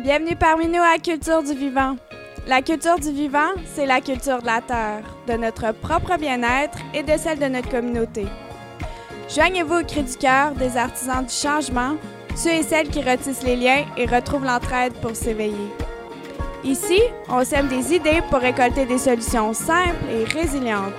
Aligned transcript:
Bienvenue 0.00 0.34
parmi 0.34 0.66
nous 0.66 0.82
à 0.82 0.98
Culture 0.98 1.44
du 1.44 1.54
Vivant. 1.54 1.96
La 2.48 2.62
culture 2.62 2.98
du 2.98 3.12
vivant, 3.12 3.52
c'est 3.64 3.86
la 3.86 4.00
culture 4.00 4.40
de 4.42 4.46
la 4.46 4.60
Terre, 4.60 5.04
de 5.28 5.34
notre 5.34 5.72
propre 5.72 6.18
bien-être 6.18 6.76
et 6.92 7.04
de 7.04 7.16
celle 7.16 7.38
de 7.38 7.46
notre 7.46 7.70
communauté. 7.70 8.26
Joignez-vous 9.32 9.80
au 9.80 9.84
cri 9.84 10.02
du 10.02 10.16
cœur 10.16 10.50
des 10.56 10.76
artisans 10.76 11.24
du 11.24 11.32
changement, 11.32 11.94
ceux 12.34 12.50
et 12.50 12.64
celles 12.64 12.88
qui 12.88 13.02
retissent 13.02 13.44
les 13.44 13.54
liens 13.54 13.84
et 13.96 14.06
retrouvent 14.06 14.44
l'entraide 14.44 14.94
pour 14.94 15.14
s'éveiller. 15.14 15.70
Ici, 16.64 17.00
on 17.28 17.44
sème 17.44 17.68
des 17.68 17.94
idées 17.94 18.20
pour 18.30 18.40
récolter 18.40 18.86
des 18.86 18.98
solutions 18.98 19.54
simples 19.54 20.04
et 20.10 20.24
résilientes. 20.24 20.92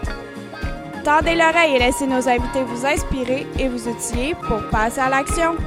Tendez 1.03 1.35
l'oreille 1.35 1.75
et 1.75 1.79
laissez 1.79 2.07
nos 2.07 2.29
invités 2.29 2.63
vous 2.63 2.85
inspirer 2.85 3.45
et 3.59 3.67
vous 3.67 3.89
outiller 3.89 4.35
pour 4.47 4.61
passer 4.69 5.01
à 5.01 5.09
l'action. 5.09 5.57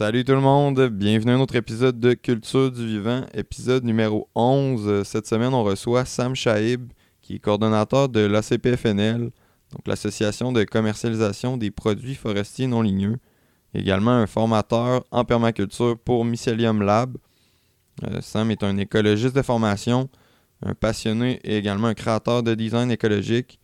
Salut 0.00 0.24
tout 0.24 0.32
le 0.32 0.40
monde, 0.40 0.88
bienvenue 0.88 1.32
à 1.32 1.34
un 1.34 1.40
autre 1.40 1.56
épisode 1.56 2.00
de 2.00 2.14
Culture 2.14 2.72
du 2.72 2.86
Vivant, 2.86 3.26
épisode 3.34 3.84
numéro 3.84 4.30
11. 4.34 5.02
Cette 5.06 5.26
semaine, 5.26 5.52
on 5.52 5.62
reçoit 5.62 6.06
Sam 6.06 6.34
Shaib, 6.34 6.90
qui 7.20 7.34
est 7.34 7.38
coordonnateur 7.38 8.08
de 8.08 8.20
l'ACPFNL, 8.20 9.24
donc 9.24 9.86
l'Association 9.86 10.52
de 10.52 10.64
commercialisation 10.64 11.58
des 11.58 11.70
produits 11.70 12.14
forestiers 12.14 12.66
non 12.66 12.80
ligneux, 12.80 13.18
également 13.74 14.12
un 14.12 14.26
formateur 14.26 15.04
en 15.10 15.26
permaculture 15.26 15.98
pour 15.98 16.24
Mycelium 16.24 16.80
Lab. 16.80 17.18
Euh, 18.04 18.22
Sam 18.22 18.50
est 18.50 18.62
un 18.62 18.78
écologiste 18.78 19.36
de 19.36 19.42
formation, 19.42 20.08
un 20.64 20.72
passionné 20.72 21.40
et 21.44 21.58
également 21.58 21.88
un 21.88 21.94
créateur 21.94 22.42
de 22.42 22.54
design 22.54 22.90
écologique. 22.90 23.60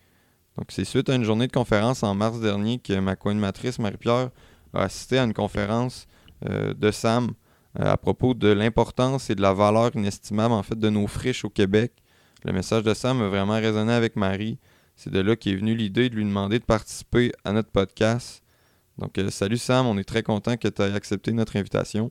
Donc 0.59 0.67
c'est 0.69 0.85
suite 0.85 1.09
à 1.09 1.15
une 1.15 1.25
journée 1.25 1.47
de 1.47 1.53
conférence 1.53 2.03
en 2.03 2.15
mars 2.15 2.41
dernier 2.41 2.79
que 2.79 2.93
ma 3.01 3.17
co-animatrice 3.17 3.79
Marie-Pierre 3.79 4.29
a 4.75 4.83
assisté 4.83 5.19
à 5.19 5.25
une 5.25 5.33
conférence 5.33 6.07
de 6.43 6.91
Sam 6.91 7.33
euh, 7.81 7.93
à 7.93 7.97
propos 7.99 8.33
de 8.33 8.49
l'importance 8.49 9.29
et 9.29 9.35
de 9.35 9.43
la 9.43 9.53
valeur 9.53 9.91
inestimable 9.95 10.55
en 10.55 10.63
fait 10.63 10.79
de 10.79 10.89
nos 10.89 11.07
friches 11.07 11.45
au 11.45 11.51
Québec. 11.51 11.93
Le 12.45 12.53
message 12.53 12.85
de 12.85 12.95
Sam 12.95 13.21
a 13.21 13.29
vraiment 13.29 13.57
résonné 13.57 13.93
avec 13.93 14.17
Marie. 14.17 14.59
C'est 14.95 15.11
de 15.11 15.21
là 15.21 15.37
qu'est 15.37 15.55
venue 15.55 15.75
l'idée 15.75 16.09
de 16.09 16.15
lui 16.15 16.25
demander 16.25 16.59
de 16.59 16.65
participer 16.65 17.33
à 17.45 17.53
notre 17.53 17.71
podcast. 17.71 18.43
Donc, 18.97 19.19
euh, 19.19 19.29
salut 19.31 19.59
Sam, 19.59 19.87
on 19.87 19.99
est 19.99 20.09
très 20.09 20.23
content 20.23 20.57
que 20.57 20.69
tu 20.69 20.81
aies 20.81 20.95
accepté 20.95 21.33
notre 21.33 21.57
invitation. 21.57 22.11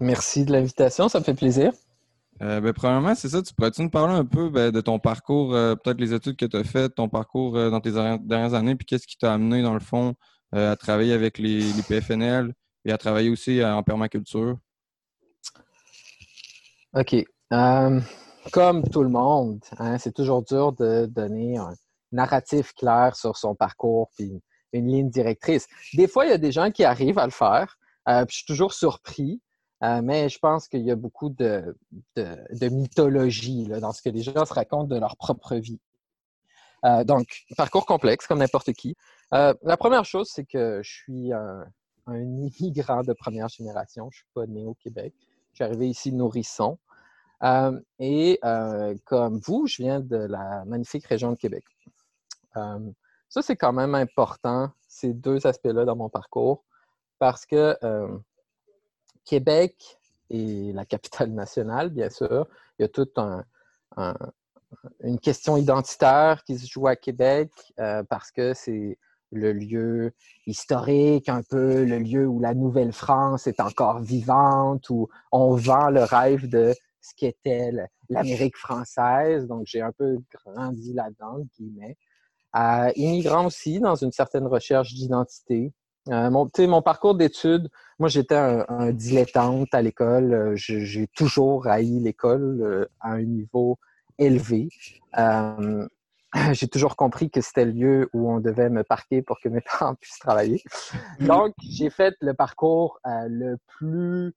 Merci 0.00 0.44
de 0.44 0.52
l'invitation, 0.52 1.08
ça 1.08 1.20
me 1.20 1.24
fait 1.24 1.34
plaisir. 1.34 1.70
ben, 2.40 2.72
premièrement, 2.72 3.14
c'est 3.14 3.28
ça, 3.28 3.40
tu 3.40 3.54
pourrais-tu 3.54 3.82
nous 3.82 3.90
parler 3.90 4.14
un 4.14 4.24
peu 4.24 4.50
ben, 4.50 4.72
de 4.72 4.80
ton 4.80 4.98
parcours, 4.98 5.52
peut-être 5.52 6.00
les 6.00 6.12
études 6.12 6.36
que 6.36 6.44
tu 6.44 6.56
as 6.56 6.64
faites, 6.64 6.96
ton 6.96 7.08
parcours 7.08 7.52
dans 7.52 7.80
tes 7.80 7.92
dernières 7.92 8.54
années, 8.54 8.74
puis 8.74 8.84
qu'est-ce 8.84 9.06
qui 9.06 9.16
t'a 9.16 9.32
amené, 9.32 9.62
dans 9.62 9.74
le 9.74 9.80
fond, 9.80 10.16
euh, 10.54 10.72
à 10.72 10.76
travailler 10.76 11.12
avec 11.12 11.38
les, 11.38 11.72
PFNL 11.88 12.54
et 12.84 12.92
à 12.92 12.98
travailler 12.98 13.30
aussi 13.30 13.60
euh, 13.60 13.74
en 13.74 13.82
permaculture? 13.82 14.56
OK. 16.94 17.14
Euh, 17.52 18.00
comme 18.52 18.88
tout 18.88 19.02
le 19.02 19.08
monde, 19.08 19.60
hein, 19.78 19.98
c'est 19.98 20.14
toujours 20.14 20.44
dur 20.44 20.72
de 20.72 21.06
donner 21.06 21.58
un 21.58 21.74
narratif 22.12 22.72
clair 22.74 23.16
sur 23.16 23.36
son 23.36 23.56
parcours 23.56 24.08
puis 24.16 24.40
une, 24.72 24.86
ligne 24.86 25.10
directrice. 25.10 25.66
Des 25.94 26.06
fois, 26.06 26.26
il 26.26 26.30
y 26.30 26.34
a 26.34 26.38
des 26.38 26.52
gens 26.52 26.70
qui 26.70 26.84
arrivent 26.84 27.18
à 27.18 27.24
le 27.24 27.32
faire. 27.32 27.76
je 28.06 28.24
suis 28.28 28.46
toujours 28.46 28.72
surpris, 28.72 29.40
mais 29.80 30.28
je 30.28 30.38
pense 30.38 30.68
qu'il 30.68 30.82
y 30.82 30.90
a 30.90 30.96
beaucoup 30.96 31.30
de, 31.30 31.74
mythologie 32.60 33.64
dans 33.80 33.92
ce 33.92 34.02
que 34.02 34.10
les 34.10 34.22
gens 34.22 34.44
se 34.44 34.54
racontent 34.54 34.86
de 34.86 34.98
leur 34.98 35.16
propre 35.16 35.56
vie. 35.56 35.80
donc, 37.04 37.44
parcours 37.56 37.86
complexe, 37.86 38.26
comme 38.26 38.38
n'importe 38.38 38.72
qui. 38.74 38.96
Euh, 39.34 39.54
la 39.62 39.76
première 39.76 40.04
chose, 40.04 40.30
c'est 40.32 40.44
que 40.44 40.80
je 40.82 40.90
suis 40.90 41.32
un, 41.32 41.66
immigrant 42.08 43.02
de 43.02 43.12
première 43.12 43.48
génération. 43.48 44.08
Je 44.10 44.18
ne 44.18 44.18
suis 44.18 44.28
pas 44.34 44.46
né 44.46 44.64
au 44.64 44.74
Québec. 44.74 45.12
Je 45.52 45.56
suis 45.56 45.64
arrivé 45.64 45.88
ici 45.88 46.12
nourrisson. 46.12 46.78
Euh, 47.42 47.78
et 47.98 48.38
euh, 48.44 48.94
comme 49.04 49.38
vous, 49.38 49.66
je 49.66 49.82
viens 49.82 50.00
de 50.00 50.16
la 50.16 50.64
magnifique 50.64 51.06
région 51.06 51.32
de 51.32 51.36
Québec. 51.36 51.64
ça, 52.54 53.42
c'est 53.42 53.56
quand 53.56 53.72
même 53.72 53.94
important, 53.94 54.70
ces 54.88 55.12
deux 55.12 55.46
aspects-là 55.46 55.84
dans 55.84 55.96
mon 55.96 56.08
parcours, 56.08 56.64
parce 57.18 57.44
que 57.44 57.76
Québec 59.24 59.98
est 60.30 60.74
la 60.74 60.86
capitale 60.86 61.30
nationale, 61.32 61.90
bien 61.90 62.08
sûr. 62.08 62.46
Il 62.78 62.82
y 62.82 62.84
a 62.84 62.88
toute 62.88 63.18
une 65.02 65.20
question 65.20 65.56
identitaire 65.56 66.44
qui 66.44 66.58
se 66.58 66.66
joue 66.66 66.86
à 66.86 66.96
Québec 66.96 67.50
parce 68.08 68.30
que 68.30 68.54
c'est 68.54 68.96
le 69.36 69.52
lieu 69.52 70.12
historique, 70.46 71.28
un 71.28 71.42
peu 71.42 71.84
le 71.84 71.98
lieu 71.98 72.26
où 72.26 72.40
la 72.40 72.54
Nouvelle-France 72.54 73.46
est 73.46 73.60
encore 73.60 74.00
vivante, 74.00 74.90
où 74.90 75.08
on 75.32 75.54
vend 75.54 75.90
le 75.90 76.02
rêve 76.02 76.48
de 76.48 76.74
ce 77.00 77.14
qu'était 77.16 77.70
l'Amérique 78.08 78.56
française. 78.56 79.46
Donc, 79.46 79.62
j'ai 79.66 79.80
un 79.80 79.92
peu 79.92 80.18
grandi 80.34 80.92
là-dedans, 80.92 81.38
guillemets. 81.56 81.96
Euh, 82.56 82.90
immigrant 82.96 83.46
aussi, 83.46 83.80
dans 83.80 83.96
une 83.96 84.12
certaine 84.12 84.46
recherche 84.46 84.94
d'identité. 84.94 85.72
Euh, 86.08 86.30
mon, 86.30 86.48
mon 86.58 86.82
parcours 86.82 87.16
d'études, 87.16 87.68
moi, 87.98 88.08
j'étais 88.08 88.36
un, 88.36 88.92
dilettante 88.92 89.74
à 89.74 89.82
l'école. 89.82 90.32
Euh, 90.32 90.52
j'ai 90.56 91.06
toujours 91.08 91.66
haï 91.66 91.98
l'école 92.00 92.60
euh, 92.62 92.86
à 93.00 93.12
un 93.12 93.22
niveau 93.22 93.78
élevé. 94.18 94.68
j'ai 96.52 96.68
toujours 96.68 96.96
compris 96.96 97.30
que 97.30 97.40
c'était 97.40 97.64
le 97.64 97.72
lieu 97.72 98.10
où 98.12 98.30
on 98.30 98.40
devait 98.40 98.70
me 98.70 98.82
parquer 98.82 99.22
pour 99.22 99.40
que 99.40 99.48
mes 99.48 99.60
parents 99.78 99.94
puissent 99.94 100.18
travailler. 100.18 100.62
Mm. 101.20 101.26
Donc, 101.26 101.54
j'ai 101.62 101.90
fait 101.90 102.14
le 102.20 102.34
parcours 102.34 102.98
euh, 103.06 103.26
le 103.28 103.58
plus 103.66 104.34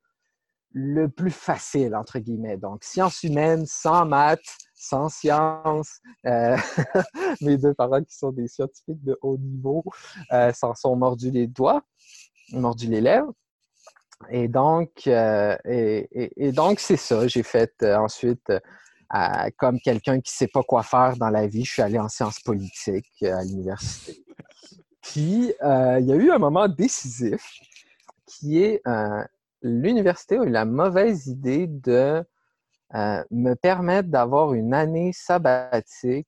le 0.72 1.08
plus 1.08 1.32
facile, 1.32 1.96
entre 1.96 2.20
guillemets. 2.20 2.58
Donc, 2.58 2.84
sciences 2.84 3.24
humaines, 3.24 3.66
sans 3.66 4.06
maths, 4.06 4.40
sans 4.76 5.10
sciences. 5.10 6.00
Euh, 6.28 6.56
mes 7.42 7.58
deux 7.58 7.74
parents, 7.74 8.04
qui 8.04 8.16
sont 8.16 8.32
des 8.32 8.48
scientifiques 8.48 9.04
de 9.04 9.18
haut 9.24 9.38
niveau, 9.40 9.84
euh, 10.32 10.54
s'en 10.54 10.76
sont 10.76 10.96
mordus 10.96 11.32
les 11.32 11.48
doigts, 11.48 11.82
mordus 12.52 12.86
les 12.86 13.02
lèvres. 13.02 13.34
Et 14.30 14.48
donc, 14.48 15.08
et, 15.08 16.52
donc 16.54 16.80
c'est 16.80 16.98
ça. 16.98 17.28
J'ai 17.28 17.42
fait 17.42 17.74
ensuite 17.84 18.52
comme 19.58 19.80
quelqu'un 19.80 20.20
qui 20.20 20.32
ne 20.32 20.38
sait 20.38 20.48
pas 20.48 20.64
quoi 20.64 20.84
faire 20.84 21.18
dans 21.18 21.30
la 21.30 21.48
vie, 21.48 21.66
je 21.66 21.74
suis 21.74 21.82
allé 21.82 21.98
en 21.98 22.10
sciences 22.10 22.40
politiques 22.40 23.08
euh, 23.24 23.38
à 23.38 23.44
l'université. 23.44 24.24
Puis, 25.02 25.54
euh, 25.64 26.00
il 26.00 26.06
y 26.06 26.12
a 26.12 26.16
eu 26.16 26.32
un 26.32 26.38
moment 26.38 26.68
décisif 26.68 27.42
qui 28.26 28.62
est 28.62 28.82
euh, 28.88 29.24
l'université 29.62 30.38
a 30.38 30.44
eu 30.44 30.50
la 30.50 30.66
mauvaise 30.66 31.28
idée 31.28 31.68
de 31.68 32.24
me 33.30 33.54
permettre 33.54 34.10
d'avoir 34.10 34.54
une 34.54 34.74
année 34.74 35.12
sabbatique 35.14 36.28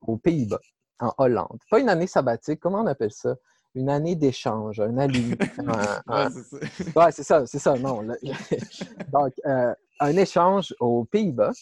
aux 0.00 0.16
Pays-Bas, 0.16 0.60
en 1.00 1.12
Hollande. 1.18 1.58
Pas 1.70 1.80
une 1.80 1.90
année 1.90 2.06
sabbatique, 2.06 2.60
comment 2.60 2.80
on 2.80 2.86
appelle 2.86 3.12
ça? 3.12 3.36
Une 3.74 3.90
année 3.90 4.16
d'échange, 4.16 4.80
un 4.80 4.96
alumni. 4.96 5.34
ouais, 6.96 7.12
c'est 7.12 7.24
ça, 7.24 7.44
c'est 7.44 7.58
ça, 7.58 7.74
non. 7.74 8.02
Donc, 9.12 9.34
un 9.44 10.16
échange 10.16 10.74
aux 10.80 11.04
Pays-Bas 11.04 11.52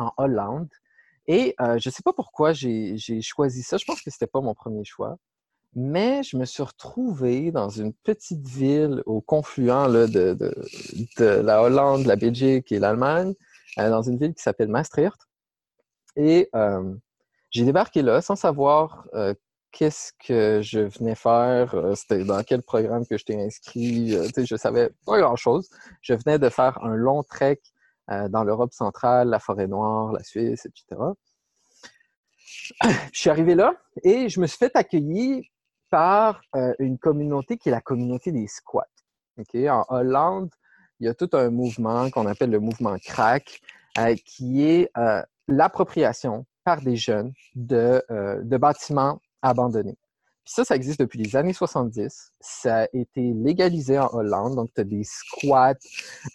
en 0.00 0.12
Hollande. 0.16 0.68
Et 1.26 1.54
euh, 1.60 1.78
je 1.78 1.90
sais 1.90 2.02
pas 2.02 2.12
pourquoi 2.12 2.52
j'ai 2.52 2.96
choisi 3.22 3.62
ça. 3.62 3.76
Je 3.76 3.84
pense 3.84 4.02
que 4.02 4.10
ce 4.10 4.16
n'était 4.16 4.30
pas 4.30 4.40
mon 4.40 4.54
premier 4.54 4.84
choix. 4.84 5.16
Mais 5.76 6.24
je 6.24 6.36
me 6.36 6.44
suis 6.44 6.64
retrouvé 6.64 7.52
dans 7.52 7.68
une 7.68 7.92
petite 7.92 8.48
ville 8.48 9.02
au 9.06 9.20
confluent 9.20 10.08
de, 10.08 10.52
la 11.18 11.62
Hollande, 11.62 12.06
la 12.06 12.16
Belgique 12.16 12.72
et 12.72 12.80
l'Allemagne, 12.80 13.34
euh, 13.78 13.88
dans 13.88 14.02
une 14.02 14.18
ville 14.18 14.34
qui 14.34 14.42
s'appelle 14.42 14.68
Maastricht. 14.68 15.28
Et 16.16 16.48
euh, 16.56 16.92
j'ai 17.50 17.64
débarqué 17.64 18.02
là 18.02 18.20
sans 18.20 18.34
savoir 18.34 19.06
qu'est-ce 19.70 20.12
que 20.26 20.60
je 20.62 20.80
venais 20.80 21.14
faire, 21.14 21.76
c'était 21.94 22.24
dans 22.24 22.42
quel 22.42 22.62
programme 22.62 23.06
que 23.06 23.16
j'étais 23.16 23.40
inscrit. 23.40 24.10
je 24.10 24.56
savais 24.56 24.90
pas 25.06 25.20
grand-chose. 25.20 25.70
Je 26.02 26.14
venais 26.14 26.40
de 26.40 26.48
faire 26.48 26.82
un 26.82 26.96
long 26.96 27.22
trek 27.22 27.60
dans 28.28 28.44
l'Europe 28.44 28.72
centrale, 28.72 29.28
la 29.28 29.38
forêt 29.38 29.66
noire, 29.66 30.12
la 30.12 30.22
Suisse, 30.22 30.66
etc. 30.66 31.00
Je 33.12 33.18
suis 33.18 33.30
arrivé 33.30 33.54
là 33.54 33.74
et 34.02 34.28
je 34.28 34.40
me 34.40 34.46
suis 34.46 34.58
fait 34.58 34.74
accueillir 34.76 35.42
par 35.90 36.40
euh, 36.54 36.72
une 36.78 36.98
communauté 36.98 37.56
qui 37.56 37.68
est 37.68 37.72
la 37.72 37.80
communauté 37.80 38.32
des 38.32 38.46
squats. 38.46 38.86
En 39.54 39.84
Hollande, 39.88 40.50
il 40.98 41.06
y 41.06 41.08
a 41.08 41.14
tout 41.14 41.30
un 41.32 41.50
mouvement 41.50 42.10
qu'on 42.10 42.26
appelle 42.26 42.50
le 42.50 42.60
mouvement 42.60 42.96
crack, 42.98 43.60
euh, 43.98 44.14
qui 44.24 44.64
est 44.64 44.90
l'appropriation 45.48 46.46
par 46.64 46.82
des 46.82 46.96
jeunes 46.96 47.32
de, 47.54 48.04
de 48.42 48.56
bâtiments 48.58 49.20
abandonnés 49.42 49.96
ça, 50.44 50.64
ça 50.64 50.74
existe 50.74 51.00
depuis 51.00 51.18
les 51.18 51.36
années 51.36 51.52
70. 51.52 52.32
Ça 52.40 52.82
a 52.82 52.86
été 52.92 53.32
légalisé 53.34 53.98
en 53.98 54.08
Hollande. 54.12 54.56
Donc, 54.56 54.70
tu 54.74 54.84
des 54.84 55.04
squats 55.04 55.74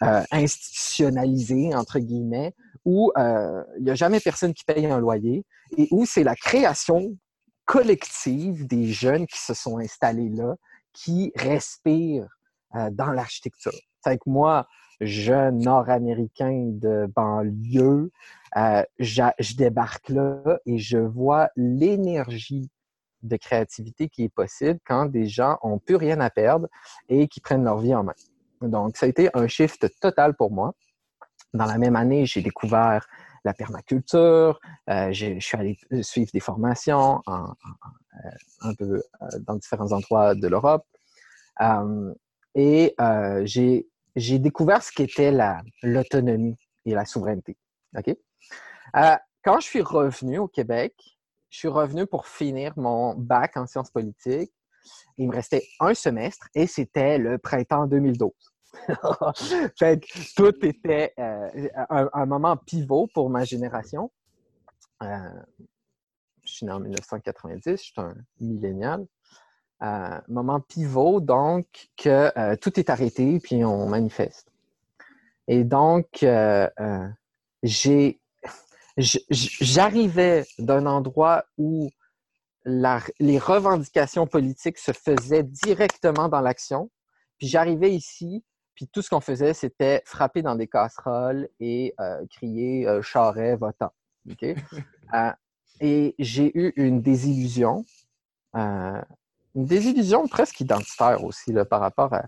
euh, 0.02 0.22
institutionnalisés, 0.30 1.74
entre 1.74 1.98
guillemets, 1.98 2.54
où 2.84 3.12
il 3.16 3.20
euh, 3.20 3.62
n'y 3.80 3.90
a 3.90 3.94
jamais 3.94 4.20
personne 4.20 4.54
qui 4.54 4.64
paye 4.64 4.86
un 4.86 5.00
loyer 5.00 5.44
et 5.76 5.88
où 5.90 6.06
c'est 6.06 6.24
la 6.24 6.36
création 6.36 7.16
collective 7.64 8.66
des 8.66 8.86
jeunes 8.86 9.26
qui 9.26 9.38
se 9.38 9.52
sont 9.52 9.78
installés 9.78 10.30
là, 10.30 10.54
qui 10.92 11.32
respirent 11.34 12.28
euh, 12.74 12.90
dans 12.90 13.10
l'architecture. 13.10 13.72
C'est 14.04 14.16
que 14.16 14.30
moi, 14.30 14.66
jeune 15.00 15.58
nord-américain 15.58 16.70
de 16.72 17.06
banlieue, 17.14 18.10
euh, 18.56 18.82
je 18.98 19.56
débarque 19.56 20.08
là 20.08 20.58
et 20.64 20.78
je 20.78 20.98
vois 20.98 21.50
l'énergie 21.56 22.70
de 23.26 23.36
créativité 23.36 24.08
qui 24.08 24.24
est 24.24 24.28
possible 24.28 24.78
quand 24.84 25.06
des 25.06 25.26
gens 25.26 25.58
ont 25.62 25.78
plus 25.78 25.96
rien 25.96 26.20
à 26.20 26.30
perdre 26.30 26.68
et 27.08 27.28
qui 27.28 27.40
prennent 27.40 27.64
leur 27.64 27.78
vie 27.78 27.94
en 27.94 28.04
main. 28.04 28.14
Donc, 28.62 28.96
ça 28.96 29.06
a 29.06 29.08
été 29.08 29.28
un 29.34 29.46
shift 29.46 29.86
total 30.00 30.34
pour 30.34 30.50
moi. 30.50 30.74
Dans 31.54 31.66
la 31.66 31.78
même 31.78 31.96
année, 31.96 32.26
j'ai 32.26 32.42
découvert 32.42 33.06
la 33.46 33.54
permaculture, 33.54 34.60
euh, 34.90 35.12
je 35.12 35.38
suis 35.38 35.56
allé 35.56 35.78
suivre 36.02 36.30
des 36.34 36.40
formations 36.40 37.22
euh, 37.28 37.32
un 38.62 38.74
peu 38.74 39.02
euh, 39.22 39.26
dans 39.46 39.54
différents 39.54 39.92
endroits 39.92 40.34
de 40.34 40.48
l'Europe. 40.48 40.84
et 42.54 42.94
j'ai 43.36 44.38
découvert 44.38 44.82
ce 44.82 44.90
qu'était 44.90 45.32
l'autonomie 45.82 46.58
et 46.84 46.94
la 46.94 47.04
souveraineté. 47.04 47.56
quand 49.44 49.60
je 49.60 49.64
suis 49.64 49.82
revenu 49.82 50.38
au 50.38 50.48
Québec, 50.48 50.94
je 51.50 51.58
suis 51.58 51.68
revenu 51.68 52.06
pour 52.06 52.26
finir 52.26 52.72
mon 52.76 53.14
bac 53.14 53.56
en 53.56 53.66
sciences 53.66 53.90
politiques. 53.90 54.52
Il 55.18 55.28
me 55.28 55.34
restait 55.34 55.66
un 55.80 55.94
semestre 55.94 56.48
et 56.54 56.66
c'était 56.66 57.18
le 57.18 57.38
printemps 57.38 57.86
2012. 57.86 58.30
fait 59.78 60.00
que 60.00 60.34
tout 60.34 60.66
était 60.66 61.12
euh, 61.18 61.68
un, 61.88 62.26
moment 62.26 62.56
pivot 62.56 63.08
pour 63.14 63.30
ma 63.30 63.44
génération. 63.44 64.10
Euh, 65.02 65.18
je 66.44 66.52
suis 66.52 66.66
né 66.66 66.72
en 66.72 66.80
1990, 66.80 67.70
je 67.70 67.76
suis 67.76 67.92
un 67.96 68.14
millénial. 68.40 69.06
Euh, 69.82 70.20
moment 70.28 70.60
pivot, 70.60 71.20
donc, 71.20 71.66
que 71.96 72.54
tout 72.56 72.78
est 72.78 72.88
arrêté 72.88 73.40
puis 73.40 73.64
on 73.64 73.88
manifeste. 73.88 74.50
Et 75.48 75.64
donc, 75.64 76.24
j'ai, 77.62 78.20
j'arrivais 78.96 80.46
d'un 80.58 80.86
endroit 80.86 81.44
où 81.58 81.90
les 82.64 83.38
revendications 83.38 84.26
politiques 84.26 84.78
se 84.78 84.92
faisaient 84.92 85.44
directement 85.44 86.28
dans 86.28 86.40
l'action. 86.40 86.90
Puis 87.38 87.48
j'arrivais 87.48 87.94
ici 87.94 88.44
puis 88.76 88.86
tout 88.88 89.00
ce 89.00 89.08
qu'on 89.08 89.20
faisait, 89.20 89.54
c'était 89.54 90.02
frapper 90.04 90.42
dans 90.42 90.54
des 90.54 90.68
casseroles 90.68 91.48
et 91.58 91.94
euh, 91.98 92.24
crier 92.30 92.86
euh, 92.86 93.02
charret 93.02 93.56
votant. 93.56 93.92
Euh, 95.14 95.30
et 95.80 96.16
j'ai 96.18 96.50
eu 96.58 96.72
une 96.74 97.00
désillusion, 97.00 97.84
une 98.54 99.04
désillusion 99.54 100.26
presque 100.26 100.58
identitaire 100.58 101.22
aussi 101.22 101.52
là, 101.52 101.64
par 101.64 101.80
rapport 101.80 102.12
à, 102.12 102.24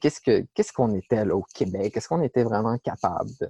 qu'est-ce 0.00 0.72
qu'on 0.72 0.96
était 0.96 1.24
là, 1.24 1.36
au 1.36 1.44
Québec, 1.54 1.96
est-ce 1.96 2.08
qu'on 2.08 2.22
était 2.22 2.42
vraiment 2.42 2.76
capable 2.78 3.30
de, 3.40 3.48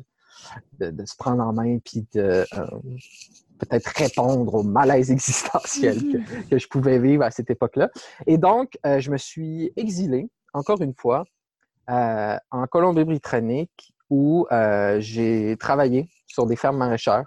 se 0.80 1.16
prendre 1.16 1.42
en 1.42 1.52
main 1.52 1.78
puis 1.78 2.06
de 2.14 2.44
peut-être 3.58 3.86
répondre 3.96 4.54
au 4.54 4.62
malaise 4.62 5.10
existentiel 5.12 5.96
que, 5.98 6.48
que, 6.50 6.58
je 6.58 6.68
pouvais 6.68 6.98
vivre 6.98 7.22
à 7.22 7.30
cette 7.30 7.50
époque-là. 7.50 7.90
Et 8.26 8.38
donc, 8.38 8.78
je 8.84 9.10
me 9.10 9.16
suis 9.16 9.72
exilé 9.76 10.28
encore 10.52 10.80
une 10.82 10.94
fois, 10.94 11.24
euh, 11.90 12.36
en 12.50 12.66
Colombie-Britannique 12.66 13.94
où 14.10 14.46
euh, 14.52 15.00
j'ai 15.00 15.56
travaillé 15.58 16.08
sur 16.26 16.46
des 16.46 16.56
fermes 16.56 16.76
maraîchères 16.76 17.24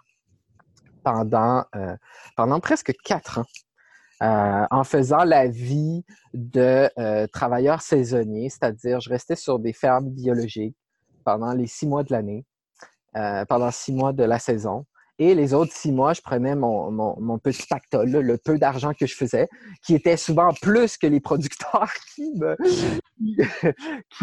pendant, 1.03 1.65
euh, 1.75 1.95
pendant 2.35 2.59
presque 2.59 2.93
quatre 3.03 3.39
ans. 3.39 3.45
en 4.21 4.83
faisant 4.83 5.23
la 5.23 5.47
vie 5.47 6.03
de 6.33 6.89
travailleurs 7.27 7.81
saisonniers, 7.81 8.49
c'est-à-dire 8.49 8.99
je 9.01 9.09
restais 9.09 9.35
sur 9.35 9.59
des 9.59 9.73
fermes 9.73 10.09
biologiques 10.09 10.77
pendant 11.23 11.53
les 11.53 11.67
six 11.67 11.87
mois 11.87 12.03
de 12.03 12.13
l'année, 12.13 12.45
pendant 13.47 13.71
six 13.71 13.94
mois 13.94 14.13
de 14.13 14.23
la 14.23 14.39
saison. 14.39 14.85
Et 15.17 15.33
les 15.33 15.53
autres 15.53 15.71
six 15.71 15.94
mois, 15.94 16.12
je 16.13 16.21
prenais 16.21 16.56
mon, 16.56 17.39
petit 17.39 17.65
pactole, 17.67 18.09
le 18.09 18.38
peu 18.38 18.57
d'argent 18.57 18.94
que 18.94 19.06
je 19.06 19.15
faisais, 19.15 19.47
qui 19.81 19.95
était 19.95 20.17
souvent 20.17 20.53
plus 20.53 20.97
que 20.97 21.07
les 21.07 21.21
producteurs 21.21 21.89
qui 22.15 22.33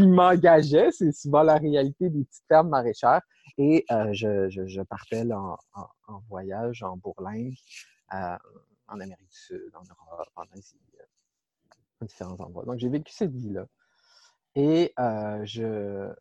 m'engageaient. 0.06 0.90
C'est 0.92 1.12
souvent 1.12 1.42
la 1.42 1.56
réalité 1.56 2.10
des 2.10 2.24
petites 2.24 2.44
fermes 2.46 2.68
maraîchères. 2.68 3.22
Et 3.56 3.86
euh, 3.90 4.12
je, 4.12 4.82
partais 4.82 5.24
en, 5.32 5.56
voyage, 6.28 6.82
en 6.82 6.98
bourlingue, 6.98 7.54
euh, 8.12 8.36
en 8.88 9.00
Amérique 9.00 9.28
du 9.28 9.36
Sud, 9.36 9.72
en 9.74 9.82
Europe, 9.84 10.28
en 10.36 10.44
Asie, 10.56 10.76
euh, 11.00 11.04
à 12.02 12.04
différents 12.04 12.38
endroits. 12.38 12.64
Donc, 12.66 12.78
j'ai 12.78 12.90
vécu 12.90 13.12
cette 13.12 13.32
vie-là. 13.32 13.66
Et 14.56 14.92
je... 15.44 16.12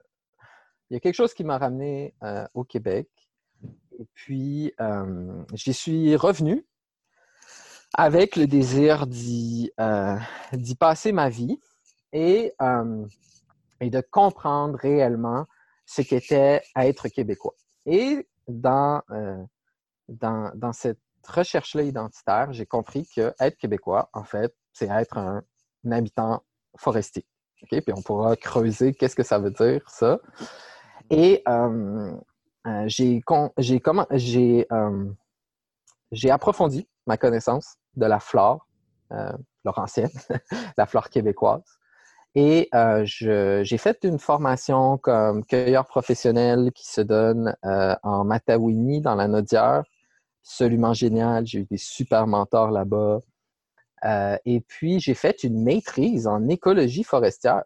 il 0.91 0.93
y 0.93 0.97
a 0.97 0.99
quelque 0.99 1.15
chose 1.15 1.33
qui 1.33 1.43
m'a 1.43 1.57
ramené 1.57 2.13
au 2.53 2.63
Québec 2.63 3.07
et 4.01 4.07
puis, 4.15 4.73
euh, 4.81 5.43
j'y 5.53 5.73
suis 5.73 6.15
revenu 6.15 6.65
avec 7.93 8.35
le 8.35 8.47
désir 8.47 9.05
d'y 9.05 9.71
euh, 9.79 10.17
passer 10.79 11.11
ma 11.11 11.29
vie 11.29 11.59
et, 12.11 12.51
euh, 12.63 13.05
de 13.79 14.01
comprendre 14.09 14.79
réellement 14.79 15.45
ce 15.85 16.01
qu'était 16.01 16.63
être 16.75 17.09
québécois. 17.09 17.53
Et 17.85 18.27
dans, 18.47 19.03
cette 20.73 20.99
recherche-là 21.27 21.83
identitaire, 21.83 22.53
j'ai 22.53 22.65
compris 22.65 23.07
que 23.15 23.35
être 23.39 23.57
québécois, 23.57 24.09
en 24.13 24.23
fait, 24.23 24.55
c'est 24.73 24.87
être 24.87 25.19
un, 25.19 25.43
habitant 25.91 26.43
forestier. 26.75 27.25
Puis 27.69 27.83
on 27.95 28.01
pourra 28.01 28.35
creuser 28.35 28.95
qu'est-ce 28.95 29.15
que 29.15 29.23
ça 29.23 29.37
veut 29.37 29.51
dire, 29.51 29.87
ça. 29.91 30.19
Et 31.11 31.43
euh, 31.45 32.15
j'ai 32.87 33.21
euh, 34.71 35.05
j'ai 36.11 36.31
approfondi 36.31 36.87
ma 37.05 37.17
connaissance 37.17 37.75
de 37.97 38.05
la 38.05 38.21
flore 38.21 38.65
euh, 39.11 39.33
laurentienne, 39.65 40.09
la 40.77 40.85
flore 40.85 41.09
québécoise. 41.09 41.63
Et 42.33 42.69
j'ai 43.03 43.77
fait 43.77 44.05
une 44.05 44.19
formation 44.19 44.97
comme 44.97 45.43
cueilleur 45.43 45.85
professionnel 45.85 46.71
qui 46.73 46.87
se 46.89 47.01
donne 47.01 47.57
en 47.61 48.23
Matawini, 48.23 49.01
dans 49.01 49.15
la 49.15 49.27
Nodière. 49.27 49.83
Absolument 50.41 50.93
génial. 50.93 51.45
J'ai 51.45 51.59
eu 51.59 51.65
des 51.65 51.77
super 51.77 52.27
mentors 52.27 52.71
là-bas. 52.71 53.19
et 54.45 54.61
puis, 54.61 55.01
j'ai 55.01 55.13
fait 55.13 55.43
une 55.43 55.61
maîtrise 55.61 56.25
en 56.25 56.47
écologie 56.47 57.03
forestière 57.03 57.65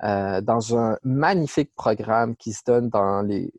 dans 0.00 0.76
un 0.76 0.98
magnifique 1.02 1.74
programme 1.74 2.36
qui 2.36 2.52
se 2.52 2.62
donne 2.64 2.88
dans 2.88 3.22
les, 3.22 3.52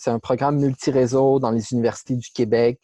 c'est 0.00 0.10
un 0.10 0.18
programme 0.18 0.58
multiréseau 0.58 1.38
dans 1.38 1.50
les 1.50 1.72
universités 1.72 2.16
du 2.16 2.30
Québec. 2.30 2.80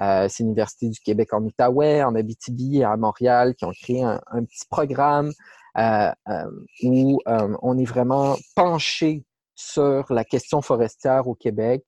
Euh, 0.00 0.28
c'est 0.28 0.44
l'Université 0.44 0.88
du 0.88 1.00
Québec 1.00 1.32
en 1.34 1.42
Outaouais, 1.42 2.02
en 2.02 2.14
Abitibi 2.14 2.78
et 2.78 2.84
à 2.84 2.96
Montréal 2.96 3.54
qui 3.54 3.64
ont 3.64 3.72
créé 3.72 4.02
un, 4.02 4.44
petit 4.44 4.66
programme 4.70 5.32
euh, 5.76 6.10
euh, 6.28 6.50
où 6.84 7.20
on 7.26 7.78
est 7.78 7.84
vraiment 7.84 8.36
penché 8.54 9.24
sur 9.54 10.10
la 10.12 10.24
question 10.24 10.62
forestière 10.62 11.26
au 11.26 11.34
Québec. 11.34 11.84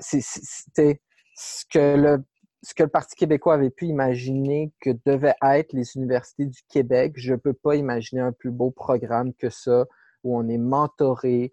C'était 0.00 1.00
ce 1.36 1.64
que 1.68 1.96
le 1.96 2.24
ce 2.64 2.74
que 2.74 2.82
le 2.82 2.88
Parti 2.88 3.14
québécois 3.14 3.54
avait 3.54 3.70
pu 3.70 3.86
imaginer 3.86 4.72
que 4.80 4.90
devaient 5.06 5.36
être 5.42 5.72
les 5.72 5.96
universités 5.96 6.46
du 6.46 6.60
Québec. 6.68 7.12
Je 7.16 7.34
ne 7.34 7.38
peux 7.38 7.52
pas 7.52 7.76
imaginer 7.76 8.20
un 8.20 8.32
plus 8.32 8.50
beau 8.50 8.70
programme 8.70 9.32
que 9.34 9.50
ça, 9.50 9.86
où 10.24 10.36
on 10.36 10.48
est 10.48 10.58
mentoré 10.58 11.52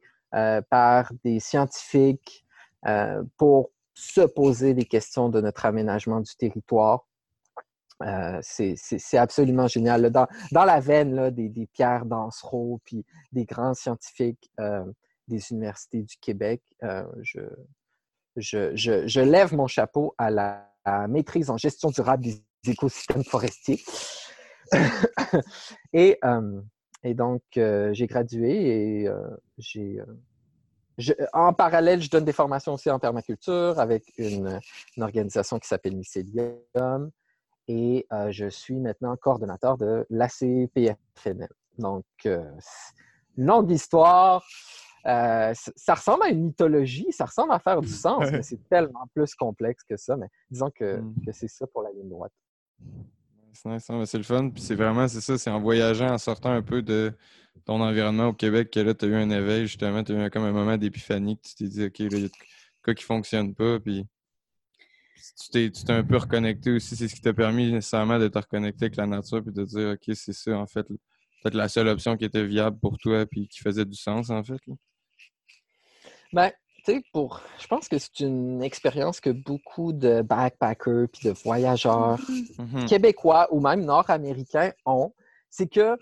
par 0.69 1.11
des 1.25 1.41
scientifiques, 1.41 2.45
euh, 2.87 3.23
pour 3.37 3.69
se 3.93 4.21
poser 4.21 4.73
les 4.73 4.85
questions 4.85 5.29
de 5.29 5.39
notre 5.39 5.65
aménagement 5.65 6.19
du 6.19 6.35
territoire. 6.35 7.05
Euh, 8.01 8.39
c'est 8.41 9.17
absolument 9.17 9.67
génial. 9.67 10.09
Dans, 10.09 10.27
la 10.51 10.79
veine 10.79 11.29
des, 11.29 11.69
Pierre 11.71 12.05
Dansereau, 12.05 12.81
puis 12.83 13.05
des 13.31 13.45
grands 13.45 13.75
scientifiques 13.75 14.49
euh, 14.59 14.83
des 15.27 15.51
universités 15.51 16.01
du 16.01 16.17
Québec, 16.17 16.63
je, 17.21 19.19
lève 19.19 19.53
mon 19.53 19.67
chapeau 19.67 20.15
à 20.17 20.31
la, 20.31 20.70
maîtrise 21.07 21.49
en 21.49 21.57
gestion 21.57 21.89
durable 21.89 22.23
des 22.23 22.41
écosystèmes 22.67 23.23
forestiers. 23.23 23.81
et, 25.93 26.19
et 27.03 27.13
donc, 27.13 27.41
j'ai 27.53 28.07
gradué 28.07 29.03
et 29.03 29.09
j'ai 29.57 30.01
en 31.33 31.53
parallèle, 31.53 32.01
je 32.01 32.09
donne 32.09 32.25
des 32.25 32.33
formations 32.33 32.73
aussi 32.73 32.89
en 32.89 32.99
permaculture 32.99 33.79
avec 33.79 34.03
une, 34.17 34.59
organisation 34.99 35.59
qui 35.59 35.67
s'appelle 35.67 35.95
Mycelium 35.95 37.11
et 37.67 38.05
euh, 38.11 38.31
je 38.31 38.49
suis 38.49 38.79
maintenant 38.79 39.15
coordonnateur 39.15 39.77
de 39.77 40.05
l'ACPFNL. 40.09 41.49
Donc, 41.77 42.05
euh, 42.25 42.43
longue 43.37 43.71
histoire. 43.71 44.43
Euh, 45.07 45.53
ça 45.75 45.95
ressemble 45.95 46.23
à 46.23 46.29
une 46.29 46.45
mythologie, 46.45 47.07
ça 47.11 47.25
ressemble 47.25 47.51
à 47.53 47.59
faire 47.59 47.81
du 47.81 47.87
sens, 47.89 48.29
mais 48.31 48.43
c'est 48.43 48.67
tellement 48.69 49.07
plus 49.13 49.33
complexe 49.35 49.83
que 49.83 49.97
ça. 49.97 50.15
Mais 50.15 50.27
disons 50.49 50.69
que, 50.69 50.97
hmm. 50.97 51.15
que 51.25 51.31
c'est 51.31 51.47
ça 51.47 51.65
pour 51.67 51.81
la 51.83 51.91
ligne 51.91 52.09
droite. 52.09 52.33
C'est 53.53 54.17
le 54.17 54.23
fun. 54.23 54.49
Puis 54.49 54.61
c'est 54.61 54.75
vraiment, 54.75 55.07
c'est 55.07 55.21
ça, 55.21 55.37
c'est 55.37 55.49
en 55.49 55.59
voyageant, 55.59 56.11
en 56.11 56.17
sortant 56.17 56.51
un 56.51 56.61
peu 56.61 56.81
de 56.81 57.13
ton 57.65 57.81
environnement 57.81 58.27
au 58.27 58.33
Québec 58.33 58.71
que 58.71 58.79
là, 58.79 58.93
tu 58.93 59.05
as 59.05 59.07
eu 59.09 59.15
un 59.15 59.29
éveil, 59.29 59.67
justement, 59.67 60.03
tu 60.03 60.13
as 60.13 60.27
eu 60.27 60.29
comme 60.29 60.43
un 60.43 60.51
moment 60.51 60.77
d'épiphanie 60.77 61.37
que 61.37 61.47
tu 61.47 61.55
t'es 61.55 61.67
dit, 61.67 61.85
OK, 61.85 61.99
là, 61.99 62.17
il 62.17 62.23
y 62.23 62.25
a 62.25 62.29
quoi 62.83 62.93
qui 62.93 63.03
ne 63.03 63.07
fonctionne 63.07 63.53
pas. 63.53 63.79
Puis 63.79 64.05
tu 65.39 65.71
t'es 65.71 65.91
un 65.91 66.03
peu 66.03 66.17
reconnecté 66.17 66.71
aussi. 66.71 66.95
C'est 66.95 67.07
ce 67.07 67.15
qui 67.15 67.21
t'a 67.21 67.33
permis 67.33 67.71
nécessairement 67.71 68.19
de 68.19 68.27
te 68.27 68.37
reconnecter 68.37 68.85
avec 68.85 68.95
la 68.95 69.05
nature 69.05 69.43
puis 69.43 69.53
de 69.53 69.63
dire, 69.65 69.89
OK, 69.91 70.15
c'est 70.15 70.33
ça, 70.33 70.57
en 70.57 70.65
fait, 70.65 70.87
peut-être 70.87 71.55
la 71.55 71.69
seule 71.69 71.87
option 71.87 72.17
qui 72.17 72.25
était 72.25 72.45
viable 72.45 72.79
pour 72.79 72.97
toi 72.97 73.25
puis 73.25 73.47
qui 73.47 73.59
faisait 73.59 73.85
du 73.85 73.97
sens, 73.97 74.29
en 74.29 74.43
fait. 74.43 74.59
Ben, 76.33 76.51
tu 76.85 76.93
sais, 76.93 77.03
pour. 77.13 77.41
Je 77.59 77.67
pense 77.67 77.87
que 77.87 77.97
c'est 77.97 78.21
une 78.21 78.63
expérience 78.63 79.19
que 79.19 79.29
beaucoup 79.29 79.93
de 79.93 80.21
backpackers 80.21 81.07
puis 81.11 81.29
de 81.29 81.33
voyageurs 81.43 82.19
mm-hmm. 82.19 82.85
québécois 82.87 83.47
ou 83.51 83.59
même 83.59 83.85
nord-américains 83.85 84.71
ont. 84.85 85.13
C'est 85.49 85.67
que 85.67 85.97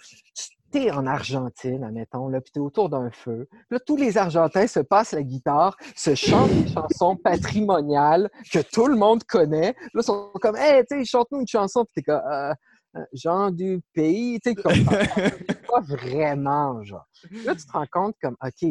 tu 0.71 0.77
es 0.77 0.91
en 0.91 1.07
Argentine, 1.07 1.83
admettons, 1.83 2.27
là, 2.27 2.41
puis 2.41 2.51
tu 2.51 2.59
es 2.59 2.61
autour 2.61 2.89
d'un 2.89 3.09
feu. 3.11 3.47
Là, 3.71 3.79
tous 3.79 3.97
les 3.97 4.17
Argentins 4.17 4.67
se 4.67 4.79
passent 4.79 5.13
la 5.13 5.23
guitare, 5.23 5.75
se 5.95 6.13
chantent 6.15 6.51
des 6.51 6.71
chansons 6.71 7.15
patrimoniales 7.15 8.29
que 8.51 8.59
tout 8.59 8.87
le 8.87 8.95
monde 8.95 9.23
connaît. 9.23 9.75
Là, 9.93 10.01
ils 10.01 10.03
sont 10.03 10.31
comme, 10.35 10.55
hey, 10.55 10.83
tu 10.85 10.99
sais, 10.99 11.05
chante-nous 11.05 11.41
une 11.41 11.47
chanson, 11.47 11.85
puis 11.85 11.95
t'es 11.95 12.03
comme, 12.03 12.21
euh, 12.31 12.53
euh, 12.97 13.05
genre 13.13 13.51
du 13.51 13.81
pays, 13.93 14.39
tu 14.39 14.51
sais, 14.51 14.55
comme, 14.55 14.73
pas 15.67 15.81
vraiment, 15.81 16.83
genre. 16.83 17.07
Là, 17.45 17.55
tu 17.55 17.65
te 17.65 17.71
rends 17.71 17.87
compte 17.91 18.15
comme, 18.21 18.35
OK, 18.41 18.69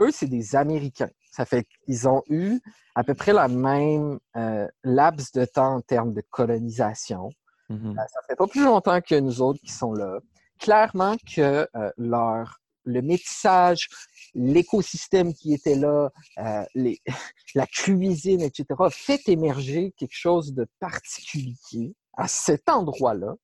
eux, 0.00 0.10
c'est 0.10 0.26
des 0.26 0.56
Américains. 0.56 1.10
Ça 1.30 1.44
fait 1.44 1.66
qu'ils 1.84 2.08
ont 2.08 2.22
eu 2.28 2.60
à 2.94 3.04
peu 3.04 3.14
près 3.14 3.32
la 3.32 3.48
même 3.48 4.18
euh, 4.36 4.68
laps 4.84 5.32
de 5.32 5.44
temps 5.44 5.76
en 5.76 5.80
termes 5.80 6.12
de 6.12 6.22
colonisation. 6.30 7.30
Mm-hmm. 7.70 7.94
Ça 7.96 8.20
fait 8.28 8.36
pas 8.36 8.46
plus 8.46 8.64
longtemps 8.64 9.00
que 9.00 9.14
nous 9.18 9.40
autres 9.40 9.60
qui 9.60 9.72
sont 9.72 9.92
là 9.92 10.20
clairement 10.62 11.16
que 11.34 11.68
euh, 11.74 11.90
leur, 11.98 12.60
le 12.84 13.02
métissage, 13.02 13.88
l'écosystème 14.34 15.34
qui 15.34 15.52
était 15.52 15.74
là, 15.74 16.10
les, 16.74 17.00
la 17.54 17.66
cuisine, 17.66 18.40
etc., 18.40 18.66
fait 18.90 19.28
émerger 19.28 19.92
quelque 19.96 20.16
chose 20.16 20.54
de 20.54 20.66
particulier 20.78 21.94
à 22.16 22.28
cet 22.28 22.68
endroit-là. 22.68 23.34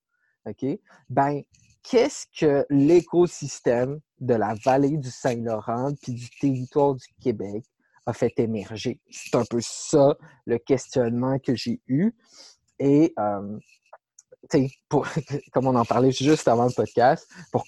OK? 0.45 0.65
Ben, 1.09 1.41
qu'est-ce 1.89 2.27
que 2.39 2.65
l'écosystème 2.69 3.99
de 4.19 4.35
la 4.35 4.53
vallée 4.63 4.97
du 4.97 5.09
Saint-Laurent 5.09 5.91
puis 6.01 6.13
du 6.13 6.29
territoire 6.39 6.93
du 6.93 7.05
Québec 7.21 7.65
a 8.05 8.13
fait 8.13 8.33
émerger? 8.37 8.99
C'est 9.09 9.35
un 9.35 9.45
peu 9.45 9.59
ça 9.61 10.15
le 10.45 10.59
questionnement 10.59 11.39
que 11.39 11.55
j'ai 11.55 11.81
eu. 11.87 12.13
Et 12.77 13.13
euh, 13.17 13.57
pour, 14.87 15.07
comme 15.51 15.67
on 15.67 15.75
en 15.75 15.85
parlait 15.85 16.11
juste 16.11 16.47
avant 16.47 16.65
le 16.65 16.73
podcast, 16.73 17.27
pour, 17.51 17.65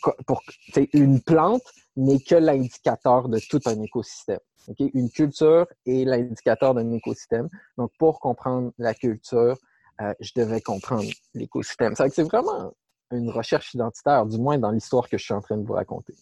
une 0.93 1.21
plante 1.21 1.63
n'est 1.95 2.19
que 2.19 2.35
l'indicateur 2.35 3.27
de 3.27 3.39
tout 3.49 3.59
un 3.65 3.81
écosystème. 3.81 4.39
Une 4.77 5.09
culture 5.09 5.65
est 5.87 6.05
l'indicateur 6.05 6.75
d'un 6.75 6.91
écosystème. 6.91 7.49
Donc, 7.77 7.91
pour 7.97 8.19
comprendre 8.19 8.71
la 8.77 8.93
culture, 8.93 9.57
euh, 10.01 10.13
je 10.19 10.31
devais 10.35 10.61
comprendre 10.61 11.09
l'écosystème. 11.33 11.95
C'est 11.95 12.23
vraiment 12.23 12.71
une 13.11 13.29
recherche 13.29 13.73
identitaire, 13.73 14.25
du 14.25 14.37
moins 14.37 14.57
dans 14.57 14.71
l'histoire 14.71 15.07
que 15.09 15.17
je 15.17 15.23
suis 15.23 15.33
en 15.33 15.41
train 15.41 15.57
de 15.57 15.65
vous 15.65 15.73
raconter. 15.73 16.13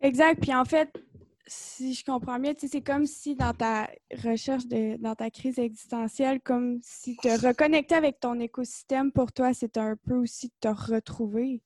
Exact. 0.00 0.40
Puis 0.40 0.54
en 0.54 0.64
fait, 0.64 0.90
si 1.46 1.94
je 1.94 2.04
comprends 2.04 2.38
bien, 2.38 2.52
c'est 2.56 2.82
comme 2.82 3.06
si 3.06 3.34
dans 3.34 3.54
ta 3.54 3.88
recherche, 4.24 4.66
de, 4.66 4.96
dans 4.98 5.14
ta 5.14 5.30
crise 5.30 5.58
existentielle, 5.58 6.40
comme 6.40 6.78
si 6.82 7.16
te 7.16 7.46
reconnecter 7.46 7.94
avec 7.94 8.20
ton 8.20 8.38
écosystème, 8.38 9.10
pour 9.12 9.32
toi, 9.32 9.52
c'est 9.54 9.76
un 9.76 9.96
peu 9.96 10.14
aussi 10.14 10.52
te 10.60 10.68
retrouver, 10.68 11.62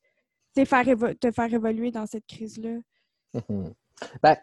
te 0.54 0.64
faire 0.64 1.52
évoluer 1.52 1.90
dans 1.90 2.06
cette 2.06 2.26
crise-là. 2.26 2.78
ben, 4.22 4.36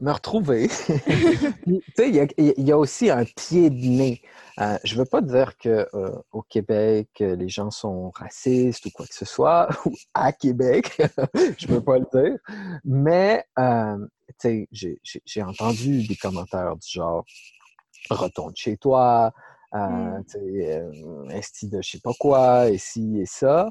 me 0.00 0.12
retrouver. 0.12 0.68
il 1.66 2.52
y, 2.58 2.72
a 2.72 2.78
aussi 2.78 3.10
un 3.10 3.24
pied 3.24 3.70
de 3.70 3.86
nez. 3.86 4.22
Euh, 4.60 4.78
je 4.84 4.94
ne 4.94 5.00
veux 5.00 5.04
pas 5.04 5.20
dire 5.20 5.56
qu'au 5.56 5.68
euh, 5.68 6.22
au 6.32 6.42
Québec, 6.42 7.08
les 7.20 7.48
gens 7.48 7.70
sont 7.70 8.10
racistes 8.10 8.86
ou 8.86 8.90
quoi 8.90 9.06
que 9.06 9.14
ce 9.14 9.24
soit, 9.24 9.68
ou 9.86 9.94
à 10.14 10.32
Québec, 10.32 10.96
je 11.58 11.68
ne 11.68 11.74
veux 11.74 11.80
pas 11.80 11.98
le 11.98 12.06
dire, 12.12 12.38
mais 12.84 13.44
euh, 13.58 13.98
j'ai 14.72 15.42
entendu 15.42 16.06
des 16.06 16.16
commentaires 16.16 16.76
du 16.76 16.88
genre 16.88 17.24
retourne 18.10 18.54
chez 18.54 18.76
toi, 18.76 19.32
euh, 19.74 20.18
mmh. 20.18 21.30
esti 21.32 21.68
de 21.68 21.82
je 21.82 21.90
sais 21.92 22.00
pas 22.00 22.12
quoi, 22.18 22.68
et 22.68 22.78
ci 22.78 23.18
et 23.20 23.26
ça. 23.26 23.70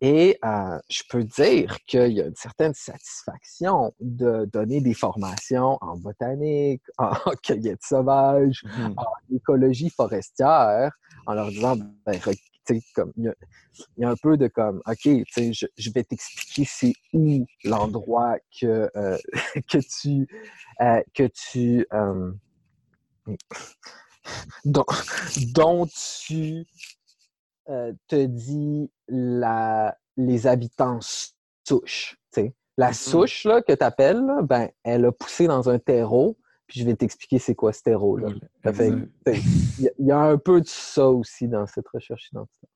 Et 0.00 0.38
euh, 0.44 0.78
je 0.88 1.02
peux 1.08 1.24
dire 1.24 1.76
qu'il 1.86 2.12
y 2.12 2.20
a 2.20 2.26
une 2.26 2.36
certaine 2.36 2.74
satisfaction 2.74 3.92
de 4.00 4.44
donner 4.44 4.80
des 4.80 4.94
formations 4.94 5.76
en 5.80 5.96
botanique, 5.96 6.82
en 6.98 7.14
cueillette 7.42 7.82
sauvage, 7.82 8.62
mmh. 8.64 8.94
en 8.96 9.34
écologie 9.34 9.90
forestière, 9.90 10.92
en 11.26 11.34
leur 11.34 11.48
disant, 11.48 11.76
ben, 12.06 12.20
comme, 12.94 13.12
il, 13.16 13.32
y 13.96 14.04
a, 14.04 14.10
un 14.10 14.16
peu 14.16 14.36
de 14.36 14.46
comme, 14.48 14.82
OK, 14.86 15.00
je, 15.04 15.66
je 15.76 15.90
vais 15.90 16.04
t'expliquer 16.04 16.64
c'est 16.64 16.92
où 17.12 17.46
l'endroit 17.64 18.36
que, 18.60 18.90
euh, 18.96 19.18
que 19.70 19.78
tu, 19.78 20.28
euh, 20.80 21.02
que 21.14 21.28
tu, 21.28 21.86
dont, 24.64 24.86
dont 25.54 25.86
tu 25.86 26.66
euh, 27.68 27.92
te 28.06 28.24
dit 28.24 28.90
la, 29.08 29.96
les 30.16 30.46
habitants 30.46 31.00
souches. 31.00 32.16
La 32.78 32.90
mm-hmm. 32.90 32.94
souche 32.94 33.44
là, 33.44 33.60
que 33.60 33.72
tu 33.72 33.84
appelles, 33.84 34.24
ben, 34.44 34.68
elle 34.84 35.04
a 35.04 35.12
poussé 35.12 35.48
dans 35.48 35.68
un 35.68 35.78
terreau, 35.80 36.38
puis 36.66 36.80
je 36.80 36.86
vais 36.86 36.94
t'expliquer 36.94 37.38
c'est 37.38 37.56
quoi 37.56 37.72
ce 37.72 37.82
terreau-là. 37.82 38.28
Il 38.64 39.90
y, 39.98 40.12
a 40.12 40.18
un 40.18 40.38
peu 40.38 40.60
de 40.60 40.66
ça 40.66 41.08
aussi 41.08 41.48
dans 41.48 41.66
cette 41.66 41.88
recherche 41.88 42.28
identitaire. 42.30 42.70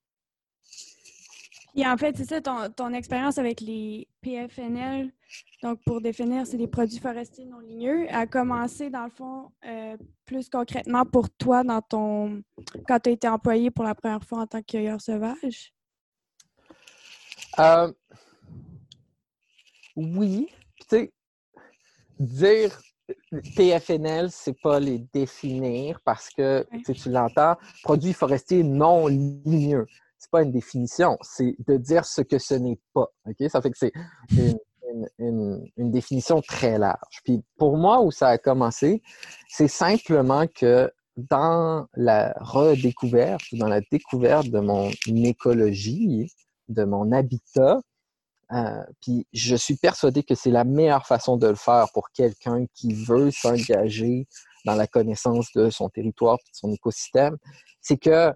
Et 1.75 1.87
en 1.87 1.97
fait, 1.97 2.17
c'est 2.17 2.29
ça, 2.29 2.41
ton, 2.41 2.71
ton 2.71 2.93
expérience 2.93 3.39
avec 3.39 3.61
les 3.61 4.07
PFNL, 4.21 5.11
donc 5.63 5.81
pour 5.85 6.03
définir, 6.03 6.47
c'est 6.47 6.59
des 6.59 6.67
produits 6.67 6.99
forestiers 6.99 7.47
non 7.47 7.61
ligneux, 7.61 8.07
a 8.11 8.27
commencé, 8.27 8.91
dans 8.91 9.05
le 9.05 9.11
fond, 9.11 9.51
euh, 9.65 9.97
plus 10.27 10.51
concrètement 10.51 11.07
pour 11.07 11.31
toi 11.31 11.65
dans 11.65 11.81
ton 11.81 12.43
quand 12.87 13.01
tu 13.01 13.09
as 13.11 13.13
été 13.13 13.29
employé 13.29 13.71
pour 13.71 13.85
la 13.85 13.95
première 13.95 14.23
fois 14.23 14.41
en 14.41 14.47
tant 14.47 14.61
que 14.61 14.67
cueilleur 14.67 15.01
sauvage? 15.01 15.73
Euh, 17.59 17.93
oui. 19.97 20.49
Tu 20.81 20.87
sais, 20.89 21.13
dire 22.19 22.79
PFNL, 23.57 24.31
c'est 24.31 24.59
pas 24.61 24.79
les 24.79 24.99
définir 24.99 26.01
parce 26.05 26.29
que 26.31 26.67
tu 26.85 27.11
l'entends, 27.11 27.57
produits 27.83 28.13
forestiers 28.13 28.63
non 28.63 29.07
ligneux 29.07 29.87
c'est 30.23 30.31
pas 30.31 30.43
une 30.43 30.53
définition, 30.53 31.19
c'est 31.21 31.57
de 31.67 31.77
dire 31.77 32.05
ce 32.05 32.21
que 32.23 32.39
ce 32.39 32.55
n'est 32.55 32.79
pas. 32.95 33.09
OK? 33.27 33.51
Ça 33.51 33.61
fait 33.61 33.73
que 33.73 33.79
c'est 33.79 33.93
une, 35.19 35.91
définition 35.91 36.41
très 36.41 36.79
large. 36.79 37.21
Puis 37.25 37.43
pour 37.59 37.77
moi, 37.77 38.01
où 38.03 38.13
ça 38.13 38.29
a 38.29 38.39
commencé, 38.39 39.03
c'est 39.49 39.67
simplement 39.67 40.47
que 40.47 40.93
dans 41.17 41.87
la 41.95 42.35
redécouverte, 42.41 43.43
dans 43.55 43.67
la 43.67 43.81
découverte 43.81 44.49
de 44.49 44.61
mon 44.61 44.91
écologie, 45.07 46.31
de 46.69 46.85
mon 46.85 47.11
habitat, 47.11 47.81
euh, 48.53 48.85
puis 49.01 49.27
je 49.33 49.57
suis 49.57 49.77
persuadé 49.77 50.23
que 50.23 50.37
c'est 50.37 50.51
la 50.51 50.65
meilleure 50.65 51.07
façon 51.07 51.37
de 51.37 51.49
le 51.49 51.57
faire 51.57 51.89
pour 51.93 52.11
quelqu'un 52.11 52.67
qui 52.75 52.95
veut 52.95 53.33
s'engager 53.33 54.29
dans 54.65 54.77
la 54.77 54.87
connaissance 54.87 55.53
de 55.57 55.69
son 55.71 55.89
territoire 55.89 56.37
de 56.37 56.51
son 56.53 56.71
écosystème, 56.73 57.37
c'est 57.81 57.97
que 57.97 58.33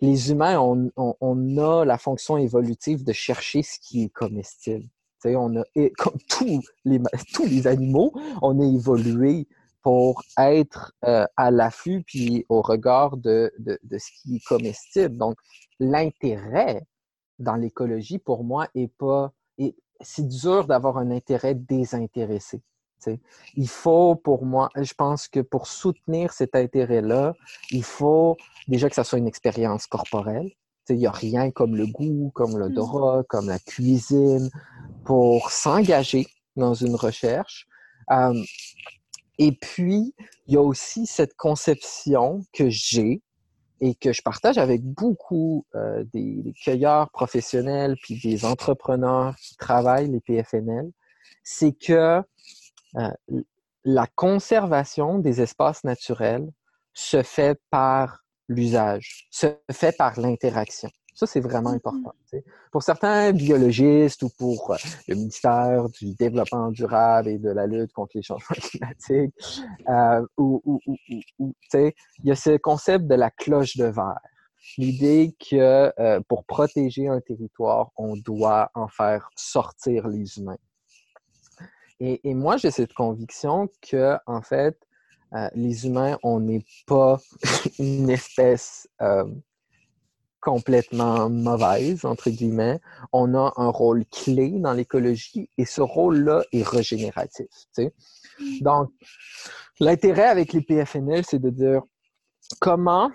les 0.00 0.30
humains, 0.30 0.58
on, 0.58 1.58
a 1.58 1.84
la 1.84 1.98
fonction 1.98 2.36
évolutive 2.36 3.04
de 3.04 3.12
chercher 3.12 3.62
ce 3.62 3.78
qui 3.78 4.04
est 4.04 4.08
comestible. 4.08 4.88
on 5.24 5.56
a, 5.56 5.64
comme 5.98 6.18
tous 6.28 6.62
les, 6.84 7.66
animaux, 7.66 8.12
on 8.40 8.60
a 8.60 8.64
évolué 8.64 9.46
pour 9.82 10.22
être 10.38 10.94
euh, 11.04 11.26
à 11.36 11.50
l'affût 11.50 12.04
puis 12.06 12.46
au 12.48 12.62
regard 12.62 13.16
de, 13.16 13.52
ce 13.90 14.22
qui 14.22 14.36
est 14.36 14.44
comestible. 14.46 15.16
Donc, 15.16 15.36
l'intérêt 15.80 16.86
dans 17.38 17.56
l'écologie, 17.56 18.18
pour 18.18 18.44
moi, 18.44 18.68
est 18.74 18.92
pas. 18.96 19.32
c'est 20.00 20.26
dur 20.26 20.66
d'avoir 20.66 20.98
un 20.98 21.10
intérêt 21.10 21.54
désintéressé. 21.54 22.62
Il 23.54 23.68
faut, 23.68 24.16
pour 24.16 24.44
moi, 24.44 24.68
je 24.76 24.94
pense 24.94 25.28
que 25.28 25.40
pour 25.40 25.66
soutenir 25.66 26.32
cet 26.32 26.54
intérêt-là, 26.54 27.34
il 27.70 27.84
faut 27.84 28.36
déjà 28.68 28.88
que 28.88 28.94
ça 28.94 29.04
soit 29.04 29.18
une 29.18 29.28
expérience 29.28 29.86
corporelle. 29.86 30.50
Il 30.88 30.96
n'y 30.96 31.06
a 31.06 31.12
rien 31.12 31.50
comme 31.50 31.76
le 31.76 31.86
goût, 31.86 32.32
comme 32.34 32.58
l'odorat, 32.58 33.20
mm. 33.20 33.24
comme 33.28 33.48
la 33.48 33.58
cuisine 33.58 34.50
pour 35.04 35.50
s'engager 35.50 36.26
dans 36.56 36.74
une 36.74 36.94
recherche. 36.94 37.66
et 39.38 39.52
puis, 39.52 40.14
il 40.46 40.54
y 40.54 40.56
a 40.56 40.60
aussi 40.60 41.06
cette 41.06 41.34
conception 41.34 42.44
que 42.52 42.68
j'ai 42.68 43.22
et 43.82 43.96
que 43.96 44.12
je 44.12 44.22
partage 44.22 44.58
avec 44.58 44.80
beaucoup 44.82 45.66
euh, 45.74 46.04
des, 46.14 46.54
cueilleurs 46.62 47.10
professionnels 47.10 47.96
puis 48.00 48.20
des 48.22 48.44
entrepreneurs 48.44 49.34
qui 49.36 49.56
travaillent 49.56 50.08
les 50.08 50.20
PFNL, 50.20 50.92
c'est 51.42 51.72
que 51.72 52.22
euh, 52.96 53.10
la 53.84 54.06
conservation 54.06 55.18
des 55.18 55.40
espaces 55.40 55.84
naturels 55.84 56.48
se 56.94 57.22
fait 57.22 57.60
par 57.70 58.24
l'usage, 58.48 59.26
se 59.30 59.46
fait 59.70 59.96
par 59.96 60.20
l'interaction. 60.20 60.90
Ça, 61.14 61.26
c'est 61.26 61.40
vraiment 61.40 61.72
mm-hmm. 61.72 61.76
important. 61.76 62.14
Pour 62.70 62.82
certains 62.82 63.32
biologistes 63.32 64.22
ou 64.22 64.30
pour 64.30 64.72
euh, 64.72 64.76
le 65.08 65.14
ministère 65.14 65.88
du 65.90 66.14
Développement 66.14 66.70
durable 66.70 67.28
et 67.28 67.38
de 67.38 67.50
la 67.50 67.66
lutte 67.66 67.92
contre 67.92 68.12
les 68.14 68.22
changements 68.22 68.56
climatiques, 68.60 69.34
euh, 69.88 70.26
ou, 70.38 70.80
il 71.74 71.92
y 72.24 72.30
a 72.30 72.36
ce 72.36 72.56
concept 72.56 73.06
de 73.06 73.14
la 73.14 73.30
cloche 73.30 73.76
de 73.76 73.84
verre. 73.84 74.20
L'idée 74.78 75.36
que 75.38 75.92
euh, 76.00 76.20
pour 76.28 76.44
protéger 76.44 77.08
un 77.08 77.20
territoire, 77.20 77.90
on 77.96 78.16
doit 78.16 78.70
en 78.74 78.88
faire 78.88 79.28
sortir 79.36 80.08
les 80.08 80.38
humains. 80.38 80.58
Et, 82.00 82.28
et 82.28 82.34
moi, 82.34 82.56
j'ai 82.56 82.70
cette 82.70 82.92
conviction 82.94 83.68
que, 83.80 84.16
en 84.26 84.42
fait, 84.42 84.78
euh, 85.34 85.48
les 85.54 85.86
humains, 85.86 86.18
on 86.22 86.40
n'est 86.40 86.64
pas 86.86 87.18
une 87.78 88.10
espèce 88.10 88.88
euh, 89.00 89.24
complètement 90.40 91.30
mauvaise, 91.30 92.04
entre 92.04 92.28
guillemets. 92.28 92.80
On 93.12 93.34
a 93.34 93.52
un 93.56 93.68
rôle 93.68 94.04
clé 94.06 94.50
dans 94.50 94.72
l'écologie 94.72 95.48
et 95.56 95.64
ce 95.64 95.80
rôle-là 95.80 96.44
est 96.52 96.66
régénératif. 96.66 97.46
Donc, 98.60 98.90
l'intérêt 99.80 100.26
avec 100.26 100.52
les 100.52 100.60
PFNL, 100.60 101.24
c'est 101.24 101.38
de 101.38 101.50
dire 101.50 101.82
comment 102.60 103.10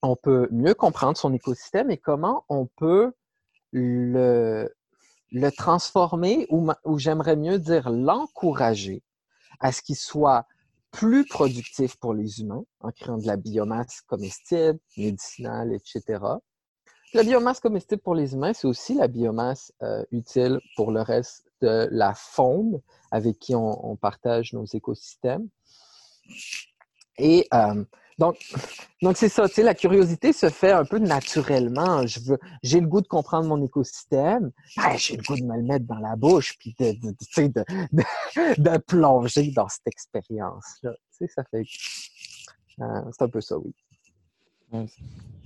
on 0.00 0.16
peut 0.16 0.48
mieux 0.50 0.74
comprendre 0.74 1.16
son 1.16 1.32
écosystème 1.32 1.90
et 1.90 1.98
comment 1.98 2.44
on 2.48 2.66
peut 2.66 3.12
le, 3.70 4.68
le 5.32 5.50
transformer 5.50 6.46
ou, 6.50 6.70
j'aimerais 6.98 7.36
mieux 7.36 7.58
dire 7.58 7.90
l'encourager 7.90 9.02
à 9.60 9.72
ce 9.72 9.82
qu'il 9.82 9.96
soit 9.96 10.46
plus 10.90 11.26
productif 11.26 11.96
pour 11.96 12.12
les 12.12 12.40
humains 12.40 12.64
en 12.80 12.90
créant 12.90 13.16
de 13.16 13.26
la 13.26 13.36
biomasse 13.36 14.02
comestible, 14.02 14.78
médicinale, 14.98 15.72
etc. 15.72 16.22
La 17.14 17.22
biomasse 17.22 17.60
comestible 17.60 18.02
pour 18.02 18.14
les 18.14 18.34
humains, 18.34 18.52
c'est 18.52 18.66
aussi 18.66 18.94
la 18.94 19.08
biomasse 19.08 19.72
euh, 19.82 20.04
utile 20.12 20.60
pour 20.76 20.92
le 20.92 21.00
reste 21.00 21.46
de 21.62 21.88
la 21.90 22.14
faune 22.14 22.80
avec 23.10 23.38
qui 23.38 23.54
on, 23.54 23.96
partage 23.96 24.52
nos 24.52 24.64
écosystèmes. 24.64 25.48
Et 27.18 27.46
euh, 27.54 27.84
donc, 28.22 28.36
donc 29.02 29.16
c'est 29.16 29.28
ça, 29.28 29.48
tu 29.48 29.54
sais, 29.54 29.62
la 29.64 29.74
curiosité 29.74 30.32
se 30.32 30.48
fait 30.48 30.70
un 30.70 30.84
peu 30.84 31.00
naturellement. 31.00 32.06
Je 32.06 32.20
veux, 32.20 32.38
j'ai 32.62 32.78
le 32.78 32.86
goût 32.86 33.00
de 33.00 33.08
comprendre 33.08 33.48
mon 33.48 33.60
écosystème. 33.64 34.52
Ben, 34.76 34.96
j'ai 34.96 35.16
le 35.16 35.24
goût 35.24 35.34
de 35.34 35.42
me 35.42 35.56
le 35.56 35.64
mettre 35.64 35.86
dans 35.86 35.98
la 35.98 36.14
bouche, 36.14 36.56
puis 36.56 36.72
de, 36.78 36.92
de, 36.92 37.64
de, 38.58 38.78
plonger 38.78 39.50
dans 39.50 39.66
cette 39.66 39.88
expérience-là. 39.88 40.92
Tu 40.92 41.26
sais, 41.26 41.32
ça 41.34 41.42
fait. 41.50 41.64
Euh, 42.80 43.10
c'est 43.10 43.24
un 43.24 43.28
peu 43.28 43.40
ça, 43.40 43.56
oui. 43.58 43.74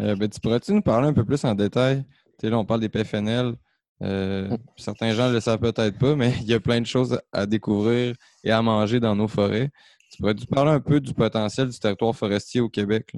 Euh, 0.00 0.14
ben, 0.14 0.28
tu 0.28 0.38
pourrais-tu 0.38 0.74
nous 0.74 0.82
parler 0.82 1.08
un 1.08 1.14
peu 1.14 1.24
plus 1.24 1.42
en 1.46 1.54
détail? 1.54 2.04
Tu 2.04 2.42
sais, 2.42 2.50
là, 2.50 2.58
on 2.58 2.66
parle 2.66 2.80
des 2.80 2.90
PFNL. 2.90 3.54
Euh, 4.02 4.50
mm. 4.50 4.58
certains 4.76 5.14
gens 5.14 5.28
ne 5.28 5.32
le 5.32 5.40
savent 5.40 5.60
peut-être 5.60 5.98
pas, 5.98 6.14
mais 6.14 6.34
il 6.42 6.46
y 6.46 6.52
a 6.52 6.60
plein 6.60 6.82
de 6.82 6.86
choses 6.86 7.18
à 7.32 7.46
découvrir 7.46 8.14
et 8.44 8.50
à 8.50 8.60
manger 8.60 9.00
dans 9.00 9.16
nos 9.16 9.28
forêts. 9.28 9.70
Tu 10.10 10.18
pourrais-tu 10.18 10.46
parler 10.46 10.70
un 10.70 10.80
peu 10.80 11.00
du 11.00 11.12
potentiel 11.14 11.68
du 11.68 11.78
territoire 11.78 12.14
forestier 12.14 12.60
au 12.60 12.68
Québec? 12.68 13.14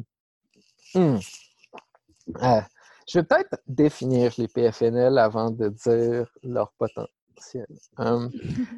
Hmm. 0.94 1.18
Euh, 2.42 2.60
je 3.08 3.18
vais 3.18 3.24
peut-être 3.24 3.56
définir 3.66 4.32
les 4.38 4.48
PFNL 4.48 5.18
avant 5.18 5.50
de 5.50 5.68
dire 5.68 6.26
leur 6.42 6.72
potentiel. 6.72 7.08
Euh, 8.00 8.28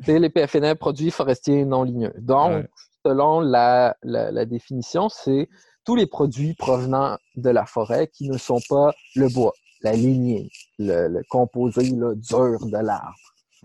les 0.07 0.29
PFNL, 0.29 0.77
produits 0.77 1.11
forestiers 1.11 1.65
non 1.65 1.83
ligneux. 1.83 2.13
Donc, 2.19 2.67
selon 3.07 3.41
la, 3.41 3.97
définition, 4.45 5.09
c'est 5.09 5.49
tous 5.87 5.97
les 5.97 6.07
produits 6.07 6.53
provenant 6.53 7.17
de 7.37 7.49
la 7.49 7.65
forêt 7.65 8.09
qui 8.09 8.29
ne 8.29 8.37
sont 8.37 8.61
pas 8.69 8.93
le 9.17 9.29
bois, 9.29 9.55
la 9.81 9.93
lignée, 9.93 10.51
le, 10.79 11.23
composé 11.31 11.91
dur 11.91 12.67
de 12.67 12.85
l'arbre. 12.85 13.17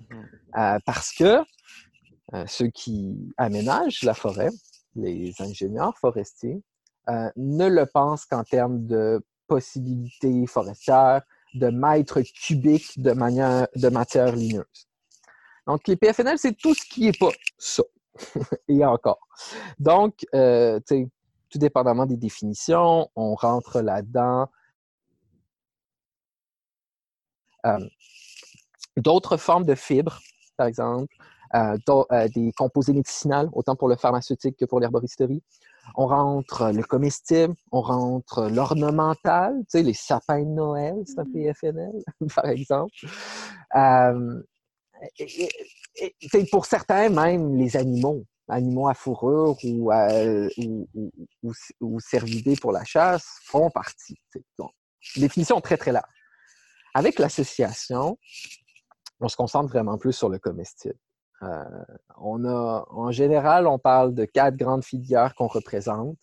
Mhm. 0.09 0.29
Euh, 0.57 0.79
parce 0.85 1.11
que 1.11 1.43
ceux 2.47 2.67
qui 2.67 3.33
aménagent 3.37 4.03
la 4.03 4.13
forêt, 4.13 4.49
les 4.95 5.33
ingénieurs 5.39 5.97
forestiers, 5.97 6.61
euh, 7.09 7.29
ne 7.35 7.67
le 7.67 7.85
pensent 7.85 8.25
qu'en 8.25 8.43
termes 8.43 8.85
de 8.85 9.23
possibilités 9.47 10.47
forestières, 10.47 11.21
de 11.53 11.69
mètres 11.69 12.21
cubiques 12.21 12.99
de, 12.99 13.11
manière, 13.11 13.67
de 13.75 13.89
matière 13.89 14.35
lineuse. 14.35 14.87
Donc, 15.67 15.87
les 15.87 15.95
PFNL, 15.95 16.39
c'est 16.39 16.57
tout 16.57 16.73
ce 16.73 16.83
qui 16.85 17.01
n'est 17.01 17.11
pas 17.13 17.29
ça. 17.57 17.83
Et 18.67 18.83
encore. 18.83 19.27
Donc, 19.77 20.25
euh, 20.33 20.79
tout 20.87 21.59
dépendamment 21.59 22.05
des 22.05 22.17
définitions, 22.17 23.09
on 23.15 23.35
rentre 23.35 23.81
là-dedans. 23.81 24.47
D'autres 28.97 29.37
formes 29.37 29.65
de 29.65 29.75
fibres, 29.75 30.19
par 30.57 30.67
exemple, 30.67 31.15
euh, 31.53 31.77
euh, 32.11 32.27
des 32.29 32.51
composés 32.53 32.93
médicinaux, 32.93 33.49
autant 33.53 33.75
pour 33.75 33.87
le 33.87 33.95
pharmaceutique 33.95 34.57
que 34.57 34.65
pour 34.65 34.79
l'herboristerie. 34.79 35.43
On 35.95 36.07
rentre 36.07 36.71
le 36.71 36.81
comestible, 36.83 37.53
on 37.71 37.81
rentre 37.81 38.49
l'ornemental, 38.49 39.53
tu 39.59 39.65
sais, 39.77 39.83
les 39.83 39.93
sapins 39.93 40.41
de 40.41 40.49
Noël, 40.49 40.95
c'est 41.05 41.19
un 41.19 41.25
mm. 41.25 41.31
PFNL, 41.31 42.03
par 42.35 42.45
exemple. 42.45 42.93
Euh, 43.75 44.41
et, 45.19 46.45
pour 46.51 46.65
certains, 46.65 47.09
même 47.09 47.55
les 47.55 47.77
animaux, 47.77 48.25
animaux 48.47 48.87
à 48.87 48.95
fourrure 48.95 49.57
ou, 49.63 49.91
ou, 49.93 51.53
ou, 51.81 51.99
cervidés 51.99 52.55
pour 52.55 52.71
la 52.71 52.83
chasse 52.83 53.39
font 53.43 53.69
partie. 53.69 54.17
Donc, 54.57 54.71
définition 55.15 55.61
très, 55.61 55.77
très 55.77 55.91
large. 55.91 56.09
Avec 56.95 57.19
l'association, 57.19 58.17
on 59.19 59.27
se 59.27 59.35
concentre 59.35 59.69
vraiment 59.69 59.97
plus 59.97 60.13
sur 60.13 60.29
le 60.29 60.39
comestible. 60.39 60.97
Euh, 61.45 61.63
on 62.17 62.45
a, 62.45 62.85
en 62.89 63.11
général, 63.11 63.67
on 63.67 63.77
parle 63.77 64.13
de 64.13 64.25
quatre 64.25 64.55
grandes 64.55 64.83
filières 64.83 65.35
qu'on 65.35 65.47
représente. 65.47 66.17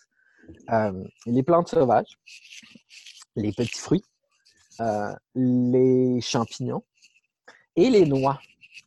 Euh, 0.70 1.04
les 1.26 1.42
plantes 1.42 1.68
sauvages, 1.68 2.18
les 3.36 3.52
petits 3.52 3.78
fruits, 3.78 4.04
euh, 4.80 5.14
les 5.34 6.20
champignons 6.20 6.82
et 7.76 7.90
les 7.90 8.06
noix, 8.06 8.40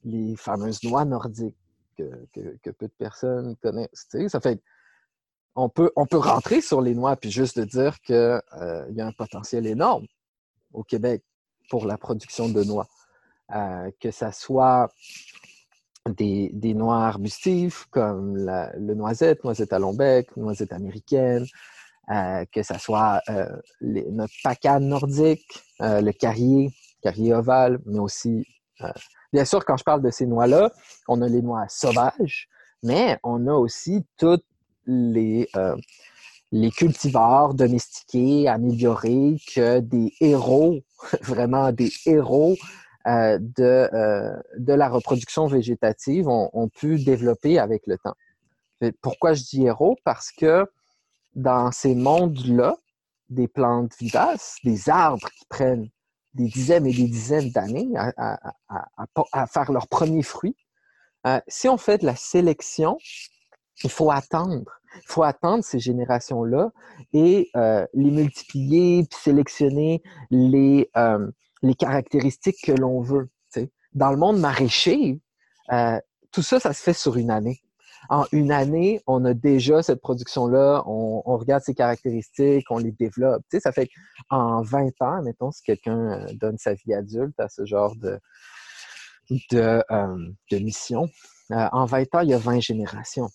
les 0.04 0.36
fameuses 0.36 0.84
noix 0.84 1.06
nordiques 1.06 1.56
que, 1.98 2.72
peu 2.72 2.88
de 2.88 2.94
personnes 2.98 3.56
connaissent. 3.58 4.08
ça 4.28 4.42
fait 4.42 4.62
on 5.56 5.70
peut, 5.70 5.90
on 5.96 6.06
peut 6.06 6.18
rentrer 6.18 6.60
sur 6.60 6.82
les 6.82 6.94
noix 6.94 7.16
puis 7.16 7.32
juste 7.32 7.58
de 7.58 7.64
dire 7.64 8.02
qu'il 8.02 8.42
y 8.92 9.02
a 9.02 9.08
un 9.08 9.14
potentiel 9.14 9.66
énorme 9.66 10.06
au 10.74 10.84
Québec 10.84 11.24
pour 11.70 11.86
la 11.86 11.98
production 11.98 12.50
de 12.50 12.62
noix. 12.66 12.88
que 14.02 14.12
ça 14.12 14.34
soit 14.34 14.92
des, 16.10 16.74
noix 16.74 17.06
arbustives 17.06 17.86
comme 17.90 18.38
le 18.38 18.94
noisette, 18.94 19.44
noisette 19.44 19.74
à 19.74 19.80
bec, 19.94 20.36
noisette 20.38 20.72
américaine, 20.72 21.46
euh, 22.12 22.46
que 22.52 22.62
ce 22.62 22.78
soit 22.78 23.22
euh, 23.30 23.48
notre 23.82 24.34
pacane 24.44 24.88
nordique, 24.88 25.64
euh, 25.82 26.02
le 26.02 26.12
carrier, 26.12 26.72
carrier 27.02 27.34
ovale, 27.34 27.80
mais 27.86 28.00
aussi, 28.00 28.46
bien 29.34 29.46
sûr, 29.46 29.66
quand 29.66 29.78
je 29.78 29.84
parle 29.84 30.02
de 30.02 30.12
ces 30.12 30.28
noix-là, 30.28 30.72
on 31.08 31.22
a 31.22 31.28
les 31.28 31.42
noix 31.42 31.66
sauvages, 31.70 32.48
mais 32.84 33.18
on 33.24 33.48
a 33.48 33.54
aussi 33.54 34.06
toutes 34.18 34.46
les, 34.86 35.50
les 36.52 36.72
cultivars 36.72 37.56
domestiqués, 37.56 38.48
améliorés, 38.48 39.38
que 39.56 39.80
des 39.80 40.14
héros, 40.20 40.82
vraiment 41.22 41.72
des 41.72 41.92
héros 42.06 42.56
euh, 43.08 43.38
de, 43.40 43.88
euh, 43.94 44.36
de 44.58 44.74
la 44.74 44.90
reproduction 44.90 45.46
végétative 45.46 46.28
ont, 46.28 46.70
pu 46.70 47.04
développer 47.04 47.60
avec 47.60 47.86
le 47.86 48.00
temps. 48.00 48.16
Pourquoi 49.02 49.34
je 49.34 49.44
dis 49.44 49.66
héros? 49.66 49.96
Parce 50.04 50.32
que 50.32 50.66
dans 51.36 51.72
ces 51.72 51.94
mondes-là, 51.94 52.76
des 53.30 53.48
plantes 53.48 53.94
vivaces, 54.00 54.58
des 54.64 54.90
arbres 54.90 55.30
qui 55.38 55.46
prennent 55.50 55.90
des 56.34 56.48
dizaines 56.48 56.88
et 56.88 56.94
des 56.94 57.08
dizaines 57.08 57.52
d'années 57.52 57.92
à, 57.96 58.40
à, 59.32 59.48
faire 59.48 59.72
leurs 59.72 59.88
premiers 59.88 60.24
fruits, 60.24 60.56
euh, 61.28 61.40
si 61.48 61.70
on 61.70 61.78
fait 61.78 62.00
de 62.00 62.08
la 62.08 62.16
sélection, 62.16 62.98
il 63.84 63.92
faut 63.92 64.10
attendre. 64.10 64.80
Il 64.96 65.08
faut 65.08 65.24
attendre 65.24 65.64
ces 65.64 65.80
générations-là 65.80 66.72
et 67.14 67.52
les 67.94 68.12
multiplier, 68.12 69.06
puis 69.06 69.20
sélectionner 69.22 70.02
les, 70.32 70.90
les 71.66 71.76
caractéristiques 71.76 72.62
que 72.64 72.72
l'on 72.72 73.02
veut. 73.02 73.30
Dans 73.94 74.12
le 74.12 74.18
monde 74.18 74.40
maraîcher, 74.40 75.22
euh, 75.72 76.00
tout 76.32 76.42
ça, 76.42 76.60
ça 76.60 76.74
se 76.74 76.84
fait 76.84 76.94
sur 76.94 77.16
une 77.16 77.32
année. 77.32 77.62
en 78.10 78.26
une 78.34 78.52
année, 78.52 79.02
on 79.08 79.24
a 79.24 79.34
déjà 79.34 79.82
cette 79.82 80.02
production-là, 80.02 80.84
on, 80.86 81.22
regarde 81.38 81.64
ses 81.64 81.74
caractéristiques, 81.74 82.70
on 82.70 82.78
les 82.78 82.92
développe. 82.92 83.42
Ça 83.60 83.72
fait 83.72 83.90
qu'en 84.30 84.62
20 84.62 85.02
ans, 85.02 85.22
mettons, 85.24 85.52
si 85.52 85.64
quelqu'un 85.64 86.12
euh, 86.12 86.34
donne 86.34 86.58
sa 86.58 86.74
vie 86.74 86.94
adulte 86.94 87.40
à 87.40 87.48
ce 87.48 87.66
genre 87.66 87.96
de, 87.96 88.20
de, 89.52 89.82
euh, 89.90 90.60
mission, 90.60 91.10
en 91.50 91.86
20 91.86 92.16
ans, 92.16 92.20
il 92.20 92.30
y 92.30 92.34
a 92.34 92.38
20 92.38 92.60
générations. 92.60 93.30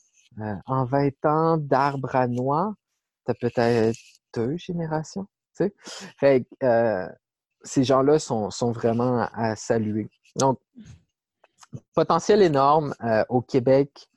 en 0.66 0.84
20 0.84 1.24
ans 1.24 1.56
d'arbre 1.56 2.14
à 2.14 2.28
noix, 2.28 2.74
tu 3.24 3.32
as 3.32 3.34
peut-être 3.34 3.96
deux 4.34 4.56
générations. 4.56 5.26
Fait 6.18 6.46
ces 7.62 7.84
gens-là 7.84 8.18
sont, 8.18 8.50
sont, 8.50 8.72
vraiment 8.72 9.28
à 9.32 9.56
saluer. 9.56 10.08
Donc, 10.36 10.58
potentiel 11.94 12.42
énorme 12.42 12.94
au 13.28 13.42
Québec 13.42 14.08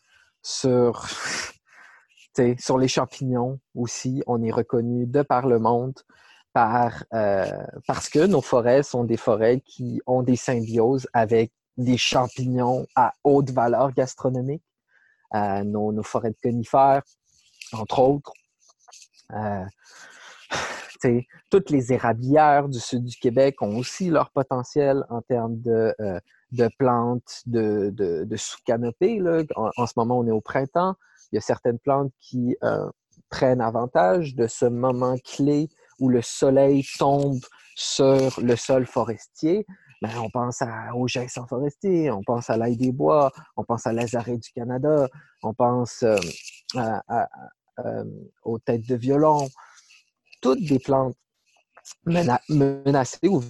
sur, 0.42 1.08
sur 2.58 2.78
les 2.78 2.88
champignons 2.88 3.60
aussi. 3.76 4.24
On 4.28 4.42
est 4.44 4.52
reconnu 4.52 5.06
de 5.06 5.22
par 5.22 5.48
le 5.48 5.60
monde 5.60 5.94
par, 6.54 7.04
euh, 7.14 7.52
parce 7.88 8.10
que 8.10 8.26
nos 8.26 8.42
forêts 8.42 8.84
sont 8.84 9.04
des 9.04 9.18
forêts 9.18 9.60
qui 9.62 10.02
ont 10.06 10.22
des 10.22 10.36
symbioses 10.36 11.08
avec 11.12 11.52
des 11.78 11.98
champignons 11.98 12.86
à 12.96 13.14
haute 13.24 13.50
valeur 13.50 13.92
gastronomique. 13.92 14.64
Euh, 15.34 15.64
nos, 15.64 16.04
forêts 16.04 16.30
de 16.30 16.38
conifères, 16.44 17.02
entre 17.72 18.00
autres. 18.00 18.32
Euh, 21.06 21.22
toutes 21.50 21.70
les 21.70 21.94
érablières 21.94 22.70
du 22.70 22.80
sud 22.80 23.04
du 23.04 23.18
Québec 23.18 23.62
ont 23.62 23.78
aussi 23.78 24.10
leur 24.10 24.32
potentiel 24.32 25.04
en 25.10 25.22
termes 25.22 25.60
de, 25.62 25.94
de 26.52 26.70
plantes 26.78 27.42
de, 27.46 28.28
sous-canopée. 28.36 29.22
En, 29.56 29.70
en, 29.76 29.88
ce 29.88 29.94
moment, 29.98 30.20
on 30.20 30.28
est 30.28 30.32
au 30.32 30.42
printemps. 30.42 30.96
Il 31.32 31.36
y 31.36 31.38
a 31.40 31.42
certaines 31.42 31.80
plantes 31.80 32.12
qui 32.20 32.56
euh, 32.64 32.90
prennent 33.30 33.62
avantage 33.62 34.36
de 34.36 34.46
ce 34.46 34.66
moment 34.66 35.16
clé 35.18 35.68
où 36.00 36.10
le 36.10 36.22
soleil 36.22 36.86
tombe 37.00 37.40
sur 37.76 38.40
le 38.40 38.56
sol 38.56 38.86
forestier. 38.86 39.66
Ben, 40.02 40.12
on 40.20 40.30
pense 40.30 40.62
au 40.96 41.08
sans 41.08 41.48
forestier, 41.48 42.12
on 42.12 42.22
pense 42.24 42.50
à 42.50 42.58
l'ail 42.58 42.78
des 42.78 42.92
bois, 42.92 43.32
on 43.56 43.64
pense 43.64 43.88
à 43.88 43.94
l'azaré 43.94 44.38
du 44.38 44.52
Canada, 44.52 45.08
on 45.42 45.54
pense 45.54 46.04
euh, 46.04 46.18
euh, 46.76 48.04
aux 48.44 48.60
têtes 48.60 48.88
de 48.88 48.96
violon. 48.96 49.48
Toutes 50.44 50.64
des 50.64 50.80
plantes 50.80 51.16
menacées 52.06 53.28
ou 53.28 53.42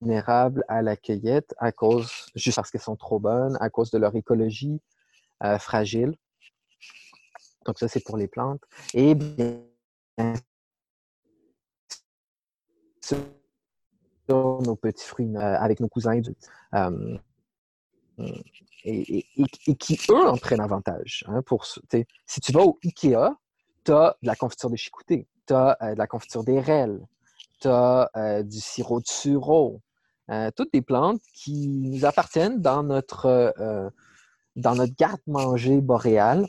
vulnérables 0.00 0.64
à 0.68 0.82
la 0.82 0.96
cueillette 0.96 1.54
à 1.58 1.70
cause, 1.72 2.10
juste 2.34 2.56
parce 2.56 2.70
qu'elles 2.70 2.80
sont 2.80 2.96
trop 2.96 3.20
bonnes, 3.20 3.56
à 3.60 3.70
cause 3.70 3.90
de 3.90 3.98
leur 3.98 4.14
écologie 4.16 4.80
euh, 5.44 5.58
fragile. 5.58 6.16
Donc 7.66 7.78
ça, 7.78 7.88
c'est 7.88 8.02
pour 8.04 8.16
les 8.16 8.26
plantes. 8.26 8.62
Et 8.94 9.14
bien 9.14 9.62
nos 14.28 14.76
petits 14.76 15.06
fruits 15.06 15.36
euh, 15.36 15.58
avec 15.58 15.80
nos 15.80 15.88
cousins 15.88 16.20
euh, 16.74 17.18
et, 18.84 19.24
qui, 19.78 19.98
eux, 20.10 20.28
en 20.28 20.36
prennent 20.36 20.60
avantage. 20.60 21.24
Hein, 21.28 21.42
pour, 21.42 21.66
si 21.66 22.40
tu 22.40 22.52
vas 22.52 22.62
au 22.62 22.78
Ikea, 22.84 23.34
tu 23.84 23.92
as 23.92 24.16
de 24.22 24.26
la 24.26 24.36
confiture 24.36 24.70
de 24.70 24.76
chicouté, 24.76 25.26
tu 25.46 25.54
as 25.54 25.76
de 25.80 25.98
la 25.98 26.06
confiture 26.06 26.44
d'érel, 26.44 27.00
tu 27.60 27.68
as 27.68 28.10
du 28.44 28.60
sirop 28.60 29.00
de 29.00 29.06
sureau, 29.06 29.80
euh, 30.30 30.50
toutes 30.56 30.72
des 30.72 30.82
plantes 30.82 31.20
qui 31.34 31.68
nous 31.68 32.04
appartiennent 32.04 32.60
dans 32.60 32.82
notre, 32.82 33.26
euh, 33.26 33.90
dans 34.54 34.74
notre 34.74 34.94
garde-manger 34.96 35.80
boréal, 35.80 36.46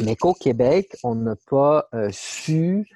mais 0.00 0.14
qu'au 0.16 0.32
Québec, 0.32 0.96
on 1.02 1.16
n'a 1.16 1.34
pas 1.50 1.88
euh, 1.94 2.08
su 2.12 2.86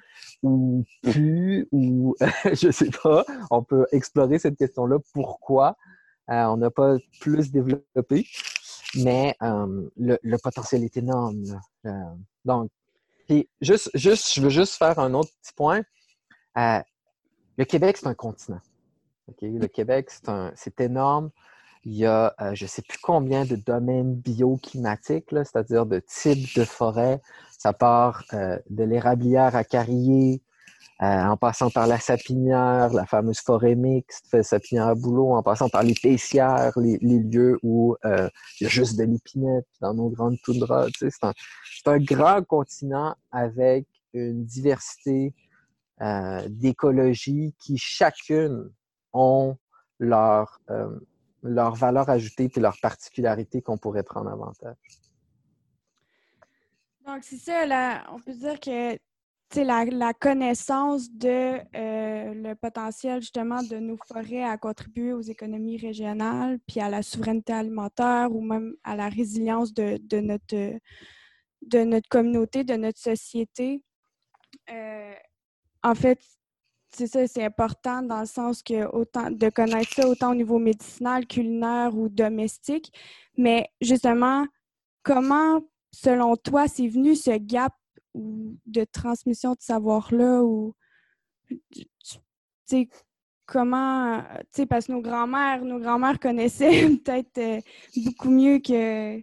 ou 0.41 0.85
pu 1.03 1.67
ou 1.71 2.15
je 2.53 2.67
ne 2.67 2.71
sais 2.71 2.89
pas, 3.03 3.25
on 3.51 3.61
peut 3.61 3.85
explorer 3.91 4.39
cette 4.39 4.57
question-là, 4.57 4.97
pourquoi? 5.13 5.75
On 6.27 6.55
n'a 6.55 6.71
pas 6.71 6.95
plus 7.19 7.51
développé, 7.51 8.25
mais 8.95 9.35
le, 9.41 10.37
potentiel 10.37 10.85
est 10.85 10.95
énorme. 10.95 11.43
donc, 12.45 12.71
je 13.61 14.41
veux 14.41 14.49
juste 14.49 14.75
faire 14.75 14.99
un 14.99 15.13
autre 15.13 15.29
petit 15.41 15.53
point. 15.55 15.81
le 16.55 17.63
Québec, 17.65 17.97
c'est 17.97 18.07
un 18.07 18.13
continent. 18.13 18.61
Le 19.41 19.67
Québec, 19.67 20.09
c'est 20.55 20.81
énorme. 20.81 21.31
Il 21.83 21.95
y 21.95 22.05
a, 22.05 22.35
euh, 22.39 22.53
je 22.53 22.65
ne 22.65 22.67
sais 22.67 22.83
plus 22.83 22.99
combien 22.99 23.43
de 23.43 23.55
domaines 23.55 24.13
bioclimatiques, 24.13 25.29
c'est-à-dire 25.31 25.87
de 25.87 25.99
types 25.99 26.55
de 26.55 26.63
forêts. 26.63 27.21
Ça 27.57 27.73
part 27.73 28.23
euh, 28.33 28.59
de 28.69 28.83
l'érablière 28.83 29.55
à 29.55 29.63
carrier, 29.63 30.35
euh, 30.35 30.50
en 30.99 31.35
passant 31.37 31.69
par 31.69 31.87
la 31.87 31.99
sapinière, 31.99 32.93
la 32.93 33.05
fameuse 33.05 33.39
forêt 33.39 33.75
mixte, 33.75 34.41
sapinière 34.43 34.87
à 34.87 34.95
boulot, 34.95 35.33
en 35.33 35.41
passant 35.41 35.69
par 35.69 35.83
les 35.83 35.95
paissières, 35.95 36.71
les, 36.77 36.97
lieux 37.01 37.57
où 37.63 37.95
il 38.03 38.29
y 38.61 38.65
a 38.65 38.69
juste 38.69 38.97
de 38.97 39.03
l'épinette 39.03 39.65
dans 39.81 39.93
nos 39.93 40.09
grandes 40.09 40.37
toundras. 40.43 40.87
c'est 40.99 41.87
un, 41.87 41.97
grand 41.97 42.43
continent 42.43 43.15
avec 43.31 43.87
une 44.13 44.45
diversité 44.45 45.33
d'écologies 46.49 47.55
qui 47.59 47.77
chacune 47.77 48.69
ont 49.13 49.57
leur, 50.01 50.59
euh, 50.69 50.99
leur 51.43 51.75
valeur 51.75 52.09
ajoutée 52.09 52.49
et 52.53 52.59
leur 52.59 52.77
particularité 52.81 53.61
qu'on 53.61 53.77
pourrait 53.77 54.03
prendre 54.03 54.29
avantage. 54.29 54.75
Donc, 57.05 57.23
c'est 57.23 57.37
ça, 57.37 58.03
on 58.11 58.19
peut 58.19 58.33
dire 58.33 58.59
que 58.59 58.97
la, 59.55 59.85
la 59.85 60.13
connaissance 60.13 61.11
de 61.11 61.59
euh, 61.75 62.33
le 62.33 62.53
potentiel 62.55 63.21
justement 63.21 63.61
de 63.63 63.77
nos 63.77 63.97
forêts 64.07 64.43
à 64.43 64.57
contribuer 64.57 65.13
aux 65.13 65.21
économies 65.21 65.77
régionales, 65.77 66.59
puis 66.67 66.79
à 66.79 66.89
la 66.89 67.01
souveraineté 67.01 67.53
alimentaire 67.53 68.29
ou 68.31 68.41
même 68.41 68.73
à 68.83 68.95
la 68.95 69.09
résilience 69.09 69.73
de, 69.73 70.19
notre, 70.19 70.55
de 71.61 71.83
notre 71.83 72.09
communauté, 72.09 72.63
de 72.63 72.75
notre 72.75 72.99
société. 72.99 73.83
Euh, 74.69 75.13
en 75.83 75.95
fait, 75.95 76.19
c'est 76.93 77.07
ça, 77.07 77.25
c'est 77.27 77.43
important 77.43 78.01
dans 78.01 78.19
le 78.19 78.25
sens 78.25 78.61
que 78.61 78.85
autant 78.93 79.31
de 79.31 79.49
connaître 79.49 79.93
ça 79.93 80.07
autant 80.07 80.31
au 80.31 80.35
niveau 80.35 80.59
médicinal, 80.59 81.25
culinaire 81.25 81.95
ou 81.95 82.09
domestique. 82.09 82.91
Mais 83.37 83.69
justement, 83.79 84.45
comment, 85.03 85.61
selon 85.91 86.35
toi, 86.35 86.67
c'est 86.67 86.87
venu 86.87 87.15
ce 87.15 87.37
gap 87.37 87.73
de 88.13 88.83
transmission 88.91 89.51
de 89.51 89.61
savoir-là 89.61 90.43
ou 90.43 90.75
comment, 93.45 94.21
tu 94.21 94.45
sais, 94.51 94.65
parce 94.65 94.87
que 94.87 94.93
nos 94.93 95.01
grands-mères, 95.01 95.63
nos 95.63 95.79
grands-mères 95.79 96.19
connaissaient 96.21 96.87
peut-être 96.87 97.37
euh, 97.37 97.59
beaucoup 98.05 98.29
mieux 98.29 98.59
que 98.59 99.21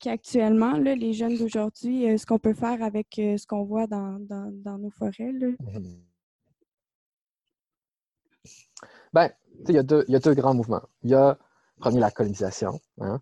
qu'actuellement, 0.00 0.72
les 0.78 1.12
jeunes 1.12 1.36
d'aujourd'hui, 1.36 2.10
euh, 2.10 2.16
ce 2.16 2.24
qu'on 2.24 2.38
peut 2.38 2.54
faire 2.54 2.82
avec 2.82 3.18
euh, 3.18 3.36
ce 3.36 3.46
qu'on 3.46 3.64
voit 3.64 3.86
dans, 3.86 4.18
dans, 4.18 4.78
nos 4.78 4.90
forêts. 4.90 5.32
Là. 5.32 5.48
Mmh 5.60 5.96
ben, 9.12 9.30
il 9.68 9.74
y, 9.74 9.78
a 9.78 9.82
deux, 9.82 10.06
y 10.08 10.16
a 10.16 10.18
deux 10.20 10.32
grands 10.32 10.54
mouvements. 10.54 10.80
Il 11.02 11.10
y 11.10 11.14
a, 11.14 11.38
premier, 11.76 12.00
la 12.00 12.10
colonisation. 12.10 12.80
Hein, 12.98 13.20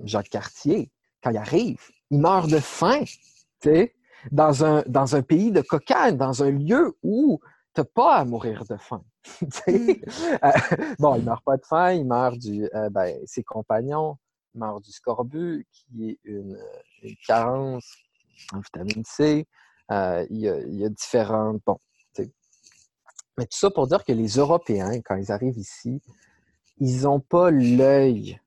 Jacques 0.00 0.28
Cartier, 0.28 0.92
quand 1.22 1.30
il 1.30 1.38
arrive, 1.38 1.80
il 2.10 2.20
meurt 2.20 2.50
de 2.50 2.58
faim, 2.58 3.04
dans 4.30 4.64
un, 4.64 4.82
dans 4.86 5.16
un 5.16 5.22
pays 5.22 5.52
de 5.52 5.60
cocagne, 5.60 6.16
dans 6.16 6.42
un 6.42 6.50
lieu 6.50 6.96
où 7.02 7.40
tu 7.74 7.80
n'as 7.80 7.84
pas 7.84 8.16
à 8.16 8.24
mourir 8.24 8.64
de 8.68 8.76
faim. 8.76 9.02
Mm. 9.42 9.90
Euh, 10.42 10.50
bon, 10.98 11.16
il 11.16 11.24
meurt 11.24 11.44
pas 11.44 11.58
de 11.58 11.64
faim, 11.66 11.92
il 11.92 12.06
meurt 12.06 12.38
du, 12.38 12.66
euh, 12.74 12.88
ben, 12.88 13.14
ses 13.26 13.42
compagnons, 13.42 14.16
meurt 14.54 14.82
du 14.82 14.90
scorbut, 14.90 15.66
qui 15.70 16.10
est 16.10 16.18
une, 16.24 16.56
carence 17.26 17.94
en 18.54 18.60
vitamine 18.60 19.04
C. 19.04 19.46
il, 19.90 20.26
y 20.30 20.48
a, 20.48 20.60
il, 20.60 20.76
y 20.76 20.84
a, 20.84 20.88
différentes. 20.88 21.60
Bon, 21.66 21.78
mais 23.38 23.44
tout 23.44 23.56
ça 23.56 23.70
pour 23.70 23.86
dire 23.86 24.04
que 24.04 24.12
les 24.12 24.26
Européens, 24.38 25.00
quand 25.02 25.14
ils 25.14 25.30
arrivent 25.30 25.58
ici, 25.58 26.02
ils 26.78 27.02
n'ont 27.02 27.20
pas 27.20 27.52
l'œil 27.52 28.40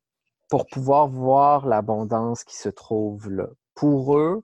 pour 0.49 0.65
pouvoir 0.67 1.07
voir 1.07 1.65
l'abondance 1.65 2.43
qui 2.43 2.57
se 2.57 2.67
trouve 2.67 3.29
là. 3.31 3.47
Pour 3.73 4.17
eux, 4.17 4.43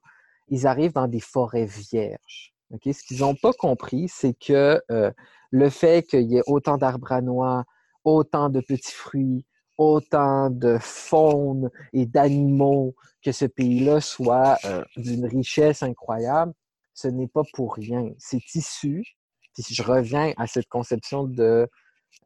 ils 0.49 0.67
arrivent 0.67 0.93
dans 0.93 1.07
des 1.07 1.19
forêts 1.19 1.65
vierges. 1.65 2.53
Ce 2.71 3.03
qu'ils 3.03 3.19
n'ont 3.19 3.35
pas 3.35 3.53
compris, 3.53 4.07
c'est 4.09 4.33
que 4.33 4.81
euh, 4.91 5.11
le 5.51 5.69
fait 5.69 6.05
qu'il 6.05 6.29
y 6.31 6.37
ait 6.37 6.43
autant 6.47 6.77
d'arbres 6.77 7.11
à 7.11 7.21
noix, 7.21 7.63
autant 8.03 8.49
de 8.49 8.59
petits 8.59 8.93
fruits, 8.93 9.45
autant 9.77 10.49
de 10.49 10.77
faune 10.79 11.69
et 11.93 12.05
d'animaux, 12.05 12.95
que 13.23 13.31
ce 13.31 13.45
pays-là 13.45 14.01
soit 14.01 14.57
euh, 14.65 14.83
d'une 14.97 15.25
richesse 15.25 15.83
incroyable, 15.83 16.53
ce 16.93 17.07
n'est 17.07 17.27
pas 17.27 17.43
pour 17.53 17.75
rien. 17.75 18.09
C'est 18.17 18.55
issu 18.55 19.17
si 19.61 19.73
je 19.73 19.83
reviens 19.83 20.33
à 20.37 20.47
cette 20.47 20.67
conception 20.67 21.23
de 21.23 21.67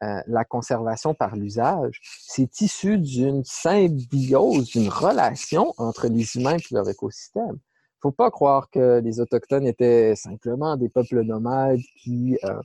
euh, 0.03 0.21
la 0.27 0.45
conservation 0.45 1.13
par 1.13 1.35
l'usage, 1.35 1.99
c'est 2.03 2.61
issu 2.61 2.97
d'une 2.97 3.43
symbiose, 3.43 4.71
d'une 4.71 4.89
relation 4.89 5.73
entre 5.77 6.07
les 6.07 6.35
humains 6.35 6.57
et 6.57 6.73
leur 6.73 6.89
écosystème. 6.89 7.59
Faut 8.01 8.11
pas 8.11 8.31
croire 8.31 8.69
que 8.69 8.99
les 8.99 9.19
Autochtones 9.19 9.67
étaient 9.67 10.15
simplement 10.15 10.75
des 10.75 10.89
peuples 10.89 11.21
nomades 11.21 11.79
qui, 12.01 12.37
euh, 12.43 12.61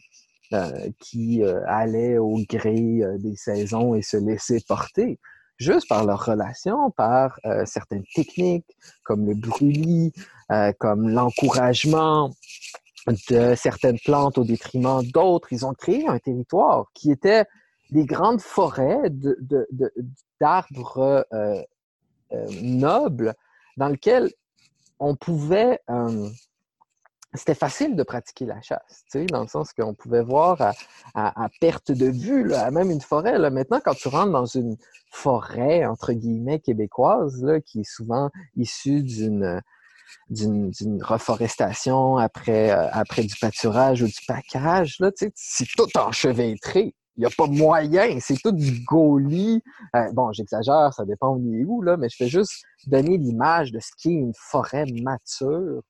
euh, 0.52 0.90
qui 1.00 1.42
allaient 1.66 2.18
au 2.18 2.38
gré 2.48 3.02
des 3.18 3.36
saisons 3.36 3.94
et 3.94 4.02
se 4.02 4.16
laissaient 4.16 4.62
porter 4.66 5.18
juste 5.58 5.88
par 5.88 6.04
leur 6.04 6.24
relation, 6.24 6.90
par 6.90 7.40
certaines 7.64 8.04
techniques 8.14 8.76
comme 9.04 9.26
le 9.26 9.34
brûlis, 9.34 10.12
comme 10.78 11.08
l'encouragement 11.08 12.30
de 13.30 13.54
certaines 13.54 13.98
plantes 13.98 14.38
au 14.38 14.44
détriment 14.44 15.02
d'autres. 15.02 15.52
Ils 15.52 15.64
ont 15.64 15.74
créé 15.74 16.06
un 16.06 16.18
territoire 16.18 16.86
qui 16.94 17.10
était 17.10 17.44
des 17.90 18.04
grandes 18.04 18.40
forêts 18.40 19.10
d'arbres 20.40 21.26
euh, 21.32 21.62
euh, 22.32 22.46
nobles 22.62 23.34
dans 23.76 23.88
lequel 23.88 24.30
on 24.98 25.16
pouvait... 25.16 25.80
Euh, 25.90 26.28
c'était 27.34 27.54
facile 27.54 27.96
de 27.96 28.02
pratiquer 28.02 28.46
la 28.46 28.62
chasse, 28.62 29.04
dans 29.30 29.42
le 29.42 29.48
sens 29.48 29.74
qu'on 29.74 29.92
pouvait 29.92 30.22
voir 30.22 30.72
à, 31.14 31.48
perte 31.60 31.92
de 31.92 32.06
vue, 32.06 32.50
même 32.72 32.90
une 32.90 33.02
forêt. 33.02 33.38
Maintenant, 33.50 33.80
quand 33.84 33.94
tu 33.94 34.08
rentres 34.08 34.32
dans 34.32 34.46
une 34.46 34.76
forêt, 35.12 35.84
entre 35.84 36.14
guillemets, 36.14 36.60
québécoise, 36.60 37.44
qui 37.66 37.80
est 37.80 37.90
souvent 37.90 38.30
issue 38.56 39.02
d'une 39.02 39.60
d'une 40.30 40.72
reforestation, 41.02 42.16
après, 42.16 42.70
euh, 42.70 42.88
après 42.92 43.24
du 43.24 43.34
pâturage 43.40 44.02
ou 44.02 44.06
du 44.06 44.18
package, 44.26 44.96
là, 45.00 45.10
c'est 45.34 45.66
tout 45.76 45.88
enchevêtré. 45.98 46.94
Il 47.16 47.20
n'y 47.20 47.26
a 47.26 47.30
pas 47.36 47.46
moyen, 47.46 48.18
c'est 48.20 48.40
tout 48.42 48.52
du 48.52 48.84
gaulis. 48.84 49.62
Euh, 49.94 50.12
bon, 50.12 50.32
j'exagère, 50.32 50.92
ça 50.92 51.04
dépend 51.04 51.34
où 51.36 51.54
est 51.54 51.64
où, 51.64 51.82
là, 51.82 51.96
mais 51.96 52.08
je 52.08 52.16
fais 52.16 52.28
juste 52.28 52.62
donner 52.86 53.16
l'image 53.16 53.72
de 53.72 53.80
ce 53.80 53.90
qu'est 53.96 54.10
une 54.10 54.34
forêt 54.34 54.84
mature, 55.02 55.82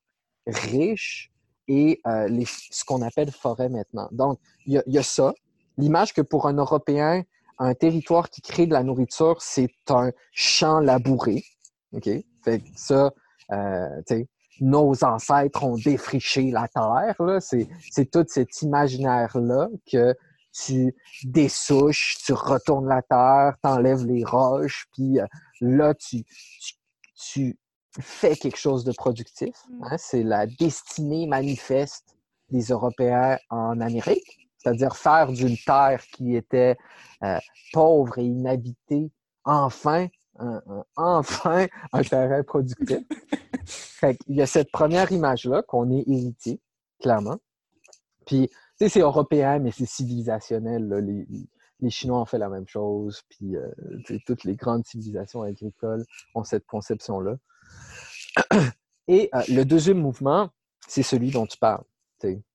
riche, 0.47 1.31
et 1.67 1.99
euh, 2.07 2.43
ce 2.45 2.85
qu'on 2.85 3.01
appelle 3.01 3.31
forêt 3.31 3.69
maintenant. 3.69 4.07
Donc, 4.11 4.39
il 4.65 4.81
y, 4.85 4.97
a, 4.97 5.03
ça. 5.03 5.33
L'image 5.77 6.13
que 6.13 6.21
pour 6.21 6.47
un 6.47 6.53
Européen, 6.53 7.23
un 7.59 7.73
territoire 7.73 8.29
qui 8.29 8.41
crée 8.41 8.67
de 8.67 8.73
la 8.73 8.83
nourriture, 8.83 9.41
c'est 9.41 9.73
un 9.89 10.11
champ 10.31 10.79
labouré. 10.79 11.43
OK? 11.93 12.09
Fait 12.43 12.59
que 12.59 12.65
ça, 12.75 13.11
euh, 13.51 14.01
nos 14.61 15.03
ancêtres 15.03 15.63
ont 15.63 15.77
défriché 15.77 16.51
la 16.51 16.67
terre. 16.67 17.15
C'est 17.41 18.11
tout 18.11 18.25
cet 18.27 18.61
imaginaire-là 18.61 19.67
que 19.91 20.15
tu 20.65 20.95
dessouches, 21.23 22.17
tu 22.25 22.33
retournes 22.33 22.87
la 22.87 23.01
terre, 23.01 23.55
tu 23.63 23.69
enlèves 23.69 24.05
les 24.05 24.23
roches, 24.23 24.87
puis 24.93 25.19
euh, 25.19 25.25
là, 25.61 25.93
tu, 25.93 26.23
tu, 27.15 27.57
fais 27.99 28.35
quelque 28.35 28.57
chose 28.59 28.83
de 28.83 28.91
productif. 28.91 29.55
Mm. 29.69 29.83
Hein. 29.83 29.95
C'est 29.97 30.23
la 30.23 30.45
destinée 30.45 31.25
manifeste 31.25 32.15
des 32.49 32.65
Européens 32.65 33.37
en 33.49 33.81
Amérique, 33.81 34.49
c'est-à-dire 34.57 34.95
faire 34.95 35.31
d'une 35.31 35.57
terre 35.57 36.03
qui 36.13 36.35
était 36.35 36.77
euh, 37.23 37.39
pauvre 37.73 38.19
et 38.19 38.25
inhabitée, 38.25 39.11
enfin, 39.43 40.07
enfin 40.95 41.65
un 41.91 42.03
terrain 42.03 42.43
productif. 42.43 42.99
Il 44.27 44.35
y 44.35 44.41
a 44.41 44.45
cette 44.45 44.71
première 44.71 45.11
image-là 45.11 45.63
qu'on 45.63 45.89
est 45.91 46.03
héritier, 46.07 46.61
clairement. 47.01 47.37
Puis, 48.25 48.49
sais, 48.77 48.89
c'est 48.89 48.99
européen, 48.99 49.59
mais 49.59 49.71
c'est 49.71 49.85
civilisationnel. 49.85 50.87
Les, 50.87 51.27
les, 51.79 51.89
Chinois 51.89 52.21
ont 52.21 52.25
fait 52.25 52.37
la 52.37 52.49
même 52.49 52.67
chose. 52.67 53.21
Puis, 53.29 53.55
euh, 53.55 53.71
toutes 54.25 54.43
les 54.43 54.55
grandes 54.55 54.85
civilisations 54.85 55.41
agricoles 55.41 56.05
ont 56.35 56.43
cette 56.43 56.65
conception-là. 56.65 57.37
Et 59.07 59.29
euh, 59.33 59.41
le 59.49 59.63
deuxième 59.63 59.99
mouvement, 59.99 60.49
c'est 60.87 61.03
celui 61.03 61.31
dont 61.31 61.45
tu 61.45 61.57
parles. 61.57 61.83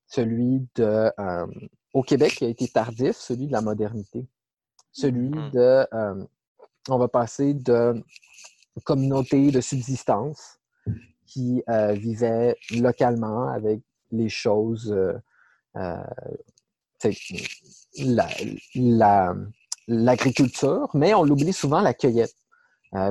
Celui 0.06 0.66
de, 0.74 1.10
euh, 1.18 1.46
au 1.94 2.02
Québec, 2.02 2.32
qui 2.32 2.44
a 2.44 2.48
été 2.48 2.68
tardif, 2.68 3.16
celui 3.16 3.46
de 3.46 3.52
la 3.52 3.62
modernité. 3.62 4.26
Celui 4.92 5.30
mm-hmm. 5.30 5.52
de, 5.52 6.28
on 6.90 6.98
va 6.98 7.08
passer 7.08 7.54
de 7.54 8.04
communauté 8.84 9.50
de 9.50 9.62
subsistance 9.62 10.58
qui 11.24 11.62
vivaient 11.94 12.56
localement 12.78 13.48
avec 13.48 13.80
les 14.10 14.28
choses, 14.28 14.94
euh, 15.76 15.96
euh, 17.04 17.12
l'agriculture, 19.88 20.88
mais 20.94 21.14
on 21.14 21.24
l'oublie 21.24 21.52
souvent 21.52 21.80
la 21.80 21.94
cueillette. 21.94 22.36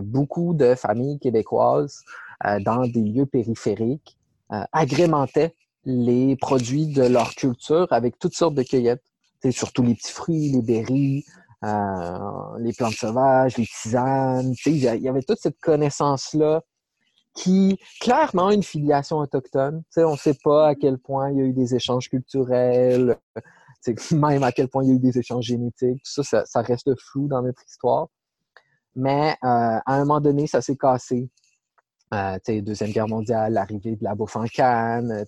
beaucoup 0.04 0.54
de 0.54 0.76
familles 0.76 1.19
québécoises 1.19 2.02
dans 2.62 2.88
des 2.88 3.02
lieux 3.02 3.26
périphériques 3.26 4.17
agrémentaient 4.71 5.54
les 5.86 6.38
produits 6.38 6.88
de 6.88 7.04
leur 7.04 7.36
culture 7.36 7.88
avec 7.91 8.17
toutes 8.17 8.34
sortes 8.34 8.56
de 8.56 8.63
cueillettes. 8.63 9.04
surtout 9.52 9.84
les 9.84 9.95
petits 9.95 10.13
fruits, 10.13 10.52
les 10.52 10.62
berries, 10.62 11.26
les 11.62 12.74
plantes 12.74 12.93
sauvages, 12.93 13.58
les 13.58 13.67
tisanes. 13.67 14.54
Il 14.65 14.78
y 14.78 15.10
avait 15.10 15.24
toute 15.24 15.39
cette 15.39 15.60
connaissance-là 15.60 16.62
qui, 17.34 17.80
clairement, 18.00 18.52
une 18.52 18.63
filiation 18.63 19.17
autochtone. 19.17 19.84
on 19.98 20.12
ne 20.12 20.17
sait 20.17 20.38
pas 20.44 20.70
à 20.70 20.76
quel 20.76 20.98
point 20.98 21.32
il 21.32 21.38
y 21.38 21.41
a 21.41 21.46
eu 21.46 21.54
des 21.54 21.76
échanges 21.76 22.10
culturels, 22.10 23.17
même 24.12 24.44
à 24.44 24.52
quel 24.52 24.67
point 24.67 24.84
il 24.84 24.89
y 24.89 24.91
a 24.91 24.96
eu 24.96 25.00
des 25.00 25.17
échanges 25.17 25.46
génétiques. 25.46 26.02
Tout 26.04 26.24
ça, 26.24 26.46
ça, 26.46 26.62
reste 26.62 26.94
flou 27.00 27.28
dans 27.28 27.41
notre 27.41 27.63
histoire. 27.65 28.08
Mais 28.96 29.32
euh, 29.32 29.38
à 29.44 29.82
un 29.86 30.00
moment 30.00 30.20
donné, 30.20 30.48
ça 30.48 30.62
s'est 30.62 30.76
cassé. 30.76 31.30
Euh, 32.13 32.38
Deuxième 32.46 32.91
Guerre 32.91 33.08
mondiale, 33.08 33.54
l'arrivée 33.54 33.96
de 33.96 34.04
la 34.04 34.15
bouffe 34.15 34.36
en 34.36 34.46
canne, 34.46 35.26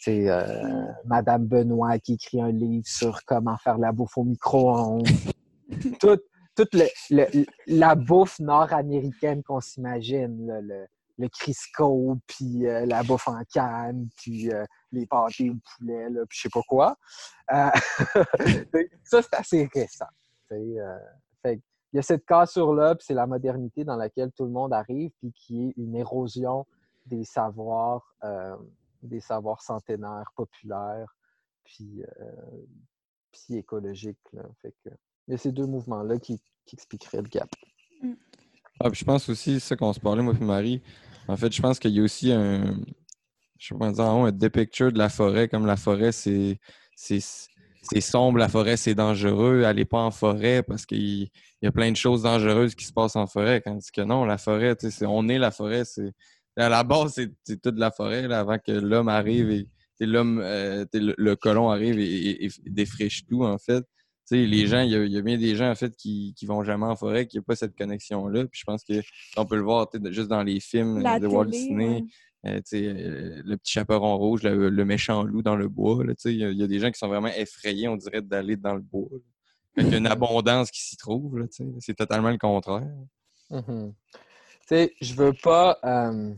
c'est 0.00 0.30
euh, 0.30 0.86
Madame 1.04 1.44
Benoît 1.44 1.98
qui 1.98 2.14
écrit 2.14 2.40
un 2.40 2.50
livre 2.50 2.86
sur 2.86 3.24
comment 3.26 3.58
faire 3.58 3.76
la 3.76 3.92
bouffe 3.92 4.16
au 4.16 4.24
micro-ondes. 4.24 5.06
toute 6.00 6.22
toute 6.58 6.76
la 7.68 7.94
bouffe 7.94 8.40
nord-américaine 8.40 9.44
qu'on 9.44 9.60
s'imagine, 9.60 10.60
le, 10.60 10.86
le 11.18 11.28
Crisco, 11.28 12.16
puis 12.26 12.66
euh, 12.66 12.86
la 12.86 13.02
bouffe 13.02 13.28
en 13.28 13.42
canne, 13.52 14.08
puis 14.16 14.50
euh, 14.52 14.64
les 14.92 15.04
pâtés 15.06 15.50
au 15.50 15.56
poulet, 15.76 16.08
là, 16.10 16.24
puis 16.26 16.38
je 16.38 16.42
sais 16.42 16.48
pas 16.48 16.62
quoi. 16.68 16.96
Euh, 17.52 17.70
ça, 19.04 19.22
c'est 19.22 19.34
assez 19.34 19.68
récent. 19.74 20.06
Fait, 20.48 21.60
il 21.92 21.96
y 21.96 21.98
a 21.98 22.02
cette 22.02 22.24
cassure-là, 22.24 22.94
puis 22.94 23.04
c'est 23.06 23.14
la 23.14 23.26
modernité 23.26 23.84
dans 23.84 23.96
laquelle 23.96 24.30
tout 24.32 24.44
le 24.44 24.50
monde 24.50 24.72
arrive, 24.72 25.10
puis 25.18 25.32
qui 25.32 25.68
est 25.68 25.74
une 25.76 25.96
érosion 25.96 26.66
des 27.06 27.24
savoirs, 27.24 28.14
des 29.02 29.20
savoirs 29.20 29.62
centenaires, 29.62 30.30
populaires, 30.36 31.16
puis, 31.64 32.02
puis 33.32 33.56
écologiques. 33.56 34.18
Fait 34.60 34.74
que, 34.84 34.90
il 35.26 35.32
y 35.32 35.34
a 35.34 35.38
ces 35.38 35.52
deux 35.52 35.66
mouvements-là 35.66 36.18
qui, 36.18 36.40
qui 36.66 36.76
expliqueraient 36.76 37.22
le 37.22 37.28
gap. 37.28 37.48
Mm. 38.02 38.14
Ah, 38.80 38.88
je 38.92 39.04
pense 39.04 39.28
aussi, 39.28 39.58
ça 39.58 39.74
qu'on 39.74 39.92
se 39.92 39.98
parlait, 39.98 40.22
moi 40.22 40.34
et 40.38 40.44
Marie, 40.44 40.82
en 41.28 41.36
fait, 41.36 41.54
je 41.54 41.60
pense 41.60 41.78
qu'il 41.78 41.92
y 41.92 42.00
a 42.00 42.02
aussi 42.02 42.32
un, 42.32 42.76
je 43.58 43.68
sais 43.68 43.78
pas 43.78 43.92
dire, 43.92 44.04
un 44.04 44.32
depicture 44.32 44.90
de 44.90 44.98
la 44.98 45.08
forêt, 45.08 45.48
comme 45.48 45.66
la 45.66 45.76
forêt, 45.76 46.12
c'est 46.12 46.58
sombre, 48.00 48.38
la 48.38 48.48
forêt, 48.48 48.76
c'est 48.76 48.94
dangereux, 48.94 49.64
allez 49.64 49.84
pas 49.84 50.00
en 50.00 50.10
forêt 50.10 50.62
parce 50.62 50.86
qu'il 50.86 51.28
y 51.62 51.66
a 51.66 51.72
plein 51.72 51.90
de 51.90 51.96
choses 51.96 52.22
dangereuses 52.22 52.74
qui 52.74 52.84
se 52.86 52.92
passent 52.92 53.16
en 53.16 53.26
forêt. 53.26 53.60
Quand 53.60 53.78
que 53.92 54.00
non, 54.00 54.24
la 54.24 54.38
forêt, 54.38 54.76
on 55.02 55.28
est 55.28 55.38
la 55.38 55.50
forêt, 55.50 55.84
c'est 55.84 56.12
à 56.56 56.68
la 56.68 56.82
base, 56.82 57.20
c'est 57.44 57.62
toute 57.62 57.78
la 57.78 57.90
forêt 57.90 58.24
avant 58.32 58.58
que 58.58 58.72
l'homme 58.72 59.08
arrive 59.08 59.50
et 59.50 59.66
l'homme, 60.00 60.40
euh, 60.42 60.84
le, 60.94 61.34
colon 61.34 61.70
arrive 61.70 61.98
et, 61.98 62.48
défriche 62.64 63.26
tout, 63.26 63.44
en 63.44 63.58
fait 63.58 63.84
les 64.30 64.66
gens, 64.66 64.80
il 64.80 64.90
y, 64.90 65.16
a 65.16 65.22
bien 65.22 65.38
des 65.38 65.56
gens 65.56 65.70
en 65.70 65.74
fait 65.74 65.96
qui, 65.96 66.34
qui 66.36 66.46
vont 66.46 66.62
jamais 66.62 66.86
en 66.86 66.96
forêt, 66.96 67.26
qui 67.26 67.38
n'ont 67.38 67.42
pas 67.42 67.56
cette 67.56 67.76
connexion-là. 67.76 68.46
Puis 68.46 68.60
je 68.60 68.64
pense 68.64 68.84
qu'on 68.84 69.46
peut 69.46 69.56
le 69.56 69.62
voir 69.62 69.88
juste 70.10 70.28
dans 70.28 70.42
les 70.42 70.60
films 70.60 71.02
de 71.02 71.26
Walt 71.26 71.46
Disney. 71.46 72.04
Euh, 72.46 72.60
euh, 72.72 73.42
le 73.44 73.56
petit 73.56 73.72
chaperon 73.72 74.16
rouge, 74.16 74.42
le, 74.44 74.84
méchant 74.84 75.24
loup 75.24 75.42
dans 75.42 75.56
le 75.56 75.68
bois. 75.68 76.04
Il 76.24 76.36
y, 76.36 76.62
a 76.62 76.66
des 76.66 76.78
gens 76.78 76.90
qui 76.90 76.98
sont 76.98 77.08
vraiment 77.08 77.28
effrayés, 77.28 77.88
on 77.88 77.96
dirait, 77.96 78.22
d'aller 78.22 78.56
dans 78.56 78.74
le 78.74 78.80
bois. 78.80 79.08
Il 79.76 79.88
y 79.88 79.94
a 79.94 79.98
une 79.98 80.06
abondance 80.06 80.70
qui 80.70 80.80
s'y 80.80 80.96
trouve. 80.96 81.46
C'est 81.80 81.96
totalement 81.96 82.30
le 82.30 82.38
contraire. 82.38 82.86
Mm 83.50 83.90
Je 84.70 85.14
veux 85.14 85.32
pas. 85.32 85.78
Euh, 85.84 86.34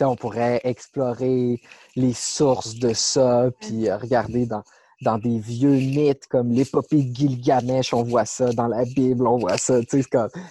on 0.00 0.16
pourrait 0.16 0.60
explorer 0.64 1.60
les 1.94 2.12
sources 2.12 2.74
de 2.74 2.92
ça, 2.92 3.50
puis 3.60 3.90
regarder 3.92 4.46
dans 4.46 4.64
dans 5.04 5.18
des 5.18 5.38
vieux 5.38 5.76
mythes 5.76 6.26
comme 6.26 6.50
l'épopée 6.50 7.02
de 7.02 7.14
Gilgamesh, 7.14 7.92
on 7.94 8.02
voit 8.02 8.24
ça, 8.24 8.52
dans 8.52 8.66
la 8.66 8.84
Bible, 8.84 9.26
on 9.26 9.38
voit 9.38 9.58
ça. 9.58 9.80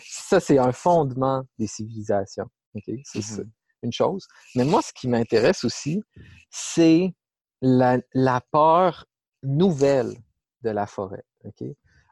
ça, 0.05 0.39
c'est 0.39 0.57
un 0.57 0.71
fondement 0.71 1.43
des 1.59 1.67
civilisations. 1.67 2.47
C'est 2.85 2.93
mm-hmm. 2.93 3.49
une 3.81 3.91
chose. 3.91 4.27
Mais 4.55 4.63
moi, 4.63 4.81
ce 4.81 4.93
qui 4.93 5.07
m'intéresse 5.07 5.63
aussi, 5.63 6.01
c'est 6.49 7.13
la, 7.61 7.99
peur 8.51 9.05
nouvelle 9.41 10.13
de 10.61 10.69
la 10.69 10.85
forêt. 10.85 11.23
OK? 11.43 11.67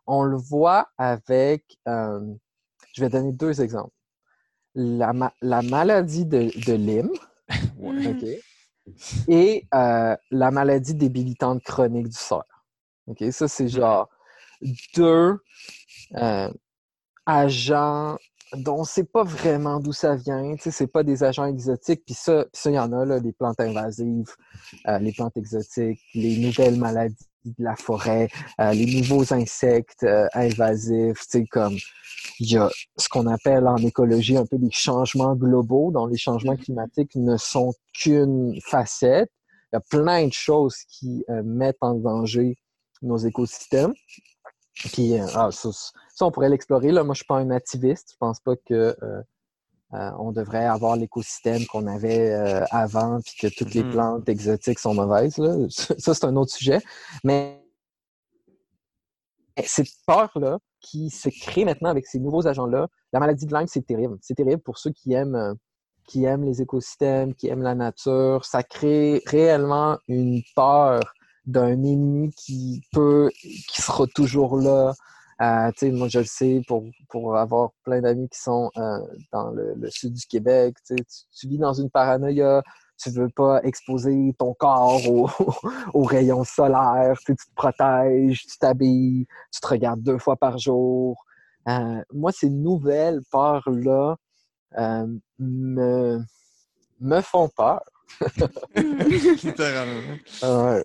On 0.08 0.24
le 0.24 0.38
voit 0.38 0.90
avec, 0.98 1.78
euh, 1.88 2.20
je 2.94 3.02
vais 3.02 3.10
donner 3.10 3.32
deux 3.32 3.62
exemples. 3.62 3.94
La, 4.74 5.14
la 5.42 5.62
maladie 5.62 6.26
de, 6.26 6.50
de 6.66 6.74
Lyme? 6.74 7.12
et 9.28 9.68
euh, 9.74 10.16
la 10.32 10.52
maladie 10.52 10.96
débilitante 10.96 11.64
chronique 11.64 12.10
du 12.10 12.18
cerf. 12.18 12.44
OK? 13.08 13.24
Ça, 13.32 13.48
c'est 13.48 13.68
genre 13.68 14.10
deux 14.96 15.38
euh, 16.16 16.54
agents 17.26 18.18
dont 18.54 18.78
on 18.78 18.82
ne 18.82 18.86
sait 18.86 19.06
pas 19.06 19.24
vraiment 19.24 19.80
d'où 19.80 19.94
ça 19.94 20.16
vient. 20.16 20.56
Ce 20.60 20.72
c'est 20.72 20.88
pas 20.88 21.04
des 21.04 21.24
agents 21.24 21.46
exotiques. 21.46 22.04
Puis 22.06 22.16
ça, 22.16 22.46
il 22.66 22.74
y 22.74 22.80
en 22.80 22.92
a, 22.92 23.06
là, 23.06 23.20
les 23.20 23.32
plantes 23.32 23.60
invasives, 23.60 24.36
euh, 24.88 25.00
les 25.00 25.14
plantes 25.14 25.38
exotiques, 25.38 26.02
les 26.14 26.38
nouvelles 26.38 26.78
maladies 26.78 27.31
de 27.46 27.64
la 27.64 27.76
forêt, 27.76 28.30
euh, 28.60 28.74
les 28.74 28.86
nouveaux 28.86 29.34
insectes 29.34 30.04
euh, 30.04 30.28
invasifs. 30.34 31.26
comme 31.50 31.76
il 32.40 32.52
y 32.52 32.58
a 32.58 32.70
ce 32.98 33.10
qu'on 33.10 33.28
appelle 33.28 33.68
en 33.68 33.78
écologie 33.78 34.38
un 34.38 34.46
peu 34.46 34.58
des 34.58 34.72
changements 34.72 35.36
globaux, 35.36 35.92
dont 35.92 36.06
les 36.06 36.18
changements 36.18 36.54
mm-hmm. 36.54 36.64
climatiques 36.64 37.16
ne 37.16 37.38
sont 37.38 37.74
qu'une 37.94 38.60
facette. 38.66 39.32
Il 39.72 39.76
y 39.76 39.78
a 39.78 39.82
plein 39.90 40.28
de 40.28 40.34
choses 40.34 40.76
qui 40.90 41.24
mettent 41.46 41.78
en 41.82 41.94
danger 41.94 42.58
nos 43.02 43.18
écosystèmes. 43.18 43.94
Puis, 44.92 45.14
ah, 45.34 45.50
ça, 45.52 45.70
on 46.26 46.32
pourrait 46.32 46.50
l'explorer. 46.50 46.92
Là. 46.92 47.04
Moi, 47.06 47.14
je 47.14 47.20
suis 47.20 47.26
pas 47.26 47.38
un 47.38 47.46
nativiste. 47.46 48.10
Je 48.12 48.18
pense 48.18 48.42
pas 48.42 48.56
que 48.68 48.96
euh, 49.94 49.98
euh, 49.98 50.12
on 50.20 50.32
devrait 50.32 50.66
avoir 50.66 50.96
l'écosystème 50.96 51.66
qu'on 51.66 51.88
avait 51.88 52.32
euh, 52.32 52.64
avant, 52.72 53.20
puis 53.22 53.36
que 53.40 53.48
toutes 53.54 53.74
les 53.74 53.84
mm-hmm. 53.84 53.92
plantes 53.92 54.30
exotiques 54.30 54.80
sont 54.80 54.94
mauvaises. 54.94 55.36
Ça, 55.70 56.14
c'est 56.14 56.26
un 56.26 56.36
autre 56.36 56.52
sujet. 56.52 56.80
Mais 57.24 57.64
cette 59.66 59.90
peur-là 60.08 60.60
qui 60.80 61.10
se 61.10 61.30
crée 61.30 61.66
maintenant 61.66 61.90
avec 61.90 62.08
ces 62.08 62.20
nouveaux 62.20 62.48
agents-là, 62.48 62.88
la 63.14 63.20
maladie 63.20 63.46
de 63.46 63.56
Lyme, 63.56 63.68
c'est 63.68 63.86
terrible. 63.86 64.18
C'est 64.22 64.36
terrible 64.36 64.62
pour 64.62 64.78
ceux 64.78 64.92
qui 64.92 65.14
aiment, 65.14 65.56
qui 66.08 66.24
aiment 66.24 66.46
les 66.46 66.62
écosystèmes, 66.62 67.36
qui 67.36 67.48
aiment 67.50 67.62
la 67.62 67.76
nature. 67.76 68.46
Ça 68.46 68.64
crée 68.64 69.22
réellement 69.26 69.98
une 70.08 70.42
peur 70.56 71.02
d'un 71.46 71.84
ennemi 71.84 72.32
qui 72.32 72.82
peut, 72.92 73.30
qui 73.42 73.82
sera 73.82 74.06
toujours 74.08 74.58
là, 74.58 74.94
euh, 75.42 75.72
moi, 75.92 76.08
je 76.08 76.20
le 76.20 76.26
sais 76.26 76.62
pour, 76.68 76.84
pour 77.10 77.36
avoir 77.36 77.72
plein 77.84 78.02
d'amis 78.02 78.30
qui 78.30 78.40
sont 78.40 78.70
euh, 78.78 79.00
dans 79.32 79.50
le, 79.50 79.90
sud 79.90 80.14
du 80.14 80.26
Québec. 80.28 80.76
Tu, 80.86 80.96
tu, 80.96 81.48
vis 81.48 81.58
dans 81.58 81.74
une 81.74 81.90
paranoïa, 81.90 82.62
tu 83.02 83.10
veux 83.10 83.30
pas 83.30 83.60
exposer 83.64 84.36
ton 84.38 84.54
corps 84.54 85.02
aux 85.94 86.04
rayons 86.04 86.44
solaires, 86.44 87.18
tu, 87.26 87.36
te 87.36 87.42
protèges, 87.56 88.46
tu 88.46 88.58
t'habilles, 88.60 89.26
tu 89.52 89.60
te 89.60 89.68
regardes 89.68 90.04
deux 90.04 90.20
fois 90.20 90.36
par 90.36 90.60
jour. 90.60 91.26
Euh, 91.68 92.04
moi, 92.14 92.32
ces 92.32 92.50
nouvelles 92.50 93.22
peurs-là 93.32 94.18
me, 95.40 96.20
me 97.00 97.22
font 97.22 97.50
peur. 97.50 97.82
ouais 100.44 100.84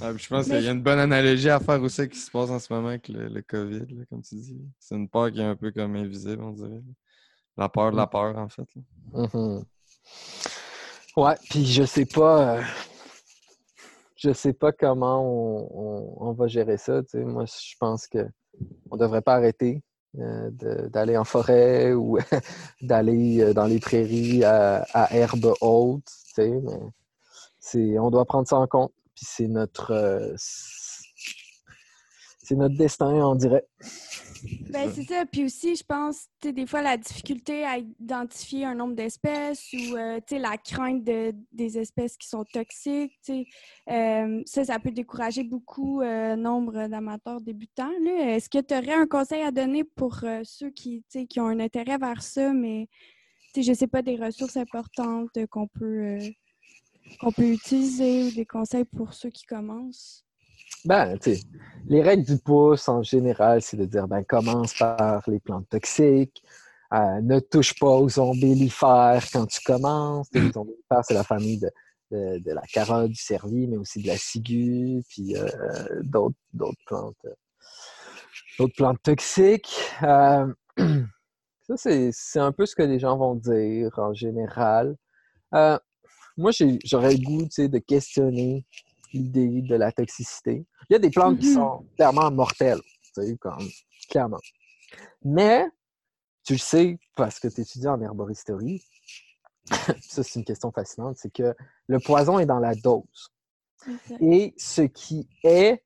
je 0.00 0.28
pense 0.28 0.46
qu'il 0.46 0.62
y 0.62 0.68
a 0.68 0.72
une 0.72 0.82
bonne 0.82 0.98
analogie 0.98 1.50
à 1.50 1.60
faire 1.60 1.82
aussi 1.82 2.08
qui 2.08 2.18
se 2.18 2.30
passe 2.30 2.50
en 2.50 2.58
ce 2.58 2.72
moment 2.72 2.88
avec 2.88 3.08
le, 3.08 3.40
COVID, 3.42 4.06
comme 4.08 4.22
tu 4.22 4.36
dis. 4.36 4.56
C'est 4.78 4.94
une 4.94 5.08
peur 5.08 5.30
qui 5.32 5.40
est 5.40 5.44
un 5.44 5.56
peu 5.56 5.70
comme 5.72 5.96
invisible, 5.96 6.42
on 6.42 6.52
dirait. 6.52 6.82
La 7.56 7.68
peur 7.68 7.90
de 7.90 7.96
la 7.96 8.06
mm. 8.06 8.10
peur, 8.10 8.38
en 8.38 8.48
fait. 8.48 8.68
Mm-hmm. 9.12 9.64
Ouais, 11.16 11.34
puis 11.50 11.66
je 11.66 11.82
sais 11.82 12.06
pas. 12.06 12.58
Euh, 12.58 12.62
je 14.14 14.32
sais 14.32 14.52
pas 14.52 14.72
comment 14.72 15.20
on, 16.20 16.32
va 16.32 16.46
gérer 16.46 16.76
ça. 16.76 17.02
Moi, 17.14 17.44
je 17.46 17.74
pense 17.78 18.06
que 18.06 18.26
on 18.90 18.96
devrait 18.96 19.22
pas 19.22 19.34
arrêter 19.34 19.82
euh, 20.18 20.50
d'aller 20.88 21.16
en 21.16 21.24
forêt 21.24 21.92
ou 21.94 22.18
d'aller 22.82 23.40
euh, 23.40 23.54
dans 23.54 23.66
les 23.66 23.78
prairies 23.80 24.44
à, 24.44 24.84
à 24.92 25.14
herbe 25.14 25.54
haute. 25.60 26.06
Mais 26.36 27.98
on 27.98 28.10
doit 28.10 28.24
prendre 28.24 28.46
ça 28.46 28.56
en 28.56 28.66
compte. 28.66 28.92
Puis 29.18 29.26
c'est 29.28 29.48
notre, 29.48 29.90
euh, 29.90 30.32
c'est 32.38 32.54
notre 32.54 32.76
destin, 32.76 33.10
on 33.26 33.34
dirait. 33.34 33.66
Ben, 34.70 34.88
c'est 34.94 35.02
ça. 35.02 35.26
Puis 35.26 35.44
aussi, 35.44 35.74
je 35.74 35.82
pense, 35.82 36.26
tu 36.40 36.52
des 36.52 36.68
fois, 36.68 36.82
la 36.82 36.96
difficulté 36.96 37.64
à 37.64 37.78
identifier 37.78 38.64
un 38.64 38.76
nombre 38.76 38.94
d'espèces 38.94 39.72
ou, 39.72 39.96
euh, 39.96 40.18
tu 40.18 40.36
sais, 40.36 40.38
la 40.38 40.56
crainte 40.56 41.02
de, 41.02 41.34
des 41.50 41.78
espèces 41.78 42.16
qui 42.16 42.28
sont 42.28 42.44
toxiques, 42.44 43.18
tu 43.24 43.32
sais, 43.32 43.44
euh, 43.90 44.40
ça, 44.46 44.64
ça 44.64 44.78
peut 44.78 44.92
décourager 44.92 45.42
beaucoup 45.42 46.00
nombre 46.00 46.86
d'amateurs 46.86 47.40
débutants. 47.40 47.90
Est-ce 48.20 48.48
que 48.48 48.60
tu 48.60 48.72
aurais 48.72 49.02
un 49.02 49.08
conseil 49.08 49.42
à 49.42 49.50
donner 49.50 49.82
pour 49.82 50.20
ceux 50.44 50.70
qui, 50.70 51.04
qui 51.28 51.40
ont 51.40 51.46
un 51.48 51.58
intérêt 51.58 51.98
vers 51.98 52.22
ça, 52.22 52.52
mais, 52.52 52.88
tu 53.52 53.64
sais, 53.64 53.72
je 53.72 53.76
sais 53.76 53.88
pas, 53.88 54.02
des 54.02 54.14
ressources 54.14 54.56
importantes 54.56 55.36
qu'on 55.50 55.66
peut 55.66 56.20
qu'on 57.20 57.32
peut 57.32 57.48
utiliser 57.48 58.24
ou 58.24 58.30
des 58.30 58.46
conseils 58.46 58.84
pour 58.84 59.14
ceux 59.14 59.30
qui 59.30 59.44
commencent? 59.44 60.24
Ben, 60.84 61.18
tu 61.18 61.34
sais, 61.34 61.42
les 61.86 62.02
règles 62.02 62.24
du 62.24 62.38
pouce 62.38 62.88
en 62.88 63.02
général, 63.02 63.62
c'est 63.62 63.76
de 63.76 63.84
dire 63.84 64.06
ben, 64.06 64.22
commence 64.22 64.74
par 64.74 65.22
les 65.28 65.40
plantes 65.40 65.68
toxiques, 65.68 66.42
euh, 66.92 67.20
ne 67.20 67.40
touche 67.40 67.78
pas 67.78 67.96
aux 67.96 68.18
ombellifères 68.18 69.24
quand 69.32 69.46
tu 69.46 69.60
commences. 69.64 70.28
Les 70.32 70.56
ombellifères, 70.56 71.02
c'est 71.02 71.14
la 71.14 71.24
famille 71.24 71.58
de, 71.58 71.70
de, 72.10 72.52
la 72.52 72.62
carotte, 72.62 73.10
du 73.10 73.20
cervi, 73.20 73.66
mais 73.66 73.76
aussi 73.76 74.02
de 74.02 74.06
la 74.06 74.16
ciguë, 74.16 75.02
puis 75.08 75.36
euh, 75.36 75.48
d'autres 76.02 76.36
plantes, 76.86 77.26
d'autres 78.58 78.76
plantes 78.76 79.02
toxiques. 79.02 79.78
Euh, 80.02 80.46
ça, 81.76 81.76
c'est 81.76 82.40
un 82.40 82.52
peu 82.52 82.66
ce 82.66 82.74
que 82.74 82.82
les 82.82 82.98
gens 82.98 83.16
vont 83.18 83.34
dire 83.34 83.98
en 83.98 84.14
général 84.14 84.96
moi, 86.38 86.52
j'aurais 86.84 87.14
le 87.14 87.22
goût 87.22 87.42
de 87.42 87.78
questionner 87.78 88.64
l'idée 89.12 89.62
de 89.62 89.74
la 89.74 89.92
toxicité. 89.92 90.64
Il 90.88 90.92
y 90.92 90.96
a 90.96 90.98
des 90.98 91.10
plantes 91.10 91.38
qui 91.38 91.50
mm-hmm. 91.50 91.54
sont 91.54 91.86
clairement 91.96 92.30
mortelles, 92.30 92.80
comme, 93.40 93.68
clairement. 94.08 94.38
Mais, 95.24 95.66
tu 96.44 96.54
le 96.54 96.58
sais, 96.58 96.98
parce 97.16 97.40
que 97.40 97.48
tu 97.48 97.60
étudies 97.60 97.88
en 97.88 98.00
herboristerie, 98.00 98.82
ça 100.00 100.22
c'est 100.22 100.36
une 100.36 100.44
question 100.44 100.70
fascinante, 100.70 101.16
c'est 101.18 101.32
que 101.32 101.54
le 101.88 101.98
poison 101.98 102.38
est 102.38 102.46
dans 102.46 102.60
la 102.60 102.74
dose. 102.74 103.32
Et 104.20 104.54
ce 104.56 104.82
qui 104.82 105.28
est 105.44 105.82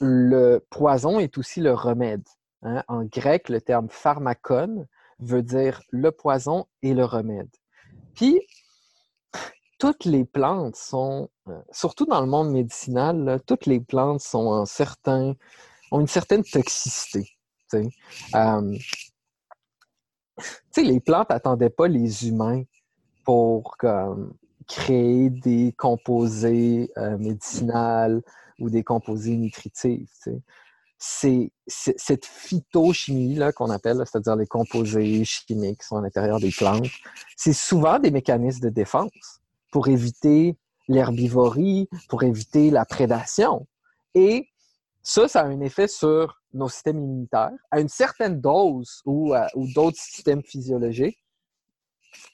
le 0.00 0.58
poison 0.70 1.20
est 1.20 1.36
aussi 1.36 1.60
le 1.60 1.74
remède. 1.74 2.26
Hein. 2.62 2.82
En 2.88 3.04
grec, 3.04 3.48
le 3.48 3.60
terme 3.60 3.88
pharmacon 3.90 4.86
veut 5.18 5.42
dire 5.42 5.82
le 5.90 6.10
poison 6.10 6.66
et 6.82 6.94
le 6.94 7.04
remède. 7.04 7.50
Puis, 8.14 8.40
toutes 9.80 10.04
les 10.04 10.24
plantes 10.26 10.76
sont, 10.76 11.30
euh, 11.48 11.58
surtout 11.72 12.04
dans 12.04 12.20
le 12.20 12.26
monde 12.26 12.52
médicinal, 12.52 13.40
toutes 13.46 13.64
les 13.64 13.80
plantes 13.80 14.20
sont 14.20 14.66
certain, 14.66 15.34
ont 15.90 16.00
une 16.00 16.06
certaine 16.06 16.44
toxicité. 16.44 17.34
Les 20.76 21.00
plantes 21.00 21.30
n'attendaient 21.30 21.70
pas 21.70 21.88
les 21.88 22.28
humains 22.28 22.62
pour 23.24 23.76
créer 24.68 25.30
des 25.30 25.74
composés 25.76 26.90
euh, 26.98 27.16
médicinaux 27.16 28.22
ou 28.58 28.68
des 28.68 28.84
composés 28.84 29.36
nutritifs. 29.36 30.28
C'est 30.98 31.52
cette 31.66 32.26
phytochimie 32.26 33.38
qu'on 33.56 33.70
appelle, 33.70 33.96
c'est-à-dire 34.04 34.36
les 34.36 34.46
composés 34.46 35.24
chimiques 35.24 35.80
qui 35.80 35.86
sont 35.86 35.96
à 35.96 36.02
l'intérieur 36.02 36.38
des 36.38 36.50
plantes, 36.50 36.90
c'est 37.34 37.54
souvent 37.54 37.98
des 37.98 38.10
mécanismes 38.10 38.60
de 38.60 38.68
défense 38.68 39.39
pour 39.70 39.88
éviter 39.88 40.56
l'herbivorie, 40.88 41.88
pour 42.08 42.22
éviter 42.22 42.70
la 42.70 42.84
prédation. 42.84 43.66
Et 44.14 44.48
ça, 45.02 45.28
ça 45.28 45.42
a 45.42 45.44
un 45.44 45.60
effet 45.60 45.88
sur 45.88 46.40
nos 46.52 46.68
systèmes 46.68 46.98
immunitaires 46.98 47.52
à 47.70 47.80
une 47.80 47.88
certaine 47.88 48.40
dose 48.40 49.02
ou, 49.04 49.34
euh, 49.34 49.46
ou 49.54 49.66
d'autres 49.72 49.98
systèmes 49.98 50.42
physiologiques. 50.42 51.18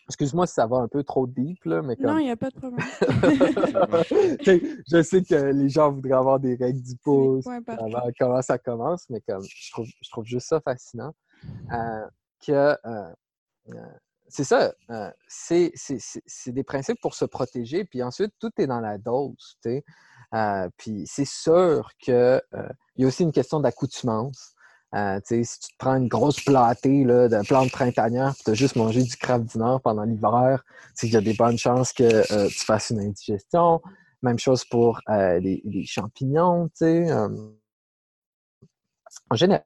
Excuse-moi 0.09 0.47
si 0.47 0.55
ça 0.55 0.67
va 0.67 0.79
un 0.79 0.89
peu 0.89 1.05
trop 1.05 1.27
deep, 1.27 1.63
là, 1.65 1.83
mais 1.83 1.97
Non, 1.99 2.17
il 2.19 2.25
n'y 2.25 2.31
a 2.31 2.37
pas 2.37 2.49
de 2.49 2.55
problème. 2.55 2.79
je 4.91 5.03
sais 5.03 5.23
que 5.23 5.35
les 5.35 5.69
gens 5.69 5.93
voudraient 5.93 6.13
avoir 6.13 6.41
des 6.41 6.55
règles 6.55 6.81
du 6.81 6.97
pouce, 6.97 7.45
comment 8.19 8.41
ça 8.41 8.57
commence, 8.57 9.05
mais 9.11 9.21
comme 9.21 9.43
je 9.43 9.71
trouve, 9.73 9.87
je 10.01 10.11
trouve 10.11 10.25
juste 10.25 10.49
ça 10.49 10.61
fascinant 10.61 11.13
euh, 11.73 12.07
que 12.47 12.77
euh, 12.87 13.13
c'est 14.29 14.45
ça. 14.45 14.73
Euh, 14.91 15.11
c'est 15.29 15.73
des 16.49 16.65
principes 16.65 17.01
pour 17.01 17.15
se 17.15 17.25
protéger. 17.25 17.85
Puis 17.85 18.03
ensuite, 18.03 18.33
tout 18.39 18.51
est 18.59 18.67
dans 18.67 18.81
la 18.81 18.99
dose. 18.99 19.59
Euh, 20.35 20.69
puis 20.77 21.05
c'est 21.07 21.27
sûr 21.27 21.91
qu'il 21.99 22.15
euh, 22.15 22.41
y 22.97 23.05
a 23.05 23.07
aussi 23.07 23.23
une 23.23 23.33
question 23.33 23.61
d'accoutumance. 23.61 24.55
si 25.25 25.61
tu 25.61 25.73
te 25.73 25.77
prends 25.79 25.97
une 25.97 26.09
grosse 26.09 26.41
platée 26.41 27.05
de 27.05 27.47
plantes 27.47 27.71
printanières 27.71 28.35
tu 28.37 28.51
as 28.51 28.55
juste 28.55 28.77
mangé 28.77 29.03
du 29.03 29.17
crabe 29.17 29.45
du 29.45 29.59
Nord 29.59 29.81
pendant 29.83 30.05
l'hiver, 30.05 30.65
il 31.03 31.11
y 31.11 31.17
a 31.17 31.21
des 31.21 31.35
bonnes 31.35 31.59
chances 31.59 31.93
que 31.93 32.49
tu 32.49 32.65
fasses 32.65 32.91
une 32.91 33.01
indigestion. 33.01 33.81
Même 34.23 34.39
chose 34.39 34.65
pour 34.65 35.01
les, 35.09 35.63
les, 35.65 35.85
champignons. 35.87 36.69
En 39.31 39.37
général, 39.37 39.65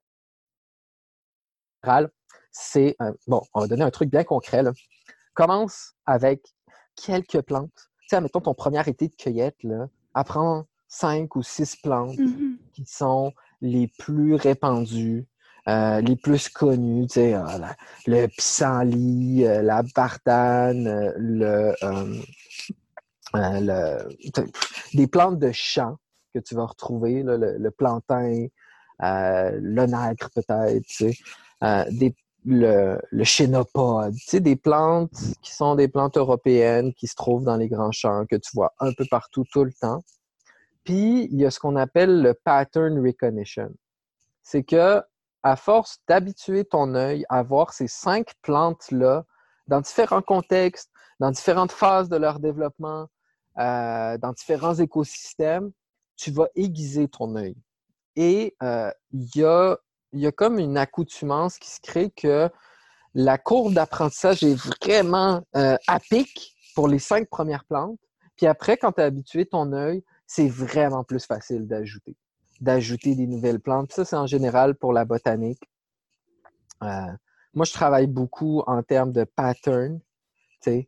c'est, 2.52 2.96
euh, 3.00 3.12
bon, 3.26 3.42
on 3.54 3.60
va 3.60 3.66
donner 3.66 3.82
un 3.84 3.90
truc 3.90 4.10
bien 4.10 4.24
concret. 4.24 4.62
Là. 4.62 4.72
Commence 5.34 5.94
avec 6.06 6.42
quelques 6.96 7.40
plantes. 7.42 7.70
Tu 8.02 8.08
sais, 8.16 8.20
mettons 8.20 8.40
ton 8.40 8.54
premier 8.54 8.82
été 8.88 9.08
de 9.08 9.14
cueillette, 9.14 9.62
là, 9.62 9.88
apprends 10.14 10.64
cinq 10.88 11.36
ou 11.36 11.42
six 11.42 11.76
plantes 11.76 12.18
Mhm. 12.18 12.58
qui 12.72 12.84
sont 12.84 13.32
les 13.60 13.88
plus 13.98 14.34
répandues, 14.34 15.26
euh, 15.68 16.00
les 16.00 16.16
plus 16.16 16.48
connues, 16.48 17.06
tu 17.06 17.14
sais, 17.14 17.34
euh, 17.34 17.44
la- 17.58 17.76
le 18.06 18.26
pissenlit, 18.26 19.44
euh, 19.46 19.62
la 19.62 19.82
bardane, 19.94 20.86
euh, 20.88 21.12
le, 21.16 21.74
le- 23.34 24.08
des 24.94 25.06
plantes 25.06 25.38
de 25.38 25.52
champ 25.52 25.96
que 26.34 26.40
tu 26.40 26.54
vas 26.54 26.64
retrouver, 26.66 27.22
là, 27.22 27.36
le, 27.36 27.58
le 27.58 27.70
plantain, 27.70 28.46
euh, 29.02 29.58
l'onagre 29.62 30.28
peut-être, 30.34 30.82
tu 30.86 31.12
sais, 31.12 31.18
des- 31.90 32.14
le, 32.44 32.98
chénopode, 33.22 34.14
tu 34.14 34.24
sais, 34.26 34.40
des 34.40 34.56
plantes 34.56 35.10
qui 35.42 35.54
sont 35.54 35.74
des 35.74 35.88
plantes 35.88 36.16
européennes 36.16 36.94
qui 36.94 37.06
se 37.06 37.14
trouvent 37.14 37.44
dans 37.44 37.56
les 37.56 37.68
grands 37.68 37.92
champs, 37.92 38.24
que 38.26 38.36
tu 38.36 38.50
vois 38.54 38.72
un 38.78 38.92
peu 38.92 39.04
partout 39.10 39.44
tout 39.52 39.64
le 39.64 39.72
temps. 39.72 40.02
Puis, 40.84 41.28
il 41.30 41.38
y 41.38 41.44
a 41.44 41.50
ce 41.50 41.60
qu'on 41.60 41.76
appelle 41.76 42.22
le 42.22 42.34
pattern 42.34 42.98
recognition. 43.04 43.70
C'est 44.42 44.62
que, 44.62 45.02
à 45.42 45.56
force 45.56 45.98
d'habituer 46.08 46.64
ton 46.64 46.94
œil 46.94 47.24
à 47.28 47.42
voir 47.42 47.72
ces 47.72 47.88
cinq 47.88 48.32
plantes-là 48.42 49.24
dans 49.68 49.80
différents 49.80 50.22
contextes, 50.22 50.90
dans 51.18 51.30
différentes 51.30 51.72
phases 51.72 52.08
de 52.08 52.16
leur 52.16 52.40
développement, 52.40 53.08
euh, 53.58 54.18
dans 54.18 54.32
différents 54.32 54.74
écosystèmes, 54.74 55.70
tu 56.16 56.30
vas 56.30 56.48
aiguiser 56.54 57.08
ton 57.08 57.36
œil. 57.36 57.56
Et 58.16 58.56
euh, 58.62 58.90
il 59.12 59.28
y, 59.34 59.44
a, 59.44 59.78
il 60.12 60.20
y 60.20 60.26
a 60.26 60.32
comme 60.32 60.58
une 60.58 60.76
accoutumance 60.76 61.58
qui 61.58 61.70
se 61.70 61.80
crée 61.80 62.10
que 62.10 62.50
la 63.14 63.38
courbe 63.38 63.74
d'apprentissage 63.74 64.42
est 64.42 64.54
vraiment 64.54 65.42
euh, 65.56 65.76
à 65.86 66.00
pic 66.00 66.54
pour 66.74 66.88
les 66.88 66.98
cinq 66.98 67.28
premières 67.28 67.64
plantes. 67.64 67.98
Puis 68.36 68.46
après, 68.46 68.76
quand 68.76 68.92
tu 68.92 69.00
as 69.00 69.04
habitué 69.04 69.46
ton 69.46 69.72
œil, 69.72 70.04
c'est 70.26 70.48
vraiment 70.48 71.04
plus 71.04 71.24
facile 71.26 71.66
d'ajouter, 71.66 72.16
d'ajouter 72.60 73.14
des 73.14 73.26
nouvelles 73.26 73.60
plantes. 73.60 73.92
Ça, 73.92 74.04
c'est 74.04 74.16
en 74.16 74.26
général 74.26 74.76
pour 74.76 74.92
la 74.92 75.04
botanique. 75.04 75.62
Euh, 76.82 77.12
moi, 77.52 77.66
je 77.66 77.72
travaille 77.72 78.06
beaucoup 78.06 78.60
en 78.66 78.82
termes 78.82 79.12
de 79.12 79.24
pattern, 79.24 80.00
euh, 80.68 80.82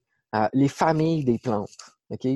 les 0.53 0.68
familles 0.68 1.25
des 1.25 1.39
plantes. 1.39 1.77
OK? 2.11 2.27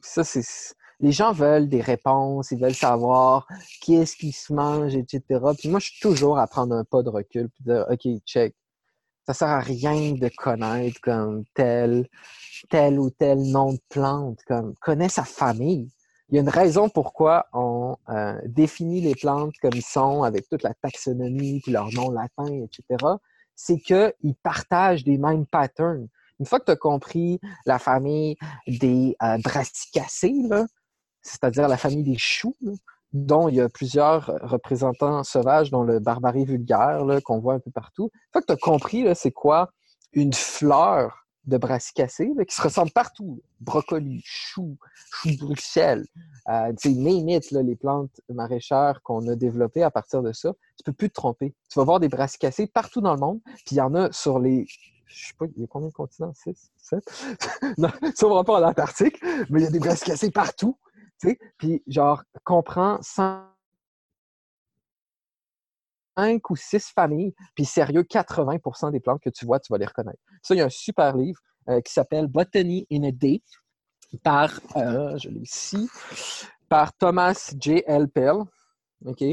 Ça, 0.00 0.24
c'est. 0.24 0.74
Les 1.00 1.12
gens 1.12 1.32
veulent 1.32 1.68
des 1.68 1.80
réponses, 1.80 2.50
ils 2.50 2.60
veulent 2.60 2.74
savoir 2.74 3.46
qu'est-ce 3.82 4.16
qui 4.16 4.32
se 4.32 4.52
mange, 4.52 4.94
etc. 4.94 5.22
Puis 5.58 5.68
moi, 5.68 5.80
je 5.80 5.90
suis 5.90 6.00
toujours 6.00 6.38
à 6.38 6.46
prendre 6.46 6.74
un 6.74 6.84
pas 6.84 7.02
de 7.02 7.08
recul 7.08 7.48
puis 7.50 7.64
dire 7.64 7.86
OK, 7.90 8.06
check. 8.24 8.54
Ça 9.26 9.32
sert 9.32 9.48
à 9.48 9.60
rien 9.60 10.12
de 10.12 10.28
connaître 10.36 11.00
comme 11.00 11.44
tel, 11.54 12.06
ou 12.98 13.10
tel 13.10 13.42
nom 13.42 13.72
de 13.72 13.80
plante. 13.88 14.40
Comme 14.46 14.74
connais 14.80 15.08
sa 15.08 15.24
famille. 15.24 15.90
Il 16.28 16.36
y 16.36 16.38
a 16.38 16.42
une 16.42 16.48
raison 16.48 16.88
pourquoi 16.88 17.46
on 17.52 17.96
euh, 18.08 18.40
définit 18.46 19.00
les 19.00 19.14
plantes 19.14 19.54
comme 19.60 19.74
ils 19.74 19.82
sont, 19.82 20.22
avec 20.22 20.48
toute 20.48 20.62
la 20.62 20.74
taxonomie, 20.74 21.60
puis 21.60 21.72
leur 21.72 21.92
nom 21.92 22.10
latin, 22.10 22.46
etc. 22.46 22.82
C'est 23.54 23.78
qu'ils 23.78 24.34
partagent 24.42 25.04
des 25.04 25.18
mêmes 25.18 25.46
patterns. 25.46 26.08
Une 26.40 26.46
fois 26.46 26.60
que 26.60 26.64
tu 26.64 26.72
as 26.72 26.76
compris 26.76 27.40
la 27.66 27.78
famille 27.78 28.36
des 28.66 29.16
euh, 29.22 29.38
c'est-à-dire 31.24 31.66
la 31.66 31.76
famille 31.76 32.04
des 32.04 32.18
choux, 32.18 32.54
dont 33.12 33.48
il 33.48 33.56
y 33.56 33.60
a 33.60 33.68
plusieurs 33.68 34.26
représentants 34.42 35.24
sauvages, 35.24 35.70
dont 35.70 35.82
le 35.82 35.98
barbarie 35.98 36.44
vulgaire 36.44 37.04
qu'on 37.24 37.40
voit 37.40 37.54
un 37.54 37.60
peu 37.60 37.70
partout. 37.70 38.10
Une 38.12 38.32
fois 38.32 38.40
que 38.42 38.46
tu 38.46 38.52
as 38.52 38.56
compris 38.56 39.06
c'est 39.14 39.32
quoi 39.32 39.70
une 40.12 40.32
fleur 40.32 41.24
de 41.46 41.58
brassicacée 41.58 42.30
qui 42.48 42.54
se 42.54 42.62
ressemble 42.62 42.90
partout. 42.90 43.42
Brocoli, 43.60 44.22
chou, 44.24 44.78
chou 45.12 45.30
de 45.30 45.36
Bruxelles, 45.36 46.06
euh, 46.48 46.72
it, 46.84 47.50
là, 47.50 47.62
les 47.62 47.76
plantes 47.76 48.20
maraîchères 48.30 49.00
qu'on 49.02 49.26
a 49.28 49.36
développées 49.36 49.82
à 49.82 49.90
partir 49.90 50.22
de 50.22 50.32
ça, 50.32 50.52
tu 50.76 50.84
peux 50.84 50.92
plus 50.92 51.10
te 51.10 51.14
tromper. 51.14 51.54
Tu 51.70 51.78
vas 51.78 51.84
voir 51.84 52.00
des 52.00 52.08
brassicacées 52.08 52.66
partout 52.66 53.00
dans 53.00 53.14
le 53.14 53.20
monde, 53.20 53.40
puis 53.44 53.72
il 53.72 53.76
y 53.76 53.80
en 53.80 53.94
a 53.94 54.10
sur 54.12 54.38
les 54.38 54.66
je 55.06 55.28
sais 55.28 55.34
pas, 55.38 55.46
il 55.54 55.60
y 55.60 55.64
a 55.64 55.66
combien 55.68 55.88
de 55.88 55.92
continents? 55.92 56.32
6, 56.34 56.72
7? 56.76 57.24
non, 57.78 57.88
ça 58.14 58.26
va 58.26 58.42
pas 58.42 58.60
en 58.60 58.68
Antarctique, 58.68 59.22
mais 59.48 59.60
il 59.60 59.64
y 59.64 59.66
a 59.66 59.70
des 59.70 59.78
brassicacées 59.78 60.30
partout. 60.30 60.76
Puis, 61.58 61.82
genre, 61.86 62.22
comprends 62.44 63.00
5 63.02 63.48
ou 66.50 66.56
6 66.56 66.92
familles, 66.94 67.34
puis 67.54 67.64
sérieux, 67.64 68.02
80% 68.02 68.90
des 68.92 69.00
plantes 69.00 69.20
que 69.22 69.30
tu 69.30 69.46
vois, 69.46 69.60
tu 69.60 69.72
vas 69.72 69.78
les 69.78 69.86
reconnaître. 69.86 70.18
Ça, 70.42 70.54
il 70.54 70.58
y 70.58 70.60
a 70.60 70.66
un 70.66 70.70
super 70.70 71.16
livre 71.16 71.40
euh, 71.68 71.80
qui 71.80 71.92
s'appelle 71.92 72.26
Botany 72.26 72.86
in 72.92 73.04
a 73.04 73.10
Day 73.10 73.42
par, 74.22 74.60
euh, 74.76 75.16
je 75.18 75.28
l'ai 75.28 75.40
ici, 75.40 75.88
par 76.68 76.92
Thomas 76.92 77.52
J. 77.58 77.82
L. 77.86 78.08
Pell, 78.08 78.42
OK? 79.04 79.24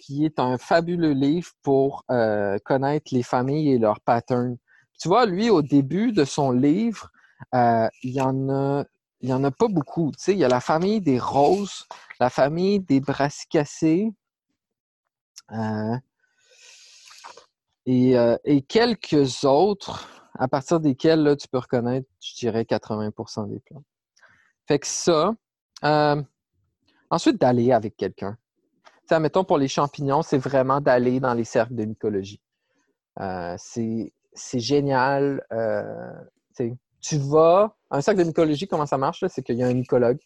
qui 0.00 0.24
est 0.24 0.38
un 0.38 0.58
fabuleux 0.58 1.12
livre 1.12 1.50
pour 1.62 2.04
euh, 2.10 2.56
connaître 2.64 3.12
les 3.12 3.24
familles 3.24 3.72
et 3.72 3.78
leurs 3.78 4.00
patterns. 4.00 4.56
Tu 5.00 5.08
vois, 5.08 5.26
lui, 5.26 5.50
au 5.50 5.60
début 5.60 6.12
de 6.12 6.24
son 6.24 6.52
livre, 6.52 7.10
il 7.52 7.90
y 8.10 8.20
en 8.20 8.48
a 8.48 8.84
il 9.20 9.28
n'y 9.28 9.32
en 9.32 9.42
a 9.44 9.50
pas 9.50 9.68
beaucoup. 9.68 10.12
Tu 10.12 10.24
sais, 10.24 10.32
il 10.32 10.38
y 10.38 10.44
a 10.44 10.48
la 10.48 10.60
famille 10.60 11.00
des 11.00 11.18
roses, 11.18 11.86
la 12.20 12.30
famille 12.30 12.80
des 12.80 13.00
brassicacées 13.00 14.12
et, 17.86 18.18
euh, 18.18 18.36
et, 18.44 18.62
quelques 18.62 19.44
autres 19.44 20.08
à 20.38 20.46
partir 20.46 20.78
desquels 20.78 21.22
là, 21.22 21.36
tu 21.36 21.48
peux 21.48 21.58
reconnaître, 21.58 22.08
je 22.20 22.34
dirais, 22.34 22.64
80% 22.64 23.48
des 23.48 23.60
plantes. 23.60 23.84
Fait 24.66 24.78
que 24.78 24.86
ça. 24.86 25.34
Euh, 25.84 26.22
ensuite, 27.10 27.40
d'aller 27.40 27.72
avec 27.72 27.96
quelqu'un. 27.96 28.36
Sais, 29.08 29.18
mettons 29.20 29.44
pour 29.44 29.56
les 29.56 29.68
champignons, 29.68 30.22
c'est 30.22 30.38
vraiment 30.38 30.80
d'aller 30.80 31.18
dans 31.18 31.32
les 31.32 31.44
cercles 31.44 31.74
de 31.74 31.86
mycologie. 31.86 32.40
Euh, 33.20 33.56
c'est 33.58 34.12
génial. 34.60 35.42
Euh, 35.52 36.12
tu 37.00 37.18
vas. 37.18 37.74
Un 37.90 38.00
cercle 38.02 38.20
de 38.20 38.24
mycologie, 38.24 38.66
comment 38.66 38.86
ça 38.86 38.98
marche? 38.98 39.24
C'est 39.28 39.42
qu'il 39.42 39.56
y 39.56 39.62
a 39.62 39.66
un 39.66 39.74
mycologue, 39.74 40.18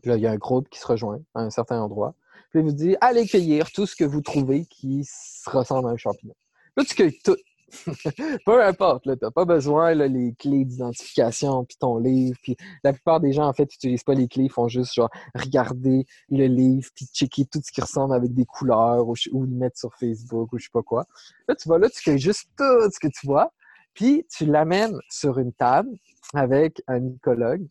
puis 0.00 0.10
là, 0.10 0.16
il 0.16 0.22
y 0.22 0.26
a 0.26 0.30
un 0.30 0.36
groupe 0.36 0.68
qui 0.70 0.78
se 0.78 0.86
rejoint 0.86 1.20
à 1.34 1.42
un 1.42 1.50
certain 1.50 1.80
endroit. 1.80 2.14
Puis 2.50 2.60
il 2.60 2.64
vous 2.64 2.72
dit 2.72 2.96
allez 3.00 3.26
cueillir 3.26 3.70
tout 3.70 3.86
ce 3.86 3.94
que 3.94 4.04
vous 4.04 4.22
trouvez 4.22 4.64
qui 4.64 5.06
ressemble 5.46 5.88
à 5.88 5.92
un 5.92 5.96
champignon. 5.96 6.34
Là, 6.76 6.84
tu 6.84 6.94
cueilles 6.94 7.18
tout. 7.22 7.36
Peu 8.46 8.64
importe, 8.64 9.04
tu 9.04 9.10
n'as 9.22 9.30
pas 9.30 9.44
besoin 9.44 9.94
là, 9.94 10.08
les 10.08 10.34
clés 10.34 10.64
d'identification, 10.64 11.64
puis 11.64 11.76
ton 11.78 11.98
livre. 11.98 12.36
Puis 12.42 12.56
la 12.82 12.92
plupart 12.92 13.20
des 13.20 13.32
gens, 13.32 13.46
en 13.46 13.52
fait, 13.52 13.64
n'utilisent 13.64 14.02
pas 14.02 14.14
les 14.14 14.26
clés, 14.26 14.44
ils 14.44 14.50
font 14.50 14.68
juste 14.68 14.94
genre 14.94 15.10
regarder 15.34 16.04
le 16.30 16.46
livre, 16.46 16.88
puis 16.94 17.06
checker 17.06 17.44
tout 17.44 17.60
ce 17.64 17.70
qui 17.70 17.80
ressemble 17.80 18.14
avec 18.14 18.34
des 18.34 18.44
couleurs, 18.44 19.06
ou, 19.06 19.14
le 19.32 19.54
mettre 19.54 19.78
sur 19.78 19.94
Facebook, 19.94 20.52
ou 20.52 20.58
je 20.58 20.64
sais 20.64 20.70
pas 20.72 20.82
quoi. 20.82 21.06
Là, 21.48 21.54
tu 21.54 21.68
vas 21.68 21.78
là, 21.78 21.88
tu 21.88 22.02
cueilles 22.02 22.18
juste 22.18 22.48
tout 22.56 22.90
ce 22.90 22.98
que 22.98 23.08
tu 23.08 23.26
vois, 23.26 23.52
puis 23.94 24.26
tu 24.34 24.46
l'amènes 24.46 24.98
sur 25.10 25.38
une 25.38 25.52
table 25.52 25.90
avec 26.34 26.82
un 26.86 27.00
mycologue. 27.00 27.66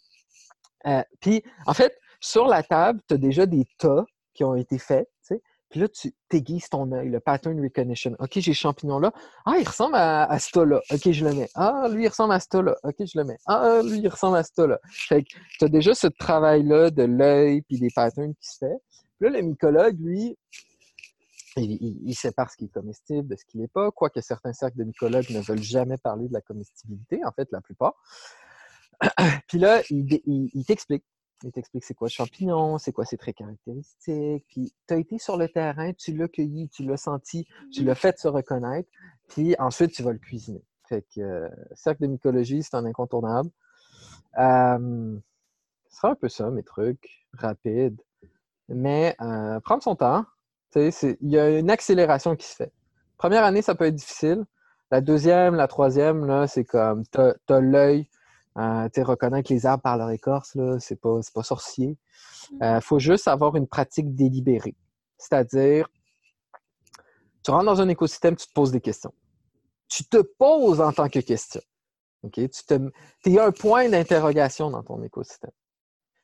Euh, 0.88 1.04
puis, 1.20 1.44
en 1.66 1.74
fait, 1.74 1.98
sur 2.20 2.48
la 2.48 2.64
table, 2.64 3.02
tu 3.08 3.16
as 3.16 3.18
déjà 3.18 3.46
des 3.46 3.66
tas 3.78 4.06
qui 4.34 4.44
ont 4.44 4.56
été 4.56 4.78
faits. 4.78 5.08
Puis 5.70 5.80
là, 5.80 5.88
tu 5.88 6.12
t'aiguises 6.30 6.68
ton 6.70 6.92
œil, 6.92 7.10
le 7.10 7.20
pattern 7.20 7.60
recognition. 7.62 8.16
OK, 8.18 8.32
j'ai 8.36 8.54
ce 8.54 8.60
champignon-là. 8.60 9.12
Ah, 9.46 9.58
il 9.60 9.68
ressemble 9.68 9.96
à, 9.96 10.24
à 10.24 10.40
ce 10.40 10.60
là 10.60 10.82
OK, 10.92 11.12
je 11.12 11.24
le 11.24 11.34
mets. 11.34 11.50
Ah, 11.54 11.88
lui, 11.92 12.06
il 12.06 12.08
ressemble 12.08 12.34
à 12.34 12.40
ce 12.40 12.58
là 12.58 12.76
OK, 12.84 12.96
je 13.00 13.18
le 13.18 13.24
mets. 13.24 13.38
Ah, 13.46 13.82
lui, 13.84 14.00
il 14.00 14.08
ressemble 14.08 14.38
à 14.38 14.44
ce 14.44 14.62
là 14.66 14.80
Fait 14.92 15.24
que 15.24 15.30
tu 15.60 15.66
as 15.66 15.68
déjà 15.68 15.94
ce 15.94 16.08
travail-là 16.08 16.90
de 16.90 17.04
l'œil 17.04 17.62
puis 17.62 17.80
des 17.80 17.90
patterns 17.94 18.34
qui 18.34 18.50
se 18.50 18.58
fait. 18.58 18.78
Puis 19.20 19.30
là, 19.30 19.40
le 19.40 19.42
mycologue, 19.46 19.96
lui, 20.00 20.36
il, 21.60 22.16
sépare 22.16 22.52
ce 22.52 22.58
qui 22.58 22.66
est 22.66 22.74
comestible 22.74 23.28
de 23.28 23.36
ce 23.36 23.46
qui 23.46 23.58
n'est 23.58 23.68
pas, 23.68 23.92
quoique 23.92 24.22
certains 24.22 24.54
cercles 24.54 24.78
de 24.78 24.84
mycologues 24.84 25.30
ne 25.30 25.40
veulent 25.40 25.62
jamais 25.62 25.98
parler 25.98 26.28
de 26.28 26.34
la 26.34 26.42
comestibilité, 26.42 27.24
en 27.26 27.32
fait, 27.32 27.48
la 27.52 27.62
plupart. 27.62 27.96
Puis 29.48 29.60
là, 29.60 29.82
il, 29.90 30.22
il 30.26 30.66
t'explique. 30.66 31.04
Il 31.44 31.54
t'explique 31.54 31.86
c'est 31.86 31.94
quoi 31.94 32.08
le 32.08 32.12
champignon, 32.12 32.78
c'est 32.78 32.92
quoi 32.92 33.06
ses 33.06 33.16
traits 33.16 33.38
caractéristiques. 33.38 34.46
Puis 34.50 34.74
tu 34.88 34.94
as 34.94 34.98
été 34.98 35.18
sur 35.18 35.38
le 35.38 35.48
terrain, 35.48 35.94
tu 35.94 36.14
l'as 36.14 36.28
cueilli, 36.28 36.68
tu 36.68 36.84
l'as 36.84 36.98
senti, 36.98 37.48
tu 37.72 37.86
l'as 37.86 37.96
fait 37.96 38.20
se 38.20 38.28
reconnaître. 38.28 38.90
Puis 39.30 39.56
ensuite, 39.58 39.94
tu 39.94 40.04
vas 40.04 40.12
le 40.12 40.20
cuisiner. 40.20 40.62
Fait 40.90 41.06
que 41.16 41.22
euh, 41.22 41.50
cercle 41.76 42.02
de 42.02 42.08
mycologie, 42.08 42.62
c'est 42.62 42.76
un 42.76 42.84
incontournable. 42.84 43.50
Euh, 44.38 45.18
ce 45.90 45.98
sera 45.98 46.12
un 46.12 46.16
peu 46.16 46.28
ça, 46.28 46.50
mes 46.50 46.64
trucs, 46.64 47.28
rapides. 47.34 48.02
Mais 48.68 49.16
euh, 49.22 49.60
prendre 49.62 49.82
son 49.82 49.96
temps, 49.96 50.26
il 50.76 51.18
y 51.22 51.38
a 51.38 51.58
une 51.58 51.70
accélération 51.70 52.36
qui 52.36 52.48
se 52.48 52.56
fait. 52.56 52.72
Première 53.18 53.44
année, 53.44 53.62
ça 53.62 53.76
peut 53.76 53.86
être 53.86 53.96
difficile. 53.96 54.46
La 54.92 55.02
deuxième, 55.02 55.56
la 55.56 55.68
troisième, 55.68 56.26
là, 56.26 56.48
c'est 56.48 56.64
comme, 56.64 57.04
tu 57.12 57.20
as, 57.20 57.60
l'œil, 57.60 58.08
euh, 58.58 58.90
tu 58.94 59.02
reconnaître 59.04 59.52
les 59.52 59.66
arbres 59.66 59.84
par 59.84 59.98
leur 59.98 60.10
écorce, 60.10 60.56
là, 60.56 60.80
c'est 60.80 61.00
pas, 61.00 61.20
pas 61.34 61.44
sorcier. 61.44 61.98
Il 62.62 62.80
faut 62.82 63.00
juste 63.00 63.28
avoir 63.28 63.56
une 63.56 63.68
pratique 63.68 64.16
délibérée. 64.16 64.76
C'est-à-dire, 65.18 65.88
tu 67.44 67.52
rentres 67.52 67.66
dans 67.66 67.82
un 67.82 67.90
écosystème, 67.90 68.36
tu 68.36 68.48
te 68.48 68.54
poses 68.54 68.72
des 68.72 68.82
questions. 68.82 69.14
Tu 69.88 70.04
te 70.06 70.18
poses 70.18 70.82
en 70.82 70.92
tant 70.92 71.10
que 71.10 71.20
question. 71.20 71.62
OK? 72.24 72.34
Tu 72.34 72.66
te, 72.66 72.92
es 73.26 73.40
un 73.40 73.52
point 73.52 73.90
d'interrogation 73.90 74.70
dans 74.70 74.84
ton 74.84 75.02
écosystème. 75.04 75.52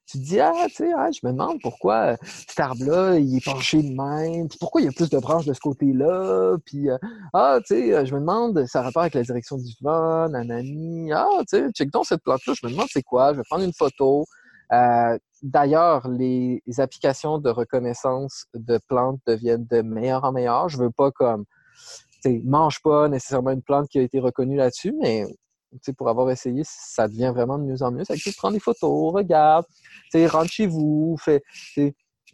Tu 0.08 0.20
te 0.20 0.24
dis, 0.24 0.40
ah, 0.40 0.54
tu 0.68 0.76
sais, 0.76 0.92
ah, 0.96 1.10
je 1.12 1.20
me 1.24 1.32
demande 1.32 1.60
pourquoi 1.62 2.14
euh, 2.14 2.16
cet 2.48 2.60
arbre-là, 2.60 3.18
il 3.18 3.38
est 3.38 3.44
penché 3.44 3.82
de 3.82 3.90
même, 3.90 4.48
puis 4.48 4.58
pourquoi 4.60 4.82
il 4.82 4.86
y 4.86 4.88
a 4.88 4.92
plus 4.92 5.10
de 5.10 5.18
branches 5.18 5.46
de 5.46 5.54
ce 5.54 5.60
côté-là, 5.60 6.58
puis, 6.64 6.90
euh, 6.92 6.98
ah, 7.34 7.58
tu 7.66 7.76
sais, 7.76 7.94
euh, 7.94 8.06
je 8.06 8.14
me 8.14 8.20
demande, 8.20 8.66
ça 8.68 8.80
a 8.80 8.84
rapport 8.84 9.02
avec 9.02 9.16
la 9.16 9.24
direction 9.24 9.58
du 9.58 9.74
vent, 9.82 10.30
nanani, 10.30 11.12
ah, 11.12 11.28
tu 11.50 11.58
sais, 11.58 11.72
check 11.72 11.90
donc 11.92 12.06
cette 12.06 12.22
plante-là, 12.22 12.54
je 12.56 12.68
me 12.68 12.72
demande 12.72 12.88
c'est 12.92 13.04
quoi, 13.04 13.34
je 13.34 13.38
vais 13.38 13.44
prendre 13.50 13.64
une 13.64 13.74
photo. 13.74 14.26
D'ailleurs, 15.46 16.08
les, 16.08 16.62
applications 16.80 17.38
de 17.38 17.50
reconnaissance 17.50 18.46
de 18.56 18.80
plantes 18.88 19.20
deviennent 19.28 19.68
de 19.70 19.82
meilleur 19.82 20.24
en 20.24 20.32
meilleur. 20.32 20.70
Je 20.70 20.78
veux 20.78 20.90
pas 20.90 21.12
comme, 21.12 21.46
tu 22.24 22.32
sais, 22.32 22.42
mange 22.46 22.82
pas 22.82 23.08
nécessairement 23.10 23.52
une 23.52 23.62
plante 23.62 23.88
qui 23.88 24.00
a 24.00 24.02
été 24.02 24.20
reconnue 24.20 24.58
là-dessus, 24.58 24.94
mais 25.00 25.26
pour 25.98 26.10
avoir 26.10 26.30
essayé, 26.32 26.62
ça 26.66 27.08
devient 27.08 27.32
vraiment 27.34 27.58
de 27.58 27.64
mieux 27.64 27.82
en 27.82 27.92
mieux. 27.92 28.04
Ça 28.04 28.16
tu 28.16 28.32
prends 28.34 28.52
des 28.52 28.60
photos, 28.60 29.14
regarde, 29.14 29.66
rentre 30.14 30.52
chez 30.52 30.68
vous, 30.68 31.16
fais, 31.20 31.44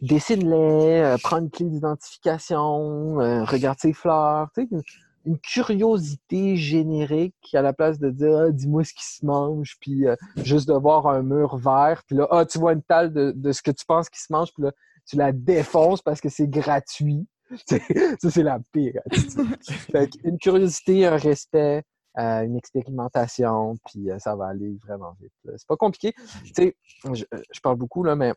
dessine-les, 0.02 1.00
euh, 1.00 1.16
prends 1.22 1.38
une 1.38 1.50
clé 1.50 1.66
d'identification, 1.66 3.20
euh, 3.20 3.44
regarde 3.44 3.78
ses 3.78 3.92
fleurs, 3.92 4.48
une, 4.56 4.82
une, 5.24 5.38
curiosité 5.38 6.56
générique 6.56 7.54
à 7.54 7.62
la 7.62 7.72
place 7.72 7.98
de 7.98 8.10
dire 8.10 8.36
ah, 8.36 8.50
dis-moi 8.50 8.84
ce 8.84 8.92
qui 8.92 9.04
se 9.04 9.24
mange, 9.24 9.76
puis 9.80 10.06
euh, 10.06 10.16
juste 10.44 10.68
de 10.68 10.74
voir 10.74 11.06
un 11.06 11.22
mur 11.22 11.56
vert, 11.56 12.02
puis 12.06 12.16
là, 12.16 12.26
ah, 12.30 12.44
tu 12.44 12.58
vois 12.58 12.72
une 12.72 12.82
talle 12.82 13.12
de, 13.12 13.52
ce 13.52 13.62
que 13.62 13.70
tu 13.70 13.86
penses 13.86 14.10
qui 14.10 14.20
se 14.20 14.32
mange, 14.32 14.52
puis 14.52 14.64
là, 14.64 14.72
tu 15.06 15.16
la 15.16 15.32
défonces 15.32 16.02
parce 16.02 16.20
que 16.20 16.28
c'est 16.28 16.48
gratuit. 16.48 17.26
ça, 17.66 18.30
c'est 18.30 18.42
la 18.42 18.60
pire. 18.72 19.02
une 20.24 20.38
curiosité, 20.38 21.06
un 21.06 21.16
respect, 21.16 21.84
une 22.16 22.56
expérimentation, 22.56 23.76
puis 23.86 24.08
ça 24.18 24.36
va 24.36 24.48
aller 24.48 24.76
vraiment 24.84 25.16
vite. 25.20 25.32
C'est 25.56 25.66
pas 25.66 25.76
compliqué. 25.76 26.12
Tu 26.44 26.52
sais, 26.54 26.76
je, 27.12 27.60
parle 27.62 27.76
beaucoup, 27.76 28.04
là, 28.04 28.16
mais 28.16 28.34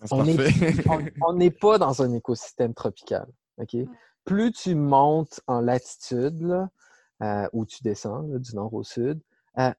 on 0.10 1.32
n'est 1.34 1.50
pas 1.50 1.78
dans 1.78 2.02
un 2.02 2.12
écosystème 2.12 2.74
tropical. 2.74 3.26
OK? 3.58 3.76
Plus 4.24 4.52
tu 4.52 4.74
montes 4.74 5.40
en 5.46 5.60
latitude, 5.60 6.40
là, 6.42 7.48
ou 7.52 7.64
tu 7.64 7.82
descends 7.82 8.22
du 8.22 8.54
nord 8.54 8.74
au 8.74 8.84
sud, 8.84 9.20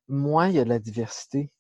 moins 0.07 0.47
il 0.47 0.55
y 0.55 0.59
a 0.59 0.63
de 0.63 0.69
la 0.69 0.79
diversité 0.79 1.51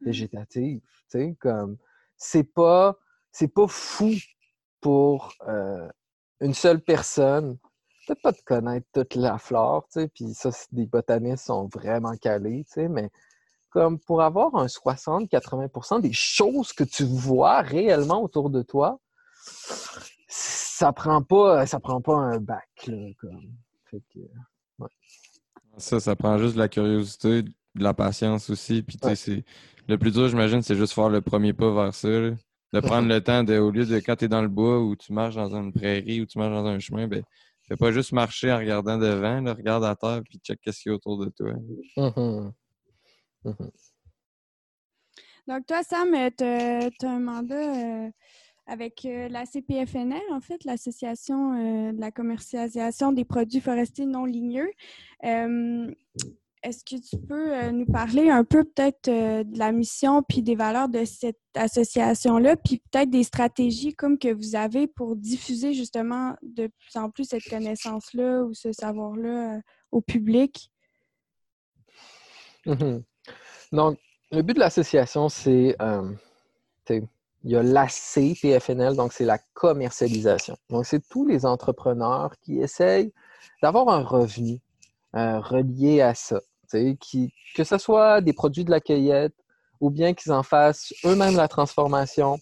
mmh. 0.00 0.04
végétative. 0.04 0.80
Tu 0.80 1.18
sais, 1.18 1.36
comme 1.40 1.76
c'est 2.16 2.44
pas 2.44 2.96
c'est 3.32 3.48
pas 3.48 3.66
fou 3.68 4.12
pour 4.80 5.34
une 6.40 6.54
seule 6.54 6.80
personne 6.80 7.58
peut-être 8.06 8.22
pas 8.22 8.32
de 8.32 8.40
connaître 8.44 8.86
toute 8.92 9.14
la 9.14 9.38
flore, 9.38 9.86
tu 9.92 10.00
sais, 10.00 10.08
puis 10.08 10.34
ça, 10.34 10.50
des 10.72 10.86
botanistes 10.86 11.46
sont 11.46 11.68
vraiment 11.68 12.16
calés, 12.16 12.64
tu 12.66 12.72
sais, 12.72 12.88
mais 12.88 13.10
comme 13.70 13.98
pour 13.98 14.22
avoir 14.22 14.54
un 14.56 14.66
60-80% 14.66 16.00
des 16.00 16.12
choses 16.12 16.72
que 16.72 16.84
tu 16.84 17.04
vois 17.04 17.60
réellement 17.60 18.22
autour 18.22 18.50
de 18.50 18.62
toi, 18.62 18.98
ça 20.28 20.92
prend 20.92 21.22
pas, 21.22 21.66
ça 21.66 21.80
prend 21.80 22.00
pas 22.00 22.16
un 22.16 22.38
bac, 22.38 22.68
là, 22.86 22.96
comme. 23.18 23.40
Ça, 25.78 25.98
ça 25.98 26.14
prend 26.14 26.38
juste 26.38 26.54
de 26.54 26.60
la 26.60 26.68
curiosité, 26.68 27.42
de 27.42 27.52
la 27.74 27.92
patience 27.92 28.50
aussi, 28.50 28.82
puis 28.82 28.96
tu 28.96 29.16
sais, 29.16 29.44
le 29.88 29.98
plus 29.98 30.12
dur, 30.12 30.28
j'imagine, 30.28 30.62
c'est 30.62 30.76
juste 30.76 30.92
faire 30.92 31.08
le 31.08 31.20
premier 31.20 31.52
pas 31.52 31.72
vers 31.72 31.94
ça, 31.94 32.08
De 32.08 32.36
prendre 32.80 33.08
le 33.08 33.20
temps 33.20 33.42
de, 33.42 33.58
au 33.58 33.70
lieu 33.70 33.84
de 33.84 33.96
quand 33.96 34.16
tu 34.16 34.26
es 34.26 34.28
dans 34.28 34.42
le 34.42 34.48
bois 34.48 34.80
ou 34.80 34.94
tu 34.94 35.12
marches 35.12 35.34
dans 35.34 35.54
une 35.54 35.72
prairie 35.72 36.20
ou 36.20 36.26
tu 36.26 36.38
marches 36.38 36.52
dans 36.52 36.66
un 36.66 36.78
chemin, 36.78 37.08
ben, 37.08 37.24
Fais 37.70 37.76
pas 37.76 37.92
juste 37.92 38.10
marcher 38.10 38.50
en 38.50 38.58
regardant 38.58 38.98
devant, 38.98 39.44
regarde 39.54 39.84
à 39.84 39.94
terre 39.94 40.22
puis 40.28 40.40
check 40.42 40.58
qu'est-ce 40.60 40.80
qu'il 40.80 40.90
y 40.90 40.92
a 40.92 40.96
autour 40.96 41.24
de 41.24 41.30
toi. 41.30 41.52
Mm-hmm. 41.96 42.52
Mm-hmm. 43.44 43.70
Donc, 45.46 45.66
toi, 45.68 45.84
Sam, 45.84 46.12
euh, 46.12 46.30
tu 46.98 47.06
as, 47.06 47.10
un 47.10 47.20
mandat 47.20 47.54
euh, 47.54 48.10
avec 48.66 49.04
euh, 49.04 49.28
la 49.28 49.46
CPFNL, 49.46 50.20
en 50.32 50.40
fait, 50.40 50.64
l'Association 50.64 51.92
de 51.92 52.00
la 52.00 52.10
commercialisation 52.10 53.12
des 53.12 53.24
produits 53.24 53.60
forestiers 53.60 54.06
non 54.06 54.24
ligneux. 54.24 54.72
Est-ce 56.62 56.84
que 56.84 57.00
tu 57.00 57.16
peux 57.16 57.56
euh, 57.56 57.70
nous 57.70 57.86
parler 57.86 58.28
un 58.28 58.44
peu 58.44 58.64
peut-être 58.64 59.08
euh, 59.08 59.44
de 59.44 59.58
la 59.58 59.72
mission 59.72 60.22
puis 60.22 60.42
des 60.42 60.56
valeurs 60.56 60.90
de 60.90 61.06
cette 61.06 61.40
association-là, 61.54 62.56
puis 62.56 62.82
peut-être 62.90 63.08
des 63.08 63.22
stratégies 63.22 63.94
comme 63.94 64.18
que 64.18 64.30
vous 64.30 64.56
avez 64.56 64.86
pour 64.86 65.16
diffuser 65.16 65.72
justement 65.72 66.36
de 66.42 66.66
plus 66.66 66.96
en 66.96 67.08
plus 67.08 67.24
cette 67.24 67.48
connaissance-là 67.48 68.42
ou 68.42 68.52
ce 68.52 68.72
savoir-là 68.72 69.56
euh, 69.56 69.60
au 69.90 70.02
public? 70.02 70.70
Mm-hmm. 72.66 73.02
Donc, 73.72 73.98
le 74.30 74.42
but 74.42 74.52
de 74.52 74.60
l'association, 74.60 75.30
c'est, 75.30 75.76
il 76.90 77.50
y 77.50 77.56
a 77.56 77.62
l'AC 77.62 78.38
PFNL, 78.42 78.96
donc 78.96 79.14
c'est 79.14 79.24
la 79.24 79.38
commercialisation. 79.54 80.58
Donc, 80.68 80.84
c'est 80.84 81.08
tous 81.08 81.26
les 81.26 81.46
entrepreneurs 81.46 82.34
qui 82.42 82.60
essayent 82.60 83.14
d'avoir 83.62 83.88
un 83.88 84.02
revenu 84.02 84.60
relié 85.14 86.02
à 86.02 86.14
ça 86.14 86.40
que 86.72 87.64
ce 87.64 87.78
soit 87.78 88.20
des 88.20 88.32
produits 88.32 88.64
de 88.64 88.70
la 88.70 88.80
cueillette 88.80 89.34
ou 89.80 89.90
bien 89.90 90.14
qu'ils 90.14 90.32
en 90.32 90.42
fassent 90.42 90.92
eux-mêmes 91.04 91.36
la 91.36 91.48
transformation 91.48 92.38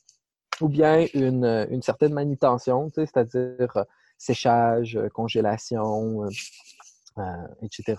ou 0.60 0.68
bien 0.68 1.06
une, 1.14 1.66
une 1.70 1.82
certaine 1.82 2.12
manutention, 2.12 2.90
c'est-à-dire 2.94 3.76
euh, 3.76 3.84
séchage, 4.16 4.96
euh, 4.96 5.08
congélation, 5.08 6.24
euh, 7.18 7.22
etc. 7.62 7.96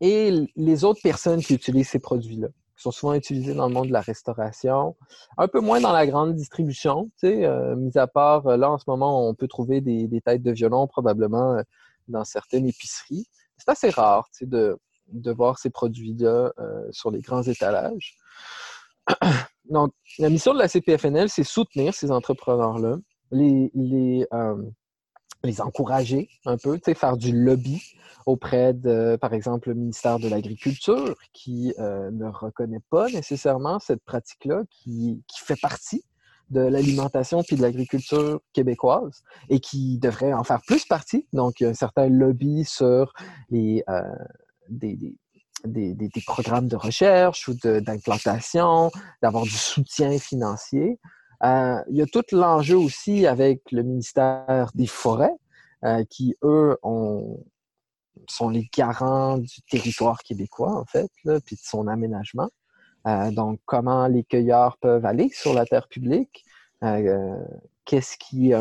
et 0.00 0.46
les 0.56 0.84
autres 0.84 1.00
personnes 1.02 1.40
qui 1.40 1.54
utilisent 1.54 1.90
ces 1.90 1.98
produits-là, 1.98 2.48
qui 2.48 2.82
sont 2.82 2.90
souvent 2.90 3.14
utilisés 3.14 3.54
dans 3.54 3.68
le 3.68 3.74
monde 3.74 3.88
de 3.88 3.92
la 3.92 4.00
restauration, 4.00 4.96
un 5.38 5.48
peu 5.48 5.60
moins 5.60 5.80
dans 5.80 5.92
la 5.92 6.06
grande 6.06 6.34
distribution, 6.34 7.10
mis 7.22 7.96
à 7.98 8.06
part, 8.06 8.56
là 8.56 8.70
en 8.70 8.78
ce 8.78 8.84
moment, 8.86 9.28
on 9.28 9.34
peut 9.34 9.48
trouver 9.48 9.80
des, 9.80 10.06
des 10.08 10.20
têtes 10.20 10.42
de 10.42 10.52
violon 10.52 10.86
probablement 10.86 11.60
dans 12.08 12.24
certaines 12.24 12.66
épiceries. 12.66 13.26
C'est 13.58 13.68
assez 13.68 13.90
rare 13.90 14.28
de, 14.40 14.78
de 15.12 15.32
voir 15.32 15.58
ces 15.58 15.70
produits-là 15.70 16.52
euh, 16.58 16.86
sur 16.90 17.10
les 17.10 17.20
grands 17.20 17.42
étalages. 17.42 18.16
Donc, 19.70 19.92
la 20.18 20.30
mission 20.30 20.52
de 20.52 20.58
la 20.58 20.68
CPFNL, 20.68 21.28
c'est 21.28 21.44
soutenir 21.44 21.94
ces 21.94 22.10
entrepreneurs-là, 22.10 22.96
les, 23.30 23.70
les, 23.74 24.26
euh, 24.32 24.56
les 25.44 25.60
encourager 25.60 26.28
un 26.44 26.56
peu, 26.56 26.78
faire 26.94 27.16
du 27.16 27.32
lobby 27.32 27.80
auprès 28.26 28.74
de, 28.74 29.16
par 29.20 29.32
exemple, 29.32 29.68
le 29.68 29.74
ministère 29.74 30.18
de 30.18 30.28
l'Agriculture, 30.28 31.16
qui 31.32 31.72
euh, 31.78 32.10
ne 32.10 32.26
reconnaît 32.26 32.82
pas 32.90 33.08
nécessairement 33.08 33.78
cette 33.78 34.02
pratique-là, 34.04 34.64
qui, 34.70 35.22
qui, 35.26 35.40
fait 35.40 35.60
partie 35.60 36.04
de 36.50 36.60
l'alimentation 36.60 37.42
puis 37.44 37.56
de 37.56 37.62
l'agriculture 37.62 38.40
québécoise 38.52 39.22
et 39.48 39.60
qui 39.60 39.98
devrait 39.98 40.32
en 40.32 40.42
faire 40.42 40.60
plus 40.66 40.84
partie. 40.84 41.28
Donc, 41.32 41.60
il 41.60 41.64
y 41.64 41.66
a 41.66 41.70
un 41.70 41.74
certain 41.74 42.08
lobby 42.08 42.64
sur 42.64 43.12
les, 43.50 43.84
des, 44.70 44.96
des, 45.64 46.22
programmes 46.26 46.68
de 46.68 46.76
recherche 46.76 47.48
ou 47.48 47.54
d'implantation, 47.54 48.90
d'avoir 49.22 49.44
du 49.44 49.50
soutien 49.50 50.18
financier. 50.18 50.98
Euh, 51.42 51.82
il 51.88 51.96
y 51.96 52.02
a 52.02 52.06
tout 52.06 52.24
l'enjeu 52.32 52.76
aussi 52.76 53.26
avec 53.26 53.70
le 53.72 53.82
ministère 53.82 54.70
des 54.74 54.86
Forêts, 54.86 55.34
euh, 55.84 56.04
qui, 56.10 56.36
eux, 56.42 56.76
ont, 56.82 57.44
sont 58.28 58.50
les 58.50 58.68
garants 58.74 59.38
du 59.38 59.62
territoire 59.70 60.18
québécois, 60.22 60.76
en 60.76 60.84
fait, 60.84 61.10
puis 61.44 61.56
de 61.56 61.60
son 61.62 61.86
aménagement. 61.88 62.50
Euh, 63.06 63.30
donc, 63.30 63.60
comment 63.64 64.06
les 64.06 64.24
cueilleurs 64.24 64.76
peuvent 64.78 65.06
aller 65.06 65.30
sur 65.32 65.54
la 65.54 65.64
terre 65.64 65.88
publique, 65.88 66.44
qu'est-ce 67.84 68.16
qui, 68.18 68.52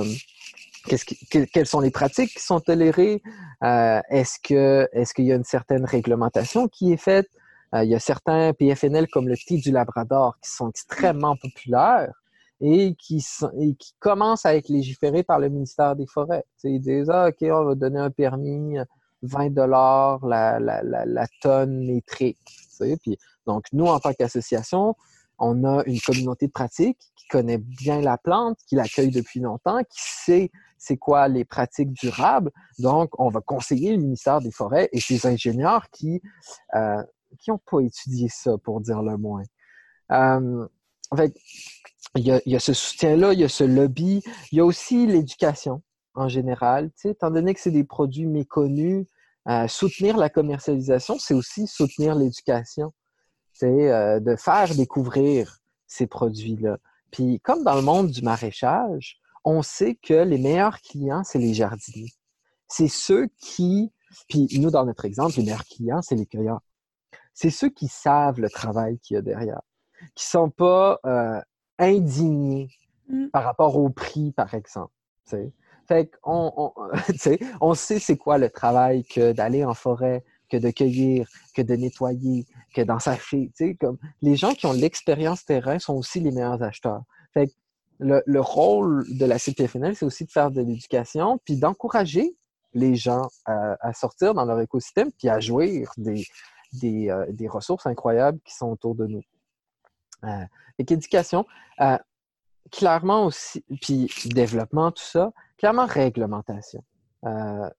quelles 1.54 1.66
sont 1.66 1.80
les 1.80 1.92
pratiques 1.92 2.34
qui 2.34 2.44
sont 2.44 2.60
tolérées? 2.60 3.22
Euh, 3.64 4.02
est-ce 4.10 4.40
qu'il 4.40 5.26
y 5.26 5.32
a 5.32 5.36
une 5.36 5.44
certaine 5.44 5.86
réglementation 5.86 6.68
qui 6.68 6.94
est 6.94 6.98
faite? 6.98 7.28
Euh, 7.76 7.84
il 7.84 7.90
y 7.90 7.96
a 7.96 8.00
certains 8.00 8.54
PFNL 8.54 9.08
comme 9.08 9.28
le 9.28 9.36
petit 9.36 9.58
du 9.58 9.72
Labrador 9.72 10.38
qui 10.42 10.50
sont 10.50 10.70
extrêmement 10.70 11.36
populaires 11.36 12.14
et 12.62 12.96
qui, 12.96 13.26
commencent 14.00 14.46
à 14.46 14.56
être 14.56 14.70
légiférés 14.70 15.24
par 15.24 15.40
le 15.40 15.50
ministère 15.50 15.96
des 15.96 16.08
Forêts. 16.08 16.44
ils 16.64 16.80
disent 16.80 17.10
ah, 17.10 17.30
OK, 17.30 17.38
on 17.42 17.66
va 17.66 17.76
donner 17.76 18.00
un 18.00 18.10
permis 18.10 18.78
20 19.22 19.52
dollars 19.52 20.26
la, 20.26 20.60
la, 20.60 20.82
la, 20.84 21.28
tonne 21.42 21.86
métrique. 21.86 22.38
Puis, 23.02 23.18
donc, 23.46 23.66
nous, 23.74 23.86
en 23.86 24.00
tant 24.00 24.14
qu'association, 24.14 24.96
on 25.40 25.64
a 25.64 25.84
une 25.86 26.00
communauté 26.00 26.48
de 26.48 26.52
pratique 26.52 27.00
qui 27.16 27.28
connaît 27.28 27.58
bien 27.58 28.02
la 28.02 28.18
plante, 28.18 28.60
qui 28.68 28.76
l'accueille 28.76 29.12
depuis 29.12 29.40
longtemps, 29.40 29.80
qui 29.84 30.02
sait 30.02 30.52
c'est 30.78 30.98
quoi 30.98 31.28
les 31.28 31.44
pratiques 31.44 31.92
durables. 31.92 32.52
Donc, 32.80 33.12
on 33.20 33.30
va 33.30 33.42
conseiller 33.42 33.92
le 33.92 33.98
ministère 33.98 34.40
des 34.40 34.52
Forêts 34.52 34.90
et 34.94 35.00
ses 35.00 35.26
ingénieurs 35.28 35.90
qui 35.92 36.22
euh, 36.76 37.04
qui 37.38 37.52
n'ont 37.52 37.60
pas 37.60 37.80
étudié 37.82 38.28
ça, 38.30 38.58
pour 38.58 38.82
dire 38.82 39.02
le 39.02 39.18
moins. 39.18 39.44
Euh, 40.12 40.68
il 42.16 42.42
y 42.46 42.56
a, 42.56 42.60
ce 42.60 42.74
soutien-là, 42.74 43.34
il 43.34 43.40
y 43.40 43.44
a 43.44 43.50
ce 43.50 43.64
lobby, 43.64 44.22
il 44.52 44.58
y 44.58 44.62
a 44.62 44.66
aussi 44.66 45.06
l'éducation 45.06 45.82
en 46.16 46.28
général. 46.28 46.92
étant 47.04 47.32
donné 47.32 47.54
que 47.54 47.60
c'est 47.60 47.72
des 47.72 47.84
produits 47.84 48.26
méconnus, 48.26 49.06
euh, 49.48 49.68
soutenir 49.68 50.18
la 50.18 50.30
commercialisation, 50.30 51.18
c'est 51.20 51.34
aussi 51.34 51.68
soutenir 51.68 52.16
l'éducation. 52.16 52.94
C'est 53.60 53.92
euh, 53.92 54.22
de 54.22 54.38
faire 54.38 54.74
découvrir 54.74 55.60
ces 55.86 56.08
produits-là. 56.08 56.78
Puis 57.12 57.42
comme 57.42 57.66
dans 57.66 57.76
le 57.76 57.82
monde 57.82 58.10
du 58.10 58.22
maraîchage, 58.22 59.20
on 59.44 59.62
sait 59.62 59.96
que 59.96 60.14
les 60.14 60.38
meilleurs 60.38 60.80
clients, 60.80 61.26
c'est 61.26 61.40
les 61.40 61.54
jardiniers. 61.54 62.14
C'est 62.70 62.88
ceux 62.88 63.28
qui, 63.42 63.92
puis 64.30 64.48
nous, 64.60 64.72
dans 64.72 64.86
notre 64.86 65.04
exemple, 65.04 65.34
les 65.38 65.44
meilleurs 65.44 65.66
clients, 65.66 66.02
c'est 66.02 66.16
les 66.16 66.26
cueilleurs. 66.26 66.62
C'est 67.34 67.50
ceux 67.50 67.70
qui 67.70 67.90
savent 67.90 68.40
le 68.40 68.50
travail 68.50 68.98
qu'il 69.00 69.16
y 69.16 69.18
a 69.18 69.22
derrière, 69.22 69.62
qui 70.16 70.26
sont 70.26 70.50
pas 70.50 71.00
euh, 71.06 71.42
indignés 71.80 72.70
mm. 73.10 73.28
par 73.28 73.44
rapport 73.44 73.76
au 73.76 73.90
prix, 73.90 74.32
par 74.32 74.54
exemple. 74.54 74.94
Fait 75.86 76.10
qu'on 76.22 76.54
on, 76.56 76.74
on 77.62 77.74
sait 77.74 78.00
c'est 78.00 78.18
quoi 78.18 78.38
le 78.38 78.50
travail 78.50 79.04
que 79.04 79.34
d'aller 79.34 79.66
en 79.66 79.74
forêt, 79.74 80.24
que 80.50 80.58
de 80.58 80.72
cueillir, 80.72 81.28
que 81.56 81.62
de 81.62 81.76
nettoyer, 81.76 82.46
que 82.74 82.82
d'en 82.82 83.00
sacher. 83.00 83.52
Comme 83.80 83.98
les 84.22 84.36
gens 84.36 84.54
qui 84.54 84.66
ont 84.66 84.74
l'expérience 84.74 85.46
terrain 85.46 85.80
sont 85.80 85.96
aussi 85.96 86.20
les 86.20 86.32
meilleurs 86.32 86.62
acheteurs. 86.64 87.04
Fait 87.34 87.52
le, 88.00 88.24
le, 88.26 88.42
rôle 88.42 89.06
de 89.18 89.26
la 89.26 89.38
CPFNL, 89.38 89.96
c'est 89.96 90.06
aussi 90.06 90.26
de 90.26 90.32
faire 90.32 90.52
de 90.52 90.62
l'éducation, 90.62 91.40
puis 91.44 91.58
d'encourager 91.58 92.36
les 92.74 92.96
gens 92.96 93.28
à, 93.46 93.94
sortir 93.94 94.34
dans 94.34 94.46
leur 94.46 94.60
écosystème, 94.62 95.12
puis 95.12 95.28
à 95.28 95.40
jouir 95.40 95.92
euh, 95.98 97.26
des 97.30 97.48
ressources 97.48 97.88
incroyables 97.88 98.40
qui 98.46 98.56
sont 98.56 98.68
autour 98.68 98.96
de 98.96 99.06
nous. 99.06 99.24
Euh, 100.24 100.46
éducation, 100.78 101.46
euh, 101.82 101.98
clairement 102.72 103.26
aussi, 103.26 103.64
puis 103.82 104.10
développement, 104.26 104.92
tout 104.92 105.04
ça, 105.04 105.32
clairement 105.58 105.86
réglementation. 105.86 106.84
Euh. 107.26 107.70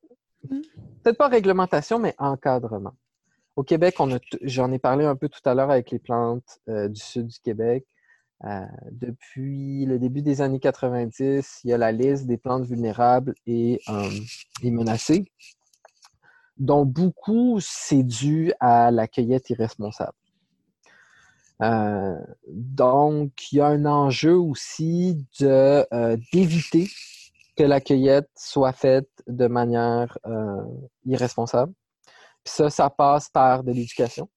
Peut-être 0.49 1.18
pas 1.18 1.28
réglementation, 1.28 1.99
mais 1.99 2.14
encadrement. 2.18 2.95
Au 3.57 3.62
Québec, 3.62 3.97
j'en 4.43 4.72
ai 4.72 4.78
parlé 4.78 5.05
un 5.05 5.16
peu 5.16 5.28
tout 5.28 5.41
à 5.45 5.55
l'heure 5.55 5.70
avec 5.70 5.91
les 5.91 5.99
plantes 5.99 6.61
euh, 6.68 6.88
du 6.88 7.01
sud 7.01 7.26
du 7.26 7.38
Québec. 7.41 7.86
Euh, 8.45 8.64
depuis 8.91 9.84
le 9.84 9.99
début 9.99 10.22
des 10.22 10.41
années 10.41 10.61
90, 10.61 11.61
il 11.64 11.70
y 11.70 11.72
a 11.72 11.78
la 11.78 11.93
liste 11.93 12.26
des 12.26 12.38
plantes 12.38 12.64
vulnérables 12.64 13.34
et, 13.47 13.82
et 14.62 14.70
menacées, 14.70 15.30
dont 16.57 16.86
beaucoup, 16.86 17.59
c'est 17.61 18.03
dû 18.03 18.53
à 18.61 18.91
la 18.91 19.09
cueillette 19.09 19.51
irresponsable. 19.51 20.14
Euh, 21.62 22.18
donc, 22.49 23.53
il 23.53 23.57
y 23.57 23.61
a 23.61 23.66
un 23.66 23.84
enjeu 23.84 24.36
aussi 24.38 25.26
euh, 25.43 26.16
d'éviter 26.32 26.88
que 27.57 27.62
la 27.62 27.80
cueillette 27.80 28.28
soit 28.36 28.72
faite 28.72 29.11
de 29.26 29.46
manière 29.46 30.18
euh, 30.26 30.62
irresponsable. 31.05 31.72
Puis 32.44 32.55
ça, 32.55 32.70
ça 32.70 32.90
passe 32.90 33.28
par 33.28 33.64
de 33.64 33.72
l'éducation. 33.72 34.28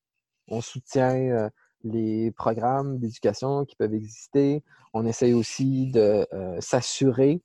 On 0.49 0.59
soutient 0.61 1.49
les 1.85 2.31
programmes 2.31 2.97
d'éducation 2.99 3.63
qui 3.63 3.77
peuvent 3.77 3.93
exister. 3.93 4.61
On 4.93 5.05
essaye 5.05 5.33
aussi 5.33 5.89
de 5.91 6.27
s'assurer 6.59 7.41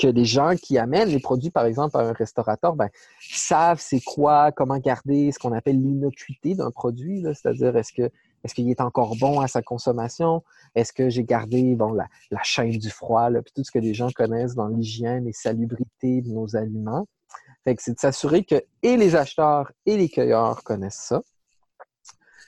que 0.00 0.08
les 0.08 0.24
gens 0.24 0.56
qui 0.56 0.78
amènent 0.78 1.10
les 1.10 1.20
produits, 1.20 1.50
par 1.50 1.66
exemple, 1.66 1.96
à 1.96 2.00
un 2.00 2.12
restaurateur, 2.12 2.74
ben, 2.74 2.88
savent 3.20 3.80
c'est 3.80 4.00
quoi, 4.00 4.50
comment 4.50 4.78
garder 4.78 5.30
ce 5.30 5.38
qu'on 5.38 5.52
appelle 5.52 5.80
l'innocuité 5.80 6.54
d'un 6.54 6.70
produit. 6.70 7.22
C'est-à-dire, 7.22 7.76
est-ce 7.76 7.92
que 7.92 8.10
est-ce 8.44 8.54
qu'il 8.54 8.70
est 8.70 8.80
encore 8.80 9.16
bon 9.16 9.40
à 9.40 9.48
sa 9.48 9.62
consommation? 9.62 10.42
Est-ce 10.74 10.92
que 10.92 11.10
j'ai 11.10 11.24
gardé 11.24 11.74
bon, 11.74 11.92
la, 11.92 12.08
chaîne 12.42 12.70
du 12.70 12.90
froid, 12.90 13.30
là, 13.30 13.42
puis 13.42 13.52
tout 13.54 13.64
ce 13.64 13.70
que 13.70 13.78
les 13.78 13.94
gens 13.94 14.10
connaissent 14.10 14.54
dans 14.54 14.68
l'hygiène 14.68 15.26
et 15.26 15.32
salubrité 15.32 16.22
de 16.22 16.30
nos 16.30 16.56
aliments? 16.56 17.06
Fait 17.64 17.76
que 17.76 17.82
c'est 17.82 17.94
de 17.94 17.98
s'assurer 17.98 18.44
que 18.44 18.62
et 18.82 18.96
les 18.96 19.16
acheteurs 19.16 19.70
et 19.84 19.96
les 19.96 20.08
cueilleurs 20.08 20.62
connaissent 20.62 21.04
ça. 21.08 21.22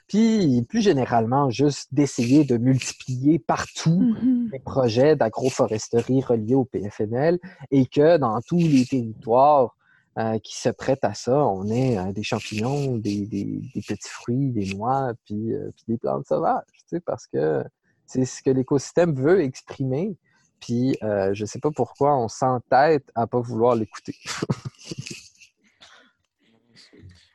Puis, 0.09 0.63
plus 0.69 0.83
généralement, 0.83 1.49
juste 1.51 1.89
d'essayer 1.93 2.45
de 2.45 2.59
multiplier 2.59 3.39
partout 3.39 4.15
mm-hmm. 4.15 4.53
les 4.53 4.59
projets 4.59 5.17
d'agroforesterie 5.17 6.23
reliés 6.23 6.55
au 6.55 6.65
PFNL 6.65 7.39
et 7.71 7.87
que 7.87 8.19
dans 8.19 8.41
tous 8.43 8.59
les 8.59 8.85
territoires, 8.85 9.75
euh, 10.19 10.39
qui 10.41 10.61
se 10.61 10.69
prêtent 10.69 11.05
à 11.05 11.15
ça. 11.15 11.39
On 11.39 11.67
est 11.69 11.97
euh, 11.97 12.13
des 12.13 12.23
champignons, 12.23 12.99
des, 12.99 13.27
petits 13.75 14.11
fruits, 14.11 14.51
des 14.51 14.75
noix, 14.75 15.15
puis, 15.25 15.55
euh, 15.55 15.71
des 15.89 15.97
plantes 15.97 16.27
sauvages, 16.27 16.67
parce 17.07 17.27
que 17.27 17.65
c'est 18.05 18.27
ce 18.27 18.43
que 18.43 18.51
l'écosystème 18.51 19.15
veut 19.15 19.41
exprimer. 19.41 20.15
Puis 20.61 20.99
je 21.01 21.41
ne 21.41 21.47
sais 21.47 21.59
pas 21.61 21.71
pourquoi 21.75 22.15
on 22.19 22.29
s'entête 22.29 23.11
à 23.15 23.23
ne 23.23 23.27
pas 23.27 23.41
vouloir 23.41 23.75
l'écouter. 23.75 24.15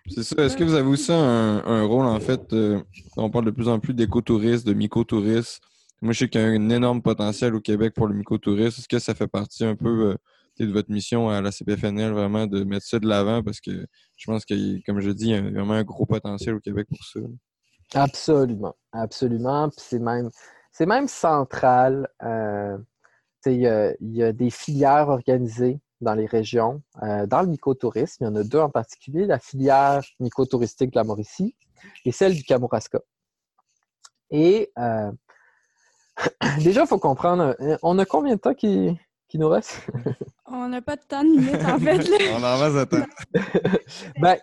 c'est 0.07 0.21
ça. 0.21 0.43
Est-ce 0.43 0.55
que 0.55 0.63
vous 0.63 0.75
avez 0.75 0.87
aussi 0.87 1.11
un, 1.11 1.83
rôle, 1.83 2.05
en 2.05 2.19
fait, 2.19 2.55
on 3.17 3.31
parle 3.31 3.45
de 3.45 3.51
plus 3.51 3.69
en 3.69 3.79
plus 3.79 3.95
d'écotourisme, 3.95 4.67
de 4.67 4.73
mycotourisme. 4.73 5.61
Moi, 6.03 6.13
je 6.13 6.19
sais 6.19 6.29
qu'il 6.29 6.39
y 6.39 6.43
a 6.43 6.47
un 6.47 6.69
énorme 6.69 7.01
potentiel 7.01 7.55
au 7.55 7.59
Québec 7.59 7.95
pour 7.95 8.05
le 8.05 8.13
mycotourisme. 8.13 8.79
Est-ce 8.79 8.87
que 8.87 8.99
ça 8.99 9.15
fait 9.15 9.27
partie 9.27 9.65
un 9.65 9.75
peu 9.75 10.15
de 10.65 10.71
votre 10.71 10.91
mission 10.91 11.29
à 11.29 11.41
la 11.41 11.51
CPFNL, 11.51 12.11
vraiment 12.11 12.47
de 12.47 12.63
mettre 12.63 12.85
ça 12.85 12.99
de 12.99 13.07
l'avant 13.07 13.43
parce 13.43 13.59
que 13.59 13.85
je 14.15 14.31
pense 14.31 14.45
que, 14.45 14.83
comme 14.85 14.99
je 14.99 15.11
dis, 15.11 15.29
il 15.29 15.31
y 15.31 15.35
a 15.35 15.41
vraiment 15.41 15.73
un 15.73 15.83
gros 15.83 16.05
potentiel 16.05 16.55
au 16.55 16.59
Québec 16.59 16.87
pour 16.89 17.03
ça. 17.03 17.19
Absolument, 17.93 18.75
absolument. 18.91 19.69
c'est 19.77 19.99
même, 19.99 20.29
c'est 20.71 20.85
même 20.85 21.07
central. 21.07 22.09
Euh, 22.23 22.77
il, 23.45 23.61
y 23.61 24.23
a, 24.23 24.33
des 24.33 24.49
filières 24.49 25.07
organisées 25.07 25.79
dans 26.01 26.13
les 26.13 26.25
régions. 26.25 26.81
Euh, 27.01 27.25
dans 27.25 27.41
le 27.41 27.47
mycotourisme, 27.47 28.23
il 28.23 28.27
y 28.27 28.29
en 28.29 28.35
a 28.35 28.43
deux 28.43 28.59
en 28.59 28.69
particulier, 28.69 29.25
la 29.25 29.39
filière 29.39 30.03
mycotouristique 30.19 30.91
de 30.91 30.97
la 30.97 31.05
Mauricie 31.05 31.55
et 32.03 32.11
celle 32.11 32.35
du 32.35 32.43
Kamouraska. 32.43 32.99
Et 34.31 34.69
euh, 34.77 35.11
déjà, 36.63 36.81
il 36.81 36.87
faut 36.87 36.99
comprendre, 36.99 37.55
on 37.83 37.97
a 37.99 38.05
combien 38.05 38.35
de 38.35 38.41
temps 38.41 38.53
qui, 38.53 38.99
qui 39.29 39.39
nous 39.39 39.47
reste? 39.49 39.87
On 40.49 40.69
n'a 40.69 40.81
pas 40.81 40.95
de 40.95 41.01
temps 41.01 41.23
de 41.23 41.29
limite, 41.29 41.65
en 41.65 41.77
fait. 41.77 42.09
On 42.33 42.43
en 42.43 42.57
reste 42.57 42.75
de 42.75 42.83
temps. 42.85 43.05
ben, 44.21 44.37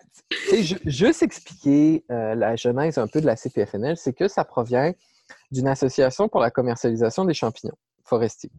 juste 0.85 1.23
expliquer 1.23 2.05
euh, 2.11 2.35
la 2.35 2.55
genèse 2.55 2.97
un 2.97 3.07
peu 3.07 3.21
de 3.21 3.25
la 3.25 3.35
CPFNL, 3.35 3.97
c'est 3.97 4.13
que 4.13 4.27
ça 4.27 4.43
provient 4.43 4.93
d'une 5.51 5.67
association 5.67 6.29
pour 6.29 6.41
la 6.41 6.51
commercialisation 6.51 7.25
des 7.25 7.33
champignons 7.33 7.75
forestiers. 8.03 8.51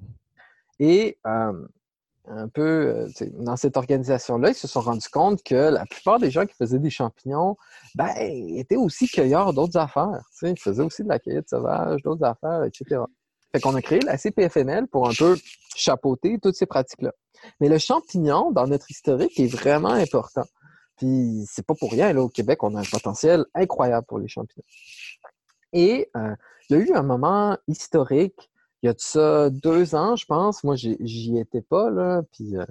Et 0.81 1.19
euh, 1.27 1.53
un 2.29 2.49
peu 2.49 2.63
euh, 2.63 3.09
dans 3.35 3.57
cette 3.57 3.77
organisation-là, 3.77 4.51
ils 4.51 4.55
se 4.55 4.67
sont 4.67 4.81
rendus 4.81 5.09
compte 5.09 5.43
que 5.45 5.55
la 5.55 5.87
plupart 5.87 6.19
des 6.19 6.31
gens 6.31 6.47
qui 6.47 6.55
faisaient 6.55 6.81
des 6.81 6.91
champignons 6.91 7.57
ben, 7.95 8.13
étaient 8.19 8.77
aussi 8.77 9.07
cueilleurs 9.09 9.53
d'autres 9.53 9.79
affaires. 9.79 10.21
Ils 10.43 10.59
faisaient 10.59 10.83
aussi 10.83 11.05
de 11.05 11.09
la 11.09 11.21
cueillette 11.21 11.49
sauvage, 11.49 12.03
d'autres 12.03 12.25
affaires, 12.25 12.65
etc. 12.65 13.03
Fait 13.53 13.61
qu'on 13.61 13.75
a 13.75 13.83
créé 13.83 14.01
la 14.01 14.19
CPFNL 14.19 14.87
pour 14.89 15.09
un 15.09 15.13
peu 15.13 15.37
chapeauter 15.75 16.39
toutes 16.43 16.57
ces 16.57 16.67
pratiques-là. 16.67 17.13
Mais 17.61 17.69
le 17.69 17.79
champignon, 17.79 18.51
dans 18.51 18.67
notre 18.67 18.91
historique, 18.91 19.39
est 19.39 19.47
vraiment 19.47 19.91
important. 19.91 20.45
Puis 20.97 21.45
c'est 21.47 21.65
pas 21.65 21.75
pour 21.75 21.91
rien, 21.91 22.13
là, 22.13 22.23
au 22.23 22.29
Québec, 22.29 22.63
on 22.63 22.75
a 22.75 22.81
un 22.81 22.91
potentiel 22.91 23.45
incroyable 23.55 24.07
pour 24.07 24.19
les 24.19 24.29
champignons. 24.29 24.65
Et 25.73 26.11
euh, 26.17 26.35
il 26.69 26.77
y 26.77 26.81
a 26.81 26.83
eu 26.83 26.93
un 26.95 27.03
moment 27.03 27.57
historique, 27.69 28.51
il 28.83 28.87
y 28.87 28.89
a 28.89 28.93
de 28.93 29.01
ça 29.01 29.51
deux 29.51 29.95
ans, 29.95 30.17
je 30.17 30.25
pense. 30.25 30.65
Moi, 30.65 30.75
j'y 30.77 31.39
étais 31.39 31.63
pas, 31.63 31.91
là, 31.91 32.23
puis 32.33 32.57
euh, 32.57 32.65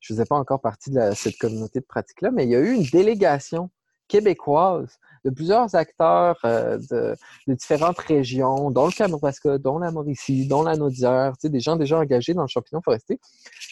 je 0.00 0.12
faisais 0.12 0.24
pas 0.24 0.36
encore 0.36 0.60
partie 0.60 0.90
de 0.90 1.12
cette 1.14 1.38
communauté 1.38 1.80
de 1.80 1.84
pratique-là, 1.84 2.30
mais 2.30 2.44
il 2.44 2.50
y 2.50 2.56
a 2.56 2.60
eu 2.60 2.72
une 2.72 2.84
délégation 2.84 3.70
québécoise 4.08 4.98
de 5.24 5.30
plusieurs 5.30 5.74
acteurs 5.74 6.38
euh, 6.44 6.78
de, 6.90 7.16
différentes 7.54 7.98
régions, 7.98 8.70
dont 8.70 8.86
le 8.86 8.92
Kamouraska, 8.92 9.58
dont 9.58 9.78
la 9.78 9.90
Mauricie, 9.90 10.46
dont 10.46 10.62
la 10.62 10.76
Naudière, 10.76 11.32
des 11.42 11.60
gens 11.60 11.76
déjà 11.76 11.98
engagés 11.98 12.34
dans 12.34 12.42
le 12.42 12.48
champignon 12.48 12.80
forestier, 12.82 13.18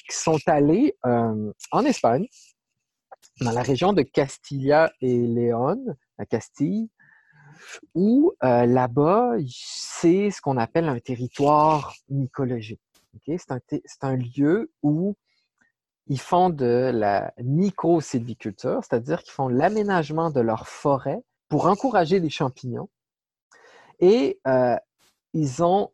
qui 0.08 0.16
sont 0.16 0.38
allés 0.46 0.96
euh, 1.04 1.52
en 1.72 1.84
Espagne, 1.84 2.26
dans 3.40 3.52
la 3.52 3.62
région 3.62 3.92
de 3.92 4.02
Castilla 4.02 4.92
et 5.00 5.18
Léon, 5.18 5.84
à 6.18 6.24
Castille, 6.24 6.88
où 7.94 8.32
euh, 8.44 8.66
là-bas, 8.66 9.34
c'est 9.48 10.30
ce 10.30 10.40
qu'on 10.40 10.56
appelle 10.56 10.88
un 10.88 10.98
territoire 10.98 11.94
mycologique. 12.08 12.80
C'est 13.26 14.04
un, 14.04 14.16
lieu 14.16 14.70
où 14.82 15.16
ils 16.06 16.20
font 16.20 16.50
de 16.50 16.90
la 16.92 17.32
myco-sylviculture, 17.42 18.80
c'est-à-dire 18.82 19.22
qu'ils 19.22 19.32
font 19.32 19.48
l'aménagement 19.48 20.30
de 20.30 20.40
leur 20.40 20.68
forêt 20.68 21.22
pour 21.48 21.66
encourager 21.66 22.20
les 22.20 22.30
champignons. 22.30 22.88
Et 24.00 24.40
euh, 24.46 24.76
ils 25.32 25.62
ont 25.62 25.90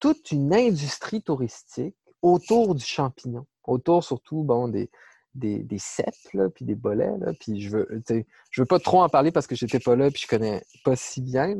toute 0.00 0.32
une 0.32 0.54
industrie 0.54 1.22
touristique 1.22 1.96
autour 2.22 2.74
du 2.74 2.84
champignon, 2.84 3.46
autour 3.64 4.04
surtout 4.04 4.42
bon, 4.42 4.68
des, 4.68 4.90
des, 5.34 5.58
des 5.60 5.78
cèpes, 5.78 6.14
puis 6.54 6.64
des 6.64 6.74
bolets. 6.74 7.16
Là, 7.18 7.32
puis 7.38 7.60
je 7.60 7.70
veux, 7.70 8.02
je 8.50 8.62
veux 8.62 8.66
pas 8.66 8.78
trop 8.78 9.02
en 9.02 9.08
parler 9.08 9.32
parce 9.32 9.46
que 9.46 9.54
j'étais 9.54 9.78
pas 9.78 9.96
là, 9.96 10.10
puis 10.10 10.22
je 10.22 10.28
connais 10.28 10.62
pas 10.84 10.96
si 10.96 11.20
bien. 11.22 11.56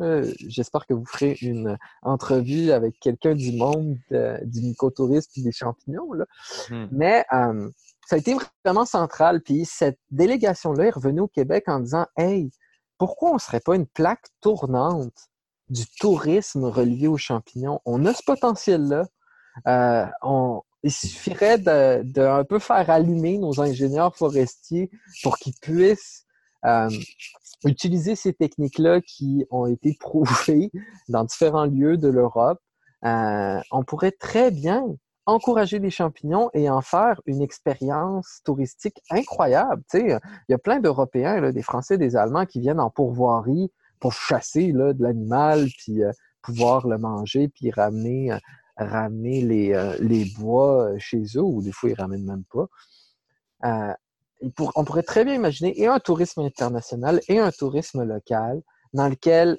J'espère 0.46 0.86
que 0.86 0.94
vous 0.94 1.06
ferez 1.06 1.36
une 1.40 1.78
entrevue 2.02 2.70
avec 2.70 2.98
quelqu'un 3.00 3.34
du 3.34 3.52
monde 3.52 3.96
du 4.42 4.60
mycotourisme 4.62 5.30
puis 5.32 5.42
des 5.42 5.52
champignons. 5.52 6.12
Là. 6.12 6.26
Hmm. 6.70 6.86
Mais 6.92 7.24
euh, 7.32 7.70
ça 8.06 8.16
a 8.16 8.18
été 8.18 8.36
vraiment 8.64 8.84
central. 8.84 9.40
Puis 9.42 9.64
cette 9.64 9.98
délégation-là 10.10 10.86
est 10.86 10.90
revenue 10.90 11.20
au 11.20 11.28
Québec 11.28 11.64
en 11.68 11.80
disant 11.80 12.06
Hey, 12.16 12.50
pourquoi 13.02 13.30
on 13.30 13.34
ne 13.34 13.40
serait 13.40 13.58
pas 13.58 13.74
une 13.74 13.88
plaque 13.88 14.28
tournante 14.40 15.28
du 15.68 15.86
tourisme 15.98 16.66
relié 16.66 17.08
aux 17.08 17.16
champignons? 17.16 17.80
On 17.84 18.06
a 18.06 18.14
ce 18.14 18.22
potentiel-là. 18.22 19.06
Euh, 19.66 20.06
il 20.84 20.92
suffirait 20.92 21.58
de, 21.58 22.20
un 22.20 22.44
peu 22.44 22.60
faire 22.60 22.88
allumer 22.90 23.38
nos 23.38 23.60
ingénieurs 23.60 24.14
forestiers 24.14 24.88
pour 25.24 25.36
qu'ils 25.38 25.56
puissent 25.60 26.26
euh, 26.64 26.88
utiliser 27.64 28.14
ces 28.14 28.34
techniques-là 28.34 29.00
qui 29.00 29.46
ont 29.50 29.66
été 29.66 29.96
prouvées 29.98 30.70
dans 31.08 31.24
différents 31.24 31.66
lieux 31.66 31.96
de 31.96 32.06
l'Europe. 32.06 32.60
Euh, 33.04 33.60
on 33.72 33.82
pourrait 33.82 34.12
très 34.12 34.52
bien 34.52 34.84
encourager 35.26 35.78
les 35.78 35.90
champignons 35.90 36.50
et 36.52 36.68
en 36.68 36.80
faire 36.80 37.20
une 37.26 37.42
expérience 37.42 38.40
touristique 38.44 39.00
incroyable. 39.10 39.82
il 39.94 40.18
y 40.48 40.54
a 40.54 40.58
plein 40.58 40.80
d'Européens, 40.80 41.52
des 41.52 41.62
Français, 41.62 41.98
des 41.98 42.16
Allemands 42.16 42.46
qui 42.46 42.60
viennent 42.60 42.80
en 42.80 42.90
pourvoirie 42.90 43.70
pour 44.00 44.12
chasser 44.12 44.72
de 44.72 44.96
l'animal, 44.98 45.68
puis 45.78 46.02
euh, 46.02 46.10
pouvoir 46.42 46.86
le 46.86 46.98
manger, 46.98 47.48
puis 47.48 47.70
ramener 47.70 48.32
les, 48.78 49.72
euh, 49.72 49.96
les 50.00 50.24
bois 50.36 50.90
euh, 50.90 50.98
chez 50.98 51.22
eux, 51.36 51.42
ou 51.42 51.62
des 51.62 51.72
fois, 51.72 51.90
ils 51.90 51.96
ne 51.96 52.02
ramènent 52.02 52.26
même 52.26 52.44
pas. 52.52 52.66
Euh, 53.64 53.94
on 54.74 54.84
pourrait 54.84 55.04
très 55.04 55.24
bien 55.24 55.34
imaginer 55.34 55.80
et 55.80 55.86
un 55.86 56.00
tourisme 56.00 56.40
international 56.40 57.20
et 57.28 57.38
un 57.38 57.52
tourisme 57.52 58.02
local 58.02 58.60
dans 58.92 59.08
lequel 59.08 59.56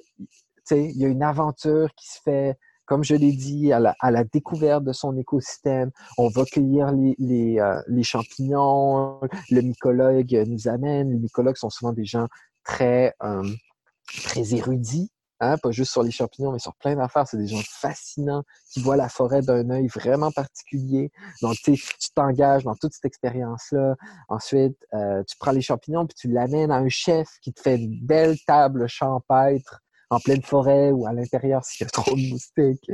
il 0.70 0.96
y 0.96 1.06
a 1.06 1.08
une 1.08 1.22
aventure 1.22 1.88
qui 1.94 2.06
se 2.06 2.20
fait, 2.22 2.58
comme 2.86 3.04
je 3.04 3.14
l'ai 3.14 3.32
dit, 3.32 3.72
à 3.72 3.80
la, 3.80 4.24
découverte 4.24 4.84
de 4.84 4.92
son 4.92 5.16
écosystème. 5.16 5.90
On 6.18 6.28
va 6.28 6.44
cueillir 6.44 6.92
les, 6.92 7.14
les, 7.18 7.74
les, 7.86 8.02
champignons, 8.02 9.20
le 9.50 9.60
mycologue 9.60 10.32
nous 10.46 10.68
amène. 10.68 11.10
Les 11.10 11.18
mycologues 11.18 11.56
sont 11.56 11.70
souvent 11.70 11.92
des 11.92 12.04
gens 12.04 12.26
très, 12.64 13.14
très 14.24 14.54
érudits 14.54 15.10
Hein, 15.40 15.58
pas 15.58 15.72
juste 15.72 15.90
sur 15.90 16.02
les 16.02 16.12
champignons, 16.12 16.52
mais 16.52 16.60
sur 16.60 16.74
plein 16.76 16.94
d'affaires. 16.94 17.26
C'est 17.26 17.36
des 17.36 17.48
gens 17.48 17.60
fascinants 17.64 18.44
qui 18.72 18.80
voient 18.80 18.96
la 18.96 19.08
forêt 19.08 19.42
d'un 19.42 19.68
œil 19.70 19.88
vraiment 19.88 20.30
particulier. 20.30 21.10
Donc, 21.42 21.56
tu 21.62 21.76
t'engages 22.14 22.64
dans 22.64 22.74
toute 22.76 22.92
cette 22.92 23.04
expérience-là. 23.04 23.96
Ensuite, 24.28 24.76
euh, 24.94 25.22
tu 25.24 25.36
prends 25.38 25.50
les 25.50 25.60
champignons 25.60 26.06
puis 26.06 26.14
tu 26.14 26.28
l'amènes 26.28 26.70
à 26.70 26.76
un 26.76 26.88
chef 26.88 27.28
qui 27.42 27.52
te 27.52 27.60
fait 27.60 27.76
une 27.76 28.00
belle 28.00 28.36
table 28.46 28.86
champêtre 28.88 29.83
en 30.14 30.20
pleine 30.20 30.42
forêt 30.42 30.90
ou 30.90 31.06
à 31.06 31.12
l'intérieur 31.12 31.64
s'il 31.64 31.84
y 31.84 31.88
a 31.88 31.90
trop 31.90 32.14
de 32.14 32.30
moustiques. 32.30 32.90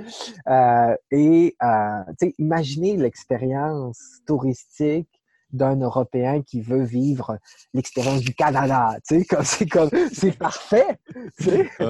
Euh, 0.48 0.96
et, 1.10 1.56
euh, 1.62 2.28
imaginez 2.38 2.96
l'expérience 2.96 4.20
touristique 4.26 5.08
d'un 5.52 5.80
Européen 5.80 6.42
qui 6.42 6.60
veut 6.60 6.84
vivre 6.84 7.38
l'expérience 7.74 8.20
du 8.20 8.34
Canada. 8.34 8.96
Tu 9.06 9.24
sais, 9.24 9.36
c'est 9.42 9.66
comme, 9.66 9.90
c'est 10.12 10.36
parfait. 10.36 10.98
Tu 11.38 11.44
sais? 11.44 11.70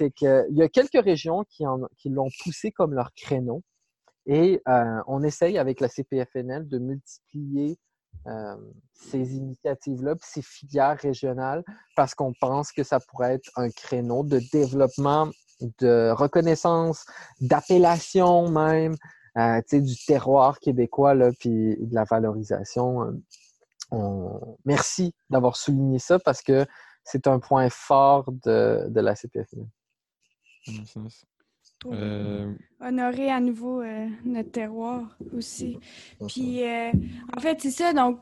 Euh, 0.00 0.08
que, 0.18 0.46
il 0.50 0.56
y 0.56 0.62
a 0.62 0.68
quelques 0.68 1.02
régions 1.02 1.44
qui, 1.48 1.66
en, 1.66 1.80
qui 1.96 2.08
l'ont 2.08 2.28
poussé 2.42 2.72
comme 2.72 2.94
leur 2.94 3.12
créneau. 3.14 3.62
Et 4.26 4.60
euh, 4.68 5.00
on 5.06 5.22
essaye 5.22 5.58
avec 5.58 5.80
la 5.80 5.88
CPFNL 5.88 6.66
de 6.66 6.78
multiplier 6.78 7.78
euh, 8.26 8.56
ces 8.94 9.36
initiatives-là, 9.36 10.14
ces 10.22 10.42
filières 10.42 10.98
régionales, 10.98 11.62
parce 11.96 12.14
qu'on 12.14 12.32
pense 12.40 12.72
que 12.72 12.82
ça 12.82 13.00
pourrait 13.00 13.34
être 13.34 13.50
un 13.56 13.70
créneau 13.70 14.24
de 14.24 14.40
développement, 14.52 15.28
de 15.80 16.10
reconnaissance, 16.10 17.04
d'appellation 17.40 18.48
même, 18.50 18.96
euh, 19.36 19.60
du 19.72 19.96
terroir 20.06 20.58
québécois, 20.58 21.14
là, 21.14 21.30
puis 21.38 21.76
de 21.78 21.94
la 21.94 22.04
valorisation. 22.04 23.20
Euh, 23.92 24.38
merci 24.64 25.14
d'avoir 25.30 25.56
souligné 25.56 25.98
ça 25.98 26.18
parce 26.18 26.42
que 26.42 26.66
c'est 27.04 27.26
un 27.26 27.38
point 27.38 27.68
fort 27.70 28.30
de, 28.44 28.86
de 28.88 29.00
la 29.00 29.14
CPF. 29.14 29.48
Euh, 31.86 32.52
Honorer 32.80 33.30
à 33.30 33.40
nouveau 33.40 33.82
notre 34.24 34.50
terroir 34.50 35.16
aussi. 35.36 35.78
Puis, 36.28 36.62
en 37.36 37.40
fait, 37.40 37.60
c'est 37.60 37.70
ça. 37.70 37.92
Donc, 37.92 38.18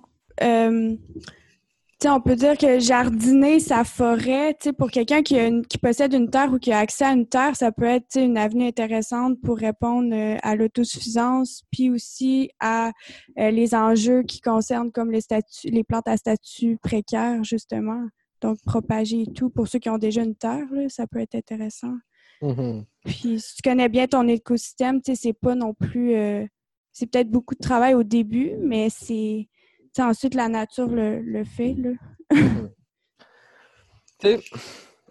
on 2.09 2.21
peut 2.21 2.37
dire 2.37 2.57
que 2.59 2.79
jardiner 2.79 3.61
sa 3.61 3.85
forêt, 3.85 4.57
pour 4.77 4.91
quelqu'un 4.91 5.23
qui, 5.23 5.37
qui, 5.69 5.79
possède 5.79 6.13
une 6.13 6.31
terre 6.31 6.53
ou 6.53 6.59
qui 6.59 6.73
a 6.73 6.79
accès 6.79 7.05
à 7.05 7.13
une 7.13 7.27
terre, 7.27 7.57
ça 7.57 7.71
peut 7.71 7.85
être 7.85 8.17
une 8.17 8.37
avenue 8.37 8.67
intéressante 8.67 9.41
pour 9.41 9.57
répondre 9.59 10.13
euh, 10.13 10.37
à 10.43 10.57
l'autosuffisance, 10.57 11.63
puis 11.71 11.91
aussi 11.91 12.51
à 12.61 12.91
euh, 13.39 13.51
les 13.51 13.75
enjeux 13.75 14.23
qui 14.23 14.41
concernent 14.41 14.91
comme 14.91 15.11
les 15.11 15.21
statuts, 15.21 15.69
les 15.69 15.85
plantes 15.85 16.09
à 16.09 16.17
statut 16.17 16.77
précaire, 16.79 17.45
justement. 17.45 18.09
Donc, 18.41 18.59
propager 18.65 19.23
et 19.23 19.33
tout. 19.33 19.51
Pour 19.51 19.69
ceux 19.69 19.79
qui 19.79 19.89
ont 19.89 19.99
déjà 19.99 20.23
une 20.23 20.35
terre, 20.35 20.67
ça 20.89 21.07
peut 21.07 21.21
être 21.21 21.37
intéressant. 21.37 21.95
Mm-hmm. 22.43 22.85
Puis, 23.05 23.41
si 23.41 23.57
tu 23.57 23.63
connais 23.63 23.89
bien 23.89 24.07
ton 24.07 24.27
écosystème, 24.29 25.01
c'est 25.03 25.33
pas 25.33 25.55
non 25.55 25.75
plus... 25.75 26.15
Euh, 26.15 26.47
c'est 26.93 27.07
peut-être 27.07 27.31
beaucoup 27.31 27.55
de 27.55 27.61
travail 27.61 27.95
au 27.95 28.03
début, 28.03 28.53
mais 28.59 28.89
c'est 28.91 29.49
ensuite, 29.99 30.35
la 30.35 30.49
nature 30.49 30.89
le, 30.89 31.45
fait. 31.45 31.75
Là. 31.75 31.91
tu 34.19 34.39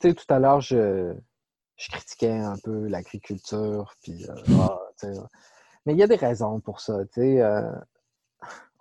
sais, 0.02 0.14
tout 0.14 0.26
à 0.30 0.40
l'heure, 0.40 0.62
je, 0.62 1.14
critiquais 1.78 2.30
un 2.30 2.56
peu 2.64 2.88
l'agriculture, 2.88 3.96
puis 4.04 4.26
euh, 4.30 4.36
ah, 4.60 4.78
mais 5.86 5.94
il 5.94 6.00
y 6.00 6.04
a 6.04 6.08
des 6.08 6.16
raisons 6.16 6.60
pour 6.60 6.80
ça. 6.80 7.00
sais. 7.14 7.42
Euh, 7.42 7.72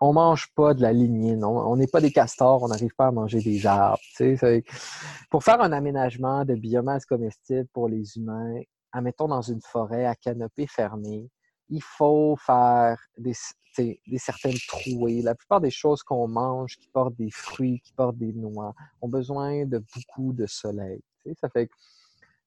on 0.01 0.15
mange 0.15 0.49
pas 0.55 0.73
de 0.73 0.81
la 0.81 0.93
lignée, 0.93 1.37
non. 1.37 1.59
On 1.59 1.77
n'est 1.77 1.87
pas 1.87 2.01
des 2.01 2.11
castors, 2.11 2.63
on 2.63 2.69
n'arrive 2.69 2.95
pas 2.97 3.09
à 3.09 3.11
manger 3.11 3.41
des 3.41 3.67
arbres. 3.67 4.01
Pour 5.31 5.45
faire 5.45 5.61
un 5.61 5.73
aménagement 5.73 6.45
de 6.45 6.55
biomasse 6.55 7.05
comestible 7.05 7.67
pour 7.73 7.89
les 7.89 8.17
humains, 8.17 8.61
admettons 8.93 9.29
dans 9.29 9.43
une 9.43 9.61
forêt 9.61 10.07
à 10.07 10.15
canopée 10.15 10.67
fermée, 10.67 11.29
il 11.69 11.83
faut 11.83 12.35
faire 12.37 12.99
des, 13.19 13.35
des 13.77 14.19
certaines 14.19 14.59
trouées. 14.67 15.21
La 15.23 15.35
plupart 15.35 15.61
des 15.61 15.71
choses 15.71 16.03
qu'on 16.03 16.27
mange 16.27 16.77
qui 16.79 16.89
portent 16.89 17.17
des 17.17 17.31
fruits, 17.31 17.81
qui 17.85 17.93
portent 17.93 18.19
des 18.19 18.33
noix, 18.33 18.75
ont 19.03 19.09
besoin 19.09 19.67
de 19.67 19.85
beaucoup 19.95 20.33
de 20.33 20.47
soleil. 20.47 21.01
Ça 21.41 21.51
fait 21.51 21.67
que 21.67 21.75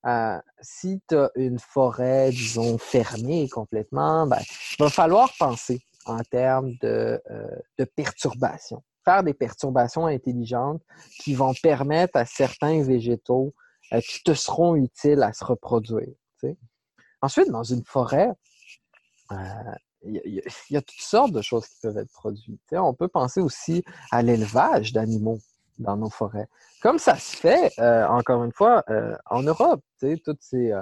euh, 0.05 0.37
si 0.59 1.01
tu 1.07 1.15
as 1.15 1.31
une 1.35 1.59
forêt, 1.59 2.31
disons, 2.31 2.77
fermée 2.77 3.47
complètement, 3.47 4.27
ben, 4.27 4.39
il 4.77 4.83
va 4.83 4.89
falloir 4.89 5.31
penser 5.39 5.81
en 6.05 6.19
termes 6.19 6.73
de, 6.81 7.21
euh, 7.29 7.47
de 7.77 7.85
perturbations. 7.85 8.83
Faire 9.05 9.23
des 9.23 9.33
perturbations 9.33 10.05
intelligentes 10.05 10.81
qui 11.19 11.33
vont 11.33 11.53
permettre 11.61 12.17
à 12.17 12.25
certains 12.25 12.83
végétaux 12.83 13.53
euh, 13.91 13.99
qui 14.01 14.23
te 14.23 14.33
seront 14.33 14.75
utiles 14.75 15.21
à 15.23 15.33
se 15.33 15.43
reproduire. 15.43 16.13
Ensuite, 17.21 17.49
dans 17.49 17.63
une 17.63 17.85
forêt, 17.85 18.31
il 20.03 20.41
y, 20.69 20.77
a 20.77 20.81
toutes 20.81 20.99
sortes 20.99 21.31
de 21.31 21.41
choses 21.41 21.65
qui 21.67 21.79
peuvent 21.81 21.97
être 21.97 22.11
produites. 22.11 22.59
on 22.73 22.93
peut 22.93 23.07
penser 23.07 23.39
aussi 23.39 23.83
à 24.11 24.21
l'élevage 24.21 24.91
d'animaux 24.91 25.39
dans 25.79 25.97
nos 25.97 26.09
forêts. 26.09 26.47
Comme 26.81 26.99
ça 26.99 27.15
se 27.15 27.35
fait, 27.35 27.71
euh, 27.79 28.05
encore 28.07 28.43
une 28.43 28.51
fois, 28.51 28.83
euh, 28.89 29.15
en 29.25 29.43
Europe, 29.43 29.81
toutes 30.25 30.41
ces, 30.41 30.71
euh, 30.71 30.81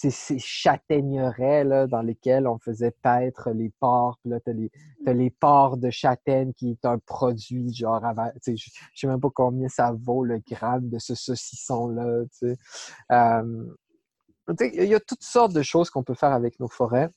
ces, 0.00 0.10
ces 0.10 0.38
châtaigneraies 0.38 1.64
là, 1.64 1.86
dans 1.86 2.00
lesquelles 2.00 2.46
on 2.46 2.58
faisait 2.58 2.90
paître 3.02 3.50
les 3.50 3.70
porcs. 3.80 4.18
Puis 4.22 4.30
là, 4.30 4.40
tu 4.40 4.70
as, 5.06 5.12
les 5.12 5.30
porcs 5.30 5.76
de 5.76 5.90
châtaigne 5.90 6.54
qui 6.54 6.70
est 6.70 6.84
un 6.86 6.98
produit, 6.98 7.74
genre, 7.74 8.00
je 8.46 8.52
ne 8.52 8.56
sais 8.94 9.06
même 9.06 9.20
pas 9.20 9.28
combien 9.34 9.68
ça 9.68 9.92
vaut 9.92 10.24
le 10.24 10.38
gramme 10.38 10.88
de 10.88 10.98
ce 10.98 11.14
saucisson-là. 11.14 12.22
Il 13.10 14.84
y 14.84 14.94
a 14.94 15.00
toutes 15.00 15.22
sortes 15.22 15.52
de 15.52 15.62
choses 15.62 15.90
qu'on 15.90 16.02
peut 16.02 16.14
faire 16.14 16.32
avec 16.32 16.58
nos 16.60 16.68
forêts. 16.68 17.10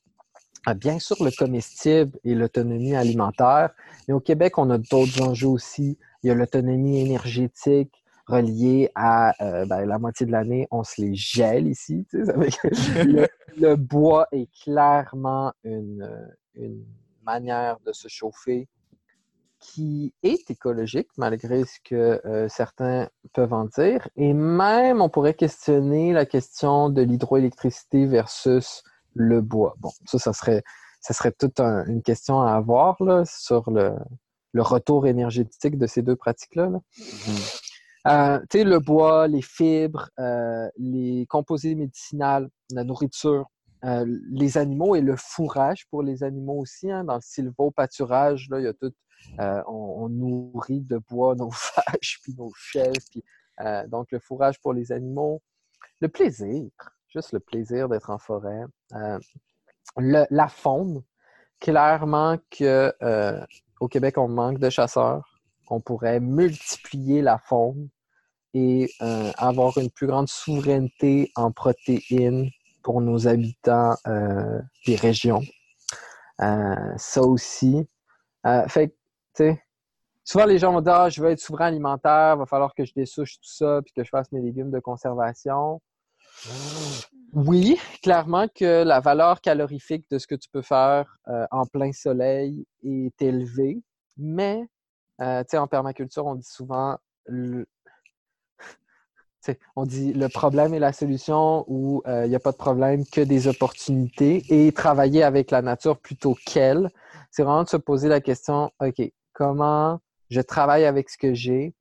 Ah, 0.65 0.73
bien 0.73 0.99
sûr 0.99 1.21
le 1.23 1.31
comestible 1.31 2.17
et 2.23 2.35
l'autonomie 2.35 2.95
alimentaire, 2.95 3.71
mais 4.07 4.13
au 4.13 4.21
Québec, 4.21 4.57
on 4.57 4.69
a 4.69 4.77
d'autres 4.77 5.21
enjeux 5.21 5.47
aussi. 5.47 5.97
Il 6.21 6.27
y 6.27 6.31
a 6.31 6.35
l'autonomie 6.35 6.99
énergétique 6.99 8.02
reliée 8.25 8.89
à 8.95 9.33
euh, 9.43 9.65
ben, 9.65 9.85
la 9.85 9.99
moitié 9.99 10.25
de 10.25 10.31
l'année, 10.31 10.67
on 10.71 10.83
se 10.83 11.01
les 11.01 11.15
gèle 11.15 11.67
ici. 11.67 12.05
le, 12.13 13.75
bois 13.75 14.27
est 14.31 14.49
clairement 14.63 15.53
une, 15.63 16.09
une 16.55 16.85
manière 17.25 17.79
de 17.85 17.91
se 17.91 18.07
chauffer 18.07 18.67
qui 19.59 20.13
est 20.23 20.51
écologique, 20.51 21.07
malgré 21.17 21.63
ce 21.63 21.79
que 21.83 22.21
euh, 22.25 22.49
certains 22.49 23.07
peuvent 23.33 23.53
en 23.53 23.65
dire. 23.65 24.07
Et 24.17 24.33
même, 24.33 25.01
on 25.01 25.09
pourrait 25.09 25.33
questionner 25.33 26.11
la 26.11 26.25
question 26.25 26.89
de 26.89 27.01
l'hydroélectricité 27.01 28.05
versus 28.05 28.83
le 29.13 29.41
bois. 29.41 29.75
Bon, 29.79 29.91
ça, 30.05 30.19
ça 30.19 30.33
serait, 30.33 30.63
ça 30.99 31.13
serait 31.13 31.31
toute 31.31 31.61
une 31.61 32.01
question 32.01 32.41
à 32.41 32.51
avoir 32.51 33.01
là, 33.01 33.23
sur 33.25 33.71
le, 33.71 33.93
le 34.51 34.61
retour 34.61 35.07
énergétique 35.07 35.77
de 35.77 35.87
ces 35.87 36.01
deux 36.01 36.15
pratiques-là. 36.15 36.69
Là. 36.69 36.79
Mhm. 36.97 37.35
Euh, 38.07 38.39
tu 38.49 38.59
sais, 38.59 38.63
le 38.65 38.79
bois, 38.79 39.27
les 39.27 39.41
fibres, 39.41 40.09
euh, 40.19 40.69
les 40.77 41.25
composés 41.27 41.73
médicinaux, 41.75 42.47
la 42.71 42.83
nourriture, 42.83 43.45
euh, 43.85 44.05
les 44.29 44.57
animaux 44.57 44.95
et 44.95 45.01
le 45.01 45.15
fourrage 45.15 45.87
pour 45.89 46.03
les 46.03 46.23
animaux 46.23 46.59
aussi. 46.59 46.91
Hein, 46.91 47.05
dans 47.05 47.15
le 47.15 47.21
sylvopâturage, 47.21 48.47
là, 48.49 48.59
il 48.59 48.65
y 48.65 48.67
a 48.67 48.73
tout. 48.73 48.91
On, 49.39 49.63
on, 49.67 50.09
nourrit 50.09 50.81
de 50.81 50.97
bois 51.09 51.33
nos 51.35 51.49
vaches, 51.77 52.19
puis 52.23 52.33
nos 52.37 52.51
chèvres, 52.55 52.91
puis 53.09 53.23
donc 53.87 54.11
le 54.11 54.19
fourrage 54.19 54.59
pour 54.59 54.73
les 54.73 54.91
animaux. 54.91 55.41
Le 56.01 56.09
plaisir, 56.09 56.69
juste 57.07 57.31
le 57.31 57.39
plaisir 57.39 57.87
d'être 57.87 58.09
en 58.09 58.17
forêt. 58.17 58.63
Le, 59.95 60.25
la 60.29 60.47
faune, 60.49 61.03
clairement 61.61 62.37
que 62.51 62.93
au 63.79 63.87
Québec, 63.87 64.17
on 64.17 64.27
manque 64.27 64.59
de 64.59 64.69
chasseurs 64.69 65.32
on 65.69 65.79
pourrait 65.79 66.19
multiplier 66.19 67.21
la 67.21 67.37
faune 67.37 67.89
et 68.53 68.89
euh, 69.01 69.31
avoir 69.37 69.77
une 69.77 69.89
plus 69.89 70.07
grande 70.07 70.27
souveraineté 70.27 71.31
en 71.35 71.51
protéines 71.51 72.49
pour 72.83 73.01
nos 73.01 73.27
habitants 73.27 73.95
euh, 74.07 74.61
des 74.85 74.95
régions. 74.95 75.41
Euh, 76.41 76.93
ça 76.97 77.21
aussi. 77.21 77.87
fait 78.67 78.89
tu 79.35 79.45
sais, 79.45 79.63
souvent 80.23 80.45
les 80.45 80.59
gens 80.59 80.71
vont 80.71 80.81
dire 80.81 80.93
ah, 80.93 81.09
je 81.09 81.21
veux 81.21 81.31
être 81.31 81.39
souverain 81.39 81.67
alimentaire, 81.67 82.33
il 82.35 82.39
va 82.39 82.45
falloir 82.45 82.73
que 82.75 82.85
je 82.85 82.93
dessouche 82.95 83.35
tout 83.35 83.49
ça 83.49 83.81
puis 83.83 83.93
que 83.95 84.03
je 84.03 84.09
fasse 84.09 84.31
mes 84.31 84.41
légumes 84.41 84.69
de 84.69 84.79
conservation. 84.79 85.81
Oui, 87.33 87.79
clairement 88.03 88.47
que 88.47 88.83
la 88.83 88.99
valeur 88.99 89.41
calorifique 89.41 90.05
de 90.11 90.19
ce 90.19 90.27
que 90.27 90.35
tu 90.35 90.49
peux 90.51 90.61
faire 90.61 91.17
en 91.51 91.65
plein 91.65 91.91
soleil 91.91 92.65
est 92.83 93.21
élevée, 93.21 93.81
mais 94.17 94.67
euh, 95.21 95.43
en 95.53 95.67
permaculture, 95.67 96.25
on 96.25 96.35
dit 96.35 96.47
souvent 96.47 96.97
le... 97.25 97.65
on 99.75 99.85
dit 99.85 100.13
le 100.13 100.29
problème 100.29 100.73
est 100.73 100.79
la 100.79 100.93
solution 100.93 101.65
ou 101.67 102.01
euh, 102.07 102.25
il 102.25 102.29
n'y 102.29 102.35
a 102.35 102.39
pas 102.39 102.51
de 102.51 102.57
problème 102.57 103.05
que 103.05 103.21
des 103.21 103.47
opportunités 103.47 104.43
et 104.49 104.71
travailler 104.71 105.23
avec 105.23 105.51
la 105.51 105.61
nature 105.61 105.99
plutôt 105.99 106.35
qu'elle. 106.45 106.89
C'est 107.31 107.43
vraiment 107.43 107.63
de 107.63 107.69
se 107.69 107.77
poser 107.77 108.07
la 108.07 108.21
question, 108.21 108.71
OK, 108.79 109.01
comment 109.33 109.99
je 110.29 110.41
travaille 110.41 110.85
avec 110.85 111.09
ce 111.09 111.17
que 111.17 111.33
j'ai 111.33 111.73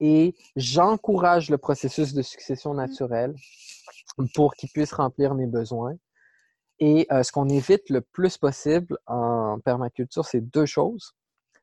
et 0.00 0.34
j'encourage 0.56 1.48
le 1.48 1.58
processus 1.58 2.12
de 2.12 2.22
succession 2.22 2.74
mmh. 2.74 2.76
naturelle 2.76 3.34
pour 4.34 4.54
qu'il 4.54 4.68
puisse 4.70 4.92
remplir 4.92 5.34
mes 5.34 5.46
besoins. 5.46 5.94
Et 6.78 7.06
euh, 7.10 7.22
ce 7.22 7.32
qu'on 7.32 7.48
évite 7.48 7.88
le 7.88 8.02
plus 8.02 8.36
possible 8.36 8.98
en 9.06 9.58
permaculture, 9.60 10.26
c'est 10.26 10.42
deux 10.42 10.66
choses 10.66 11.14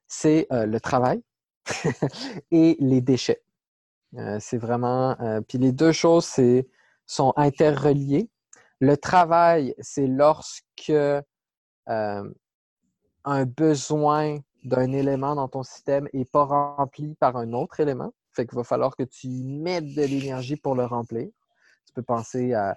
c'est 0.07 0.47
euh, 0.51 0.65
le 0.65 0.79
travail 0.79 1.21
et 2.51 2.75
les 2.79 3.01
déchets. 3.01 3.41
Euh, 4.15 4.37
c'est 4.39 4.57
vraiment. 4.57 5.19
Euh, 5.21 5.41
puis 5.41 5.57
les 5.57 5.71
deux 5.71 5.91
choses 5.91 6.29
sont 7.05 7.33
interreliées. 7.35 8.29
Le 8.79 8.97
travail, 8.97 9.73
c'est 9.79 10.07
lorsque 10.07 10.93
un 11.87 12.25
besoin 13.45 14.37
d'un 14.63 14.91
élément 14.91 15.35
dans 15.35 15.47
ton 15.47 15.63
système 15.63 16.07
n'est 16.13 16.25
pas 16.25 16.45
rempli 16.45 17.15
par 17.15 17.37
un 17.37 17.53
autre 17.53 17.79
élément. 17.79 18.13
Fait 18.33 18.45
qu'il 18.45 18.57
va 18.57 18.63
falloir 18.63 18.95
que 18.95 19.03
tu 19.03 19.27
mettes 19.29 19.93
de 19.95 20.03
l'énergie 20.03 20.55
pour 20.55 20.75
le 20.75 20.85
remplir. 20.85 21.27
Tu 21.85 21.93
peux 21.93 22.03
penser 22.03 22.53
à, 22.53 22.75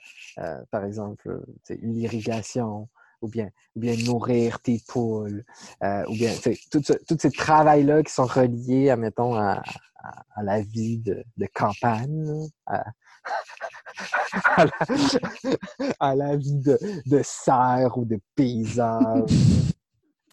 par 0.70 0.84
exemple, 0.84 1.42
une 1.70 1.96
irrigation, 1.96 2.88
ou 3.22 3.28
bien, 3.28 3.50
bien 3.74 3.96
nourrir 4.04 4.60
tes 4.60 4.80
poules, 4.86 5.44
euh, 5.82 6.04
ou 6.08 6.12
bien 6.12 6.32
tous 6.70 7.18
ces 7.18 7.30
travails-là 7.30 8.02
qui 8.02 8.12
sont 8.12 8.26
reliés, 8.26 8.90
admettons, 8.90 9.34
à, 9.34 9.62
à, 10.34 10.42
la 10.42 10.60
vie 10.62 10.98
de, 10.98 11.24
de 11.36 11.46
campagne, 11.54 12.48
à, 12.66 12.84
à, 16.00 16.14
la, 16.14 16.36
vie 16.36 16.58
de, 16.58 16.78
de 17.06 17.20
serre 17.24 17.96
ou 17.98 18.04
de 18.04 18.18
paysan. 18.34 19.24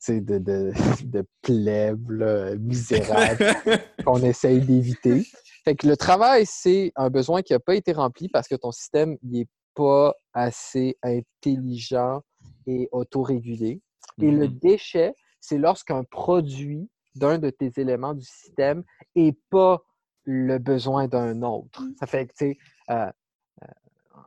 de, 0.08 0.38
de, 0.38 0.74
de 1.06 1.26
plèbes 1.42 2.60
misérables 2.60 3.56
qu'on 4.06 4.22
essaye 4.22 4.60
d'éviter. 4.62 5.26
Fait 5.64 5.76
que 5.76 5.88
le 5.88 5.96
travail, 5.96 6.46
c'est 6.46 6.92
un 6.96 7.10
besoin 7.10 7.42
qui 7.42 7.54
n'a 7.54 7.60
pas 7.60 7.76
été 7.76 7.94
rempli 7.94 8.28
parce 8.28 8.50
que 8.50 8.56
ton 8.56 8.72
système 8.72 9.18
n'est 9.24 9.48
pas 9.76 10.14
assez 10.34 10.98
intelligent 11.02 12.22
et 12.68 12.90
autorégulé. 12.92 13.82
Et 14.22 14.32
le 14.32 14.48
mm-hmm. 14.48 14.60
déchet, 14.60 15.14
c'est 15.40 15.58
lorsqu'un 15.58 16.04
produit 16.04 16.90
d'un 17.16 17.38
de 17.38 17.50
tes 17.50 17.72
éléments 17.78 18.14
du 18.14 18.26
système 18.26 18.84
n'est 19.16 19.38
pas 19.50 19.82
le 20.26 20.58
besoin 20.58 21.08
d'un 21.08 21.42
autre. 21.42 21.82
Mm. 21.82 21.96
Ça 22.00 22.08
fait 22.08 22.28
que, 22.28 22.34
tu 22.34 22.46
sais, 22.46 22.58
euh, 22.90 23.12
euh, 23.64 23.68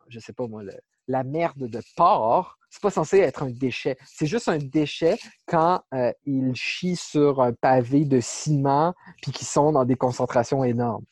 je 0.08 0.20
sais 0.20 0.32
pas 0.32 0.46
moi, 0.46 0.62
la 1.08 1.24
merde 1.24 1.68
de 1.68 1.80
porc, 1.96 2.58
c'est 2.70 2.82
pas 2.82 2.90
censé 2.90 3.18
être 3.18 3.42
un 3.42 3.50
déchet. 3.50 3.96
C'est 4.04 4.26
juste 4.26 4.48
un 4.48 4.58
déchet 4.58 5.18
quand 5.46 5.82
euh, 5.94 6.12
il 6.24 6.54
chie 6.54 6.96
sur 6.96 7.40
un 7.40 7.52
pavé 7.52 8.04
de 8.04 8.20
ciment 8.20 8.92
puis 9.22 9.32
qui 9.32 9.44
sont 9.44 9.72
dans 9.72 9.84
des 9.84 9.96
concentrations 9.96 10.64
énormes. 10.64 11.04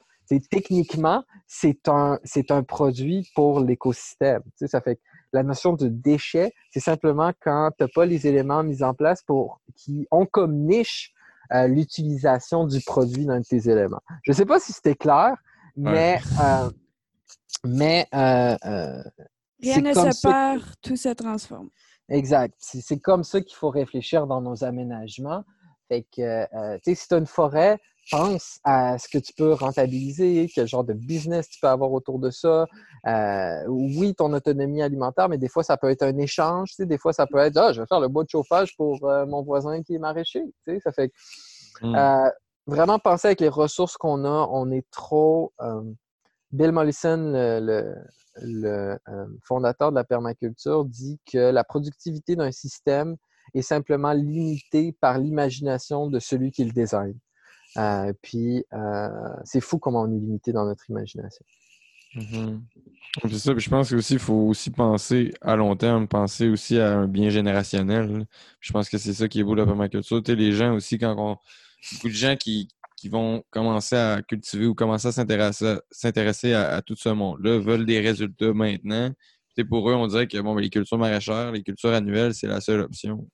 techniquement, 0.50 1.24
c'est 1.46 1.88
un, 1.88 2.18
c'est 2.24 2.50
un 2.50 2.62
produit 2.64 3.30
pour 3.34 3.60
l'écosystème. 3.60 4.42
Ça 4.56 4.80
fait 4.80 4.96
que 4.96 5.00
la 5.34 5.42
notion 5.42 5.72
de 5.72 5.88
déchet, 5.88 6.52
c'est 6.70 6.80
simplement 6.80 7.32
quand 7.42 7.70
tu 7.76 7.82
n'as 7.82 7.88
pas 7.92 8.06
les 8.06 8.26
éléments 8.26 8.62
mis 8.62 8.84
en 8.84 8.94
place 8.94 9.20
pour 9.22 9.60
qui 9.74 10.06
ont 10.12 10.26
comme 10.26 10.54
niche 10.54 11.12
euh, 11.52 11.66
l'utilisation 11.66 12.66
du 12.66 12.80
produit 12.80 13.26
dans 13.26 13.42
tes 13.42 13.68
éléments. 13.68 14.00
Je 14.22 14.30
ne 14.30 14.36
sais 14.36 14.46
pas 14.46 14.60
si 14.60 14.72
c'était 14.72 14.94
clair, 14.94 15.36
mais, 15.76 16.20
euh, 16.40 16.70
mais 17.64 18.06
euh, 18.14 19.02
rien 19.60 19.80
ne 19.80 19.92
se 19.92 20.22
perd, 20.22 20.62
tout 20.80 20.96
se 20.96 21.08
transforme. 21.08 21.68
Exact. 22.08 22.54
C'est 22.58 23.00
comme 23.00 23.24
ça 23.24 23.40
qu'il 23.40 23.56
faut 23.56 23.70
réfléchir 23.70 24.28
dans 24.28 24.40
nos 24.40 24.62
aménagements. 24.62 25.42
Fait 25.88 26.02
que, 26.02 26.44
tu 26.78 26.80
sais, 26.84 26.94
si 26.94 27.08
tu 27.08 27.14
as 27.14 27.18
une 27.18 27.26
forêt, 27.26 27.78
pense 28.10 28.60
à 28.64 28.98
ce 28.98 29.08
que 29.08 29.18
tu 29.18 29.32
peux 29.32 29.52
rentabiliser, 29.52 30.50
quel 30.54 30.66
genre 30.66 30.84
de 30.84 30.92
business 30.92 31.48
tu 31.48 31.60
peux 31.60 31.68
avoir 31.68 31.92
autour 31.92 32.18
de 32.18 32.30
ça. 32.30 32.66
Euh, 33.06 33.64
oui, 33.68 34.14
ton 34.14 34.32
autonomie 34.32 34.82
alimentaire, 34.82 35.28
mais 35.28 35.38
des 35.38 35.48
fois, 35.48 35.62
ça 35.62 35.76
peut 35.76 35.90
être 35.90 36.02
un 36.02 36.16
échange. 36.18 36.70
Tu 36.70 36.74
sais, 36.76 36.86
des 36.86 36.98
fois, 36.98 37.12
ça 37.12 37.26
peut 37.26 37.38
être 37.38 37.56
Ah, 37.56 37.72
je 37.72 37.80
vais 37.80 37.86
faire 37.86 38.00
le 38.00 38.08
bois 38.08 38.24
de 38.24 38.28
chauffage 38.28 38.76
pour 38.76 39.08
euh, 39.08 39.26
mon 39.26 39.42
voisin 39.42 39.82
qui 39.82 39.94
est 39.94 39.98
maraîcher. 39.98 40.42
Tu 40.66 40.74
sais, 40.74 40.80
ça 40.80 40.92
fait 40.92 41.12
euh, 41.82 42.30
vraiment 42.66 42.98
penser 42.98 43.28
avec 43.28 43.40
les 43.40 43.48
ressources 43.48 43.96
qu'on 43.96 44.24
a, 44.24 44.48
on 44.50 44.70
est 44.70 44.88
trop. 44.90 45.52
Bill 46.52 46.72
Mollison, 46.72 47.32
le, 47.34 47.94
le 48.36 48.96
fondateur 49.42 49.90
de 49.90 49.96
la 49.96 50.04
permaculture, 50.04 50.84
dit 50.84 51.18
que 51.30 51.50
la 51.50 51.64
productivité 51.64 52.36
d'un 52.36 52.52
système 52.52 53.16
est 53.52 53.62
simplement 53.62 54.12
limitée 54.12 54.92
par 55.00 55.18
l'imagination 55.18 56.08
de 56.08 56.18
celui 56.18 56.50
qui 56.50 56.64
le 56.64 56.72
design. 56.72 57.14
Euh, 57.76 58.12
puis, 58.22 58.64
euh, 58.72 59.08
c'est 59.44 59.60
fou 59.60 59.78
comment 59.78 60.02
on 60.02 60.06
est 60.06 60.20
limité 60.20 60.52
dans 60.52 60.64
notre 60.64 60.88
imagination. 60.90 61.44
C'est 63.22 63.38
ça, 63.38 63.52
je 63.56 63.68
pense 63.68 63.88
qu'il 63.88 64.18
faut 64.18 64.34
aussi 64.34 64.70
penser 64.70 65.34
à 65.40 65.56
long 65.56 65.74
terme, 65.76 66.06
penser 66.06 66.48
aussi 66.48 66.78
à 66.78 66.96
un 66.98 67.08
bien 67.08 67.30
générationnel. 67.30 68.26
Je 68.60 68.72
pense 68.72 68.88
que 68.88 68.98
c'est 68.98 69.12
ça 69.12 69.28
qui 69.28 69.40
est 69.40 69.44
beau 69.44 69.54
de 69.54 69.60
la 69.60 69.66
permaculture. 69.66 70.22
Les 70.26 70.52
gens 70.52 70.74
aussi, 70.74 70.98
quand 70.98 71.14
on. 71.18 71.36
Beaucoup 71.92 72.08
de 72.08 72.14
gens 72.14 72.34
qui, 72.36 72.68
vont 73.10 73.44
commencer 73.50 73.96
à 73.96 74.22
cultiver 74.22 74.64
ou 74.66 74.74
commencer 74.74 75.08
à 75.08 75.12
s'intéresser 75.12 76.54
à, 76.54 76.80
tout 76.80 76.96
ce 76.96 77.10
monde-là 77.10 77.58
veulent 77.58 77.84
des 77.84 78.00
résultats 78.00 78.54
maintenant. 78.54 79.12
Pour 79.62 79.88
eux, 79.88 79.94
on 79.94 80.06
dirait 80.06 80.26
que 80.26 80.38
bon, 80.40 80.56
les 80.56 80.70
cultures 80.70 80.98
maraîchères, 80.98 81.52
les 81.52 81.62
cultures 81.62 81.92
annuelles, 81.92 82.34
c'est 82.34 82.48
la 82.48 82.60
seule 82.60 82.80
option. 82.80 83.28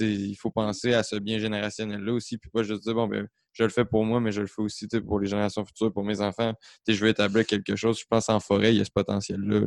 Il 0.00 0.34
faut 0.34 0.50
penser 0.50 0.94
à 0.94 1.02
ce 1.04 1.16
bien 1.16 1.38
générationnel-là 1.38 2.12
aussi, 2.12 2.38
puis 2.38 2.50
pas 2.50 2.64
juste 2.64 2.82
dire, 2.82 2.94
bon, 2.94 3.06
ben, 3.06 3.28
je 3.56 3.62
le 3.62 3.70
fais 3.70 3.84
pour 3.84 4.04
moi, 4.04 4.20
mais 4.20 4.32
je 4.32 4.42
le 4.42 4.46
fais 4.46 4.60
aussi 4.60 4.86
pour 5.06 5.18
les 5.18 5.28
générations 5.28 5.64
futures, 5.64 5.92
pour 5.92 6.04
mes 6.04 6.20
enfants. 6.20 6.52
je 6.86 7.02
veux 7.02 7.08
établir 7.08 7.46
quelque 7.46 7.74
chose. 7.74 7.98
Je 7.98 8.04
pense 8.08 8.28
en 8.28 8.38
forêt, 8.38 8.74
il 8.74 8.78
y 8.78 8.80
a 8.80 8.84
ce 8.84 8.90
potentiel-là. 8.90 9.66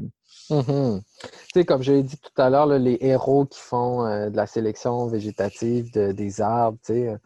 Mm-hmm. 0.50 1.66
Comme 1.66 1.82
je 1.82 1.94
l'ai 1.94 2.04
dit 2.04 2.18
tout 2.18 2.42
à 2.42 2.50
l'heure, 2.50 2.68
les 2.68 2.98
héros 3.02 3.46
qui 3.46 3.60
font 3.60 4.06
euh, 4.06 4.30
de 4.30 4.36
la 4.36 4.46
sélection 4.46 5.08
végétative 5.08 5.92
des 5.92 6.42
arbres, 6.42 6.78
euh, 6.92 7.18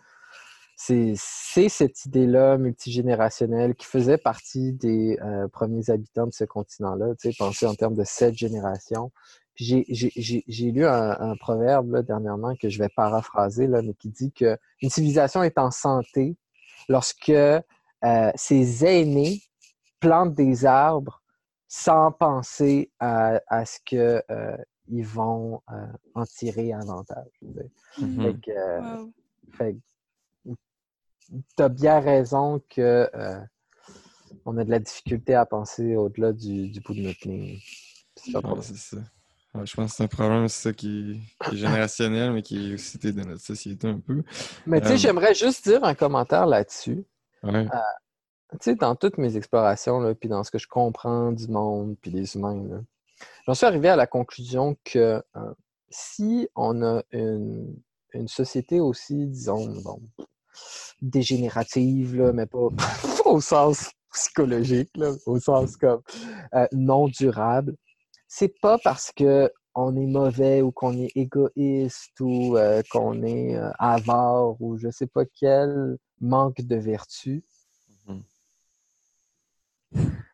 c'est 0.86 1.70
cette 1.70 2.06
idée-là 2.06 2.58
multigénérationnelle 2.58 3.76
qui 3.76 3.86
faisait 3.86 4.18
partie 4.18 4.74
des 4.74 5.18
euh, 5.22 5.48
premiers 5.48 5.90
habitants 5.90 6.28
de 6.28 6.34
ce 6.34 6.44
continent-là. 6.44 7.14
Penser 7.38 7.66
en 7.66 7.76
termes 7.76 7.96
de 7.96 8.04
sept 8.04 8.36
générations. 8.36 9.12
J'ai 9.56 9.86
lu 10.72 10.86
un, 10.86 11.36
proverbe 11.38 12.02
dernièrement 12.06 12.56
que 12.56 12.70
je 12.70 12.80
vais 12.80 12.90
paraphraser, 12.90 13.68
là, 13.68 13.82
mais 13.82 13.94
qui 13.94 14.10
dit 14.10 14.32
qu'une 14.32 14.58
civilisation 14.90 15.44
est 15.44 15.58
en 15.58 15.72
santé 15.72 16.36
lorsque 16.90 17.30
euh, 17.30 17.62
ses 18.36 18.86
aînés 18.86 19.42
plantent 20.00 20.34
des 20.34 20.66
arbres 20.66 21.22
sans 21.68 22.12
penser 22.12 22.92
à, 23.00 23.40
ce 23.66 23.80
qu'ils 23.86 24.00
euh, 24.00 24.58
vont 24.90 25.62
euh, 25.72 25.86
en 26.14 26.26
tirer 26.26 26.74
avantage. 26.74 27.32
Mm-hmm. 28.00 29.12
fait 29.54 29.78
as 31.58 31.70
bien 31.70 32.00
raison 32.00 32.62
que 32.70 33.10
euh, 33.14 33.40
on 34.46 34.58
a 34.58 34.64
de 34.64 34.70
la 34.70 34.80
difficulté 34.80 35.36
à 35.36 35.46
penser 35.46 35.96
au-delà 35.96 36.34
du, 36.34 36.72
bout 36.86 36.94
de 36.94 37.02
notre 37.02 37.28
nez. 37.28 37.60
C'est 38.16 38.32
ça. 38.32 39.00
je 39.64 39.74
pense 39.74 39.92
que 39.92 39.98
c'est 39.98 40.04
un 40.04 40.08
problème 40.08 40.48
ça, 40.48 40.74
qui, 40.74 41.22
est 41.52 41.56
générationnel, 41.56 42.34
mais 42.34 42.42
qui 42.42 42.72
est 42.72 42.74
aussi 42.76 42.98
de 42.98 43.12
notre 43.24 43.42
société 43.42 43.88
un 43.88 44.00
peu. 44.00 44.24
Mais 44.66 44.82
tu 44.82 44.88
sais, 44.88 44.94
euh, 44.94 44.98
j'aimerais 44.98 45.34
juste 45.34 45.68
dire 45.68 45.84
un 45.84 45.96
commentaire 45.96 46.46
là-dessus. 46.46 47.06
Ouais. 47.44 47.66
tu 48.52 48.58
sais, 48.62 48.76
dans 48.76 48.96
toutes 48.96 49.18
mes 49.18 49.36
explorations, 49.36 50.14
puis 50.16 50.30
dans 50.30 50.44
ce 50.44 50.52
que 50.52 50.60
je 50.60 50.68
comprends 50.68 51.32
du 51.32 51.48
monde, 51.48 51.98
puis 52.02 52.12
des 52.12 52.36
humains, 52.36 52.84
j'en 53.46 53.54
suis 53.54 53.66
arrivé 53.66 53.90
à 53.90 53.96
la 53.96 54.08
conclusion 54.08 54.78
que 54.84 55.22
si 55.90 56.50
on 56.56 56.82
a 56.84 57.04
une, 57.12 57.76
société 58.28 58.80
aussi, 58.80 59.26
disons, 59.28 59.82
bon, 59.82 60.00
dégénérative, 61.02 62.32
mais 62.34 62.46
pas 62.46 62.70
au 63.26 63.42
sens 63.42 63.92
psychologique, 64.14 64.92
au 65.26 65.40
sens 65.40 65.76
comme 65.76 66.02
euh, 66.54 66.68
non 66.72 67.08
durable, 67.08 67.76
c'est 68.28 68.60
pas 68.62 68.78
parce 68.84 69.12
que 69.12 69.52
on 69.76 69.96
est 69.96 70.06
mauvais 70.06 70.62
ou 70.62 70.72
qu'on 70.72 70.94
est 70.94 71.12
égoïste 71.16 72.20
ou 72.20 72.58
euh, 72.58 72.84
qu'on 72.92 73.24
est 73.24 73.56
euh, 73.56 73.72
avare 73.80 74.62
ou 74.62 74.78
je 74.78 74.92
sais 74.92 75.08
pas 75.08 75.26
quel 75.26 75.98
manque 76.22 76.62
de 76.62 76.76
vertu. 76.76 77.44
Mm-hmm. 78.08 78.22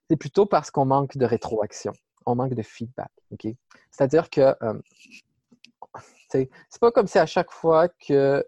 C'est 0.10 0.18
plutôt 0.18 0.46
parce 0.46 0.72
qu'on 0.72 0.86
manque 0.86 1.16
de 1.18 1.26
rétroaction, 1.26 1.94
on 2.26 2.36
manque 2.36 2.54
de 2.54 2.64
feedback. 2.64 3.12
C'est-à-dire 3.92 4.30
que 4.30 4.54
c'est 6.30 6.50
pas 6.82 6.92
comme 6.92 7.08
si 7.08 7.18
à 7.18 7.26
chaque 7.26 7.52
fois 7.52 7.88
que 7.88 8.46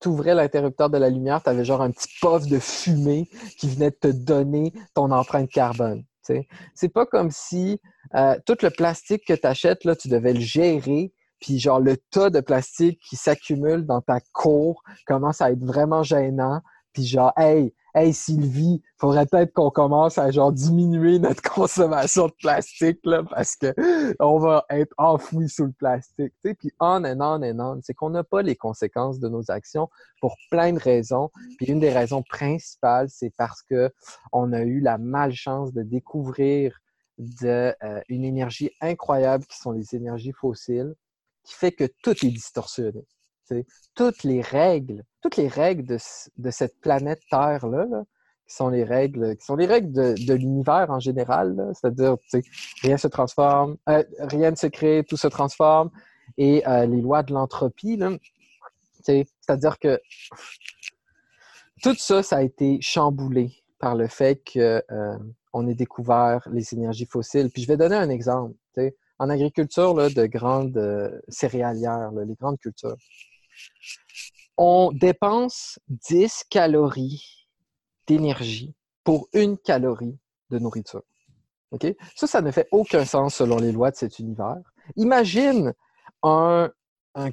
tu 0.00 0.08
ouvrais 0.08 0.34
l'interrupteur 0.34 0.90
de 0.90 0.98
la 0.98 1.10
lumière, 1.10 1.42
tu 1.42 1.50
avais 1.50 1.64
genre 1.64 1.82
un 1.82 1.90
petit 1.90 2.08
puff 2.20 2.46
de 2.46 2.58
fumée 2.58 3.28
qui 3.58 3.68
venait 3.68 3.90
te 3.90 4.08
donner 4.08 4.72
ton 4.94 5.10
empreinte 5.10 5.50
carbone. 5.50 6.04
C'est 6.74 6.88
pas 6.88 7.06
comme 7.06 7.30
si 7.30 7.80
euh, 8.14 8.36
tout 8.46 8.56
le 8.62 8.70
plastique 8.70 9.24
que 9.26 9.34
tu 9.34 9.46
achètes, 9.46 9.84
là, 9.84 9.96
tu 9.96 10.08
devais 10.08 10.32
le 10.32 10.40
gérer, 10.40 11.12
puis 11.40 11.58
genre 11.58 11.80
le 11.80 11.96
tas 11.96 12.30
de 12.30 12.40
plastique 12.40 13.00
qui 13.08 13.16
s'accumule 13.16 13.84
dans 13.84 14.00
ta 14.00 14.20
cour 14.32 14.82
commence 15.06 15.40
à 15.40 15.50
être 15.50 15.64
vraiment 15.64 16.02
gênant, 16.02 16.60
puis 16.92 17.04
genre, 17.04 17.32
hey, 17.36 17.74
Hey 17.92 18.12
Sylvie, 18.12 18.82
faudrait 18.98 19.26
peut-être 19.26 19.52
qu'on 19.52 19.70
commence 19.70 20.16
à 20.16 20.30
genre 20.30 20.52
diminuer 20.52 21.18
notre 21.18 21.42
consommation 21.54 22.26
de 22.26 22.32
plastique 22.40 23.00
là, 23.04 23.24
parce 23.24 23.56
que 23.56 23.74
on 24.20 24.38
va 24.38 24.64
être 24.70 24.94
enfoui 24.96 25.48
sous 25.48 25.66
le 25.66 25.72
plastique. 25.72 26.32
Tu 26.44 26.50
sais, 26.50 26.54
puis 26.54 26.70
on 26.78 27.04
and 27.04 27.20
on 27.20 27.42
and 27.42 27.58
on. 27.58 27.80
C'est 27.82 27.94
qu'on 27.94 28.10
n'a 28.10 28.22
pas 28.22 28.42
les 28.42 28.54
conséquences 28.54 29.18
de 29.18 29.28
nos 29.28 29.50
actions 29.50 29.88
pour 30.20 30.36
plein 30.50 30.72
de 30.72 30.78
raisons. 30.78 31.30
Puis 31.58 31.66
une 31.66 31.80
des 31.80 31.92
raisons 31.92 32.22
principales, 32.22 33.08
c'est 33.10 33.34
parce 33.36 33.62
que 33.62 33.90
on 34.32 34.52
a 34.52 34.62
eu 34.62 34.80
la 34.80 34.96
malchance 34.96 35.72
de 35.72 35.82
découvrir 35.82 36.78
de, 37.18 37.74
euh, 37.82 38.00
une 38.08 38.24
énergie 38.24 38.70
incroyable 38.80 39.44
qui 39.46 39.58
sont 39.58 39.72
les 39.72 39.94
énergies 39.94 40.32
fossiles, 40.32 40.94
qui 41.44 41.54
fait 41.54 41.72
que 41.72 41.84
tout 42.02 42.14
est 42.24 42.30
distorsionné 42.30 43.04
toutes 43.94 44.24
les 44.24 44.40
règles, 44.40 45.04
toutes 45.22 45.36
les 45.36 45.48
règles 45.48 45.84
de, 45.84 46.50
cette 46.50 46.80
planète 46.80 47.20
Terre-là, 47.30 47.86
qui 48.46 48.56
sont 48.56 48.68
les 48.68 48.84
règles, 48.84 49.36
qui 49.36 49.44
sont 49.44 49.56
les 49.56 49.66
règles 49.66 49.92
de, 49.92 50.34
l'univers 50.34 50.90
en 50.90 51.00
général, 51.00 51.72
c'est-à-dire, 51.74 52.16
rien 52.82 52.96
se 52.96 53.08
transforme, 53.08 53.76
euh, 53.88 54.02
rien 54.18 54.50
ne 54.50 54.56
se 54.56 54.66
crée, 54.66 55.04
tout 55.08 55.16
se 55.16 55.28
transforme, 55.28 55.90
et 56.36 56.66
euh, 56.66 56.86
les 56.86 57.00
lois 57.00 57.22
de 57.22 57.32
l'entropie, 57.32 58.00
c'est-à-dire 59.02 59.78
que 59.78 60.00
tout 61.82 61.94
ça, 61.94 62.22
ça 62.22 62.36
a 62.38 62.42
été 62.42 62.78
chamboulé 62.80 63.52
par 63.78 63.94
le 63.94 64.08
fait 64.08 64.42
qu'on 64.52 64.60
euh, 64.60 65.68
ait 65.68 65.74
découvert 65.74 66.46
les 66.52 66.74
énergies 66.74 67.06
fossiles. 67.06 67.50
Puis 67.50 67.62
je 67.62 67.68
vais 67.68 67.76
donner 67.76 67.96
un 67.96 68.10
exemple. 68.10 68.54
En 69.18 69.28
agriculture 69.28 69.94
de 69.94 70.26
grandes 70.26 71.20
céréalières, 71.28 72.10
les 72.12 72.34
grandes 72.36 72.58
cultures, 72.58 72.96
on 74.56 74.92
dépense 74.92 75.78
10 75.88 76.44
calories 76.50 77.48
d'énergie 78.06 78.74
pour 79.04 79.28
une 79.32 79.56
calorie 79.56 80.18
de 80.50 80.58
nourriture. 80.58 81.02
OK? 81.70 81.86
Ça, 82.14 82.26
ça 82.26 82.42
ne 82.42 82.50
fait 82.50 82.68
aucun 82.70 83.04
sens 83.04 83.36
selon 83.36 83.58
les 83.58 83.72
lois 83.72 83.90
de 83.90 83.96
cet 83.96 84.18
univers. 84.18 84.60
Imagine 84.96 85.72
un, 86.22 86.70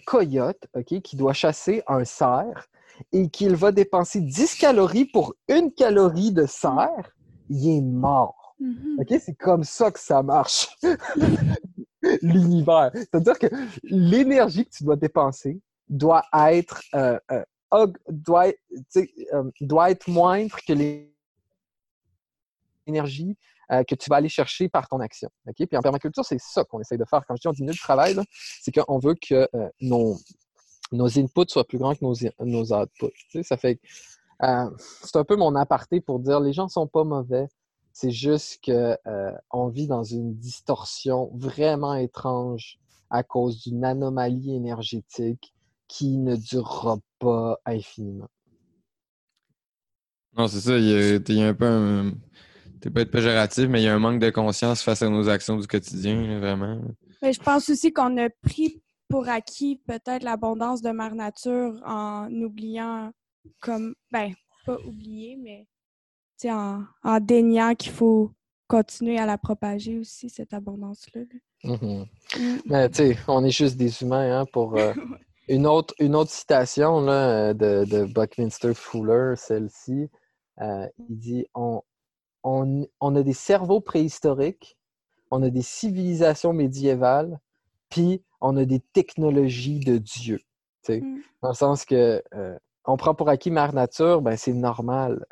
coyote 0.05 0.67
qui 0.85 1.15
doit 1.15 1.33
chasser 1.33 1.83
un 1.87 2.03
cerf 2.03 2.69
et 3.11 3.29
qu'il 3.29 3.55
va 3.55 3.71
dépenser 3.71 4.21
10 4.21 4.55
calories 4.55 5.05
pour 5.05 5.35
une 5.47 5.71
calorie 5.71 6.31
de 6.31 6.45
cerf, 6.45 7.11
il 7.49 7.77
est 7.77 7.81
mort. 7.81 8.55
Mm-hmm. 8.61 9.01
OK? 9.01 9.21
C'est 9.23 9.37
comme 9.37 9.63
ça 9.63 9.91
que 9.91 9.99
ça 9.99 10.23
marche. 10.23 10.69
L'univers. 12.21 12.91
C'est-à-dire 12.93 13.37
que 13.37 13.47
l'énergie 13.83 14.65
que 14.65 14.71
tu 14.71 14.83
dois 14.83 14.95
dépenser 14.95 15.59
doit 15.89 16.23
être, 16.33 16.81
euh, 16.95 17.19
euh, 17.31 17.87
doit, 18.09 18.51
euh, 18.97 19.51
doit 19.61 19.91
être 19.91 20.07
moindre 20.09 20.57
que 20.67 20.73
l'énergie 22.87 23.37
que 23.69 23.95
tu 23.95 24.09
vas 24.09 24.15
aller 24.15 24.29
chercher 24.29 24.69
par 24.69 24.87
ton 24.87 25.01
action. 25.01 25.29
OK? 25.45 25.55
Puis 25.57 25.75
en 25.75 25.81
permaculture, 25.81 26.23
c'est 26.23 26.39
ça 26.39 26.63
qu'on 26.63 26.79
essaye 26.79 26.97
de 26.97 27.03
faire. 27.03 27.25
Quand 27.27 27.35
je 27.35 27.41
dis 27.41 27.47
on 27.49 27.51
diminue 27.51 27.73
le 27.73 27.77
travail, 27.77 28.15
c'est 28.61 28.71
qu'on 28.73 28.97
veut 28.97 29.15
que 29.15 29.45
nos, 29.81 30.15
nos 30.93 31.19
inputs 31.19 31.49
soient 31.49 31.67
plus 31.67 31.77
grands 31.77 31.93
que 31.93 32.01
nos, 32.01 32.13
nos 32.39 32.73
outputs. 32.73 33.43
Ça 33.43 33.57
fait 33.57 33.81
c'est 34.39 35.17
un 35.17 35.23
peu 35.25 35.35
mon 35.35 35.53
aparté 35.55 35.99
pour 35.99 36.19
dire 36.19 36.39
les 36.39 36.53
gens 36.53 36.69
sont 36.69 36.87
pas 36.87 37.03
mauvais. 37.03 37.49
C'est 37.91 38.11
juste 38.11 38.63
qu'on 38.63 39.67
vit 39.67 39.87
dans 39.87 40.03
une 40.03 40.35
distorsion 40.35 41.29
vraiment 41.33 41.95
étrange 41.95 42.79
à 43.09 43.23
cause 43.23 43.63
d'une 43.63 43.83
anomalie 43.83 44.55
énergétique 44.55 45.53
qui 45.87 46.17
ne 46.17 46.35
durera 46.35 46.97
pas 47.19 47.59
infiniment. 47.65 48.29
Non, 50.37 50.47
c'est 50.47 50.59
ça. 50.59 50.77
Il 50.77 50.85
y, 50.85 51.41
a, 51.41 51.47
un 51.47 51.53
peu 51.53 51.65
un. 51.65 52.11
Tu 52.81 52.91
pas 52.91 53.01
être 53.01 53.11
péjoratif, 53.11 53.67
mais 53.67 53.81
il 53.81 53.85
y 53.85 53.87
a 53.87 53.95
un 53.95 53.99
manque 53.99 54.19
de 54.19 54.29
conscience 54.29 54.83
face 54.83 55.01
à 55.01 55.09
nos 55.09 55.27
actions 55.29 55.57
du 55.57 55.65
quotidien, 55.65 56.39
vraiment. 56.39 56.79
Mais 57.23 57.33
je 57.33 57.41
pense 57.41 57.69
aussi 57.69 57.91
qu'on 57.91 58.15
a 58.17 58.29
pris 58.29 58.81
pour 59.09 59.27
acquis 59.29 59.81
peut-être 59.87 60.23
l'abondance 60.23 60.81
de 60.81 60.91
mère 60.91 61.15
nature 61.15 61.81
en 61.85 62.31
oubliant 62.31 63.11
comme 63.61 63.95
ben 64.11 64.33
pas 64.65 64.77
oublier 64.85 65.37
mais 65.41 65.65
en, 66.51 66.83
en 67.03 67.19
déniant 67.19 67.73
qu'il 67.73 67.93
faut 67.93 68.33
continuer 68.67 69.17
à 69.17 69.25
la 69.25 69.37
propager 69.37 69.97
aussi 69.97 70.29
cette 70.29 70.53
abondance 70.53 71.07
là. 71.15 71.21
Mm-hmm. 71.63 72.05
Mm. 72.39 72.61
Mais 72.65 72.89
tu 72.89 72.97
sais, 72.97 73.17
on 73.27 73.43
est 73.43 73.51
juste 73.51 73.77
des 73.77 74.01
humains 74.01 74.41
hein, 74.41 74.45
pour 74.51 74.77
euh, 74.77 74.93
Une 75.47 75.65
autre, 75.65 75.93
une 75.99 76.15
autre 76.15 76.31
citation 76.31 77.01
là, 77.01 77.53
de, 77.53 77.85
de 77.85 78.03
Buckminster 78.03 78.73
Fuller, 78.73 79.33
celle-ci, 79.37 80.09
euh, 80.61 80.87
il 81.09 81.17
dit 81.17 81.45
on, 81.53 81.81
on, 82.43 82.87
on, 82.99 83.15
a 83.15 83.23
des 83.23 83.33
cerveaux 83.33 83.79
préhistoriques, 83.79 84.77
on 85.31 85.43
a 85.43 85.49
des 85.49 85.61
civilisations 85.61 86.53
médiévales, 86.53 87.39
puis 87.89 88.23
on 88.41 88.57
a 88.57 88.65
des 88.65 88.79
technologies 88.79 89.79
de 89.79 89.97
Dieu. 89.97 90.39
Mm. 90.89 91.19
Dans 91.41 91.49
le 91.49 91.55
sens 91.55 91.85
que 91.85 92.23
euh, 92.33 92.57
on 92.85 92.97
prend 92.97 93.13
pour 93.13 93.29
acquis 93.29 93.51
Mère 93.51 93.73
Nature, 93.73 94.21
ben 94.21 94.37
c'est 94.37 94.53
normal. 94.53 95.25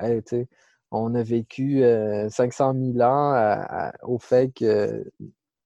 on 0.91 1.16
a 1.16 1.24
vécu 1.24 1.82
500 2.30 2.76
euh, 2.76 2.93
000 2.93 3.01
ans 3.01 3.91
au 4.03 4.20
fait 4.20 4.51
que 4.53 5.09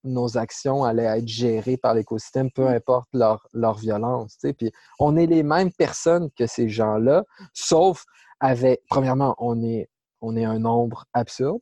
nos 0.03 0.37
actions 0.37 0.83
allaient 0.83 1.17
être 1.19 1.27
gérées 1.27 1.77
par 1.77 1.93
l'écosystème, 1.93 2.51
peu 2.51 2.63
mm. 2.63 2.75
importe 2.75 3.09
leur, 3.13 3.47
leur 3.53 3.77
violence. 3.77 4.37
Puis 4.57 4.71
on 4.99 5.17
est 5.17 5.25
les 5.25 5.43
mêmes 5.43 5.71
personnes 5.71 6.29
que 6.37 6.47
ces 6.47 6.69
gens-là, 6.69 7.23
sauf 7.53 8.05
avec, 8.39 8.81
premièrement, 8.89 9.35
on 9.37 9.61
est, 9.63 9.89
on 10.21 10.35
est 10.35 10.45
un 10.45 10.59
nombre 10.59 11.05
absurde. 11.13 11.59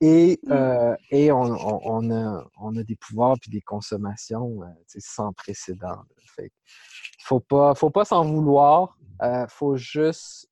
Et, 0.00 0.38
mm. 0.44 0.52
euh, 0.52 0.96
et 1.10 1.32
on, 1.32 1.42
on, 1.42 2.10
a, 2.10 2.44
on 2.60 2.76
a 2.76 2.82
des 2.82 2.96
pouvoirs 2.96 3.36
puis 3.40 3.50
des 3.50 3.62
consommations 3.62 4.62
euh, 4.62 4.66
sans 4.98 5.32
précédent. 5.32 6.02
Il 6.38 6.44
ne 6.44 6.48
faut 7.24 7.40
pas, 7.40 7.74
faut 7.74 7.90
pas 7.90 8.04
s'en 8.04 8.24
vouloir. 8.24 8.96
Il 9.22 9.26
euh, 9.26 9.46
faut 9.48 9.76
juste 9.76 10.48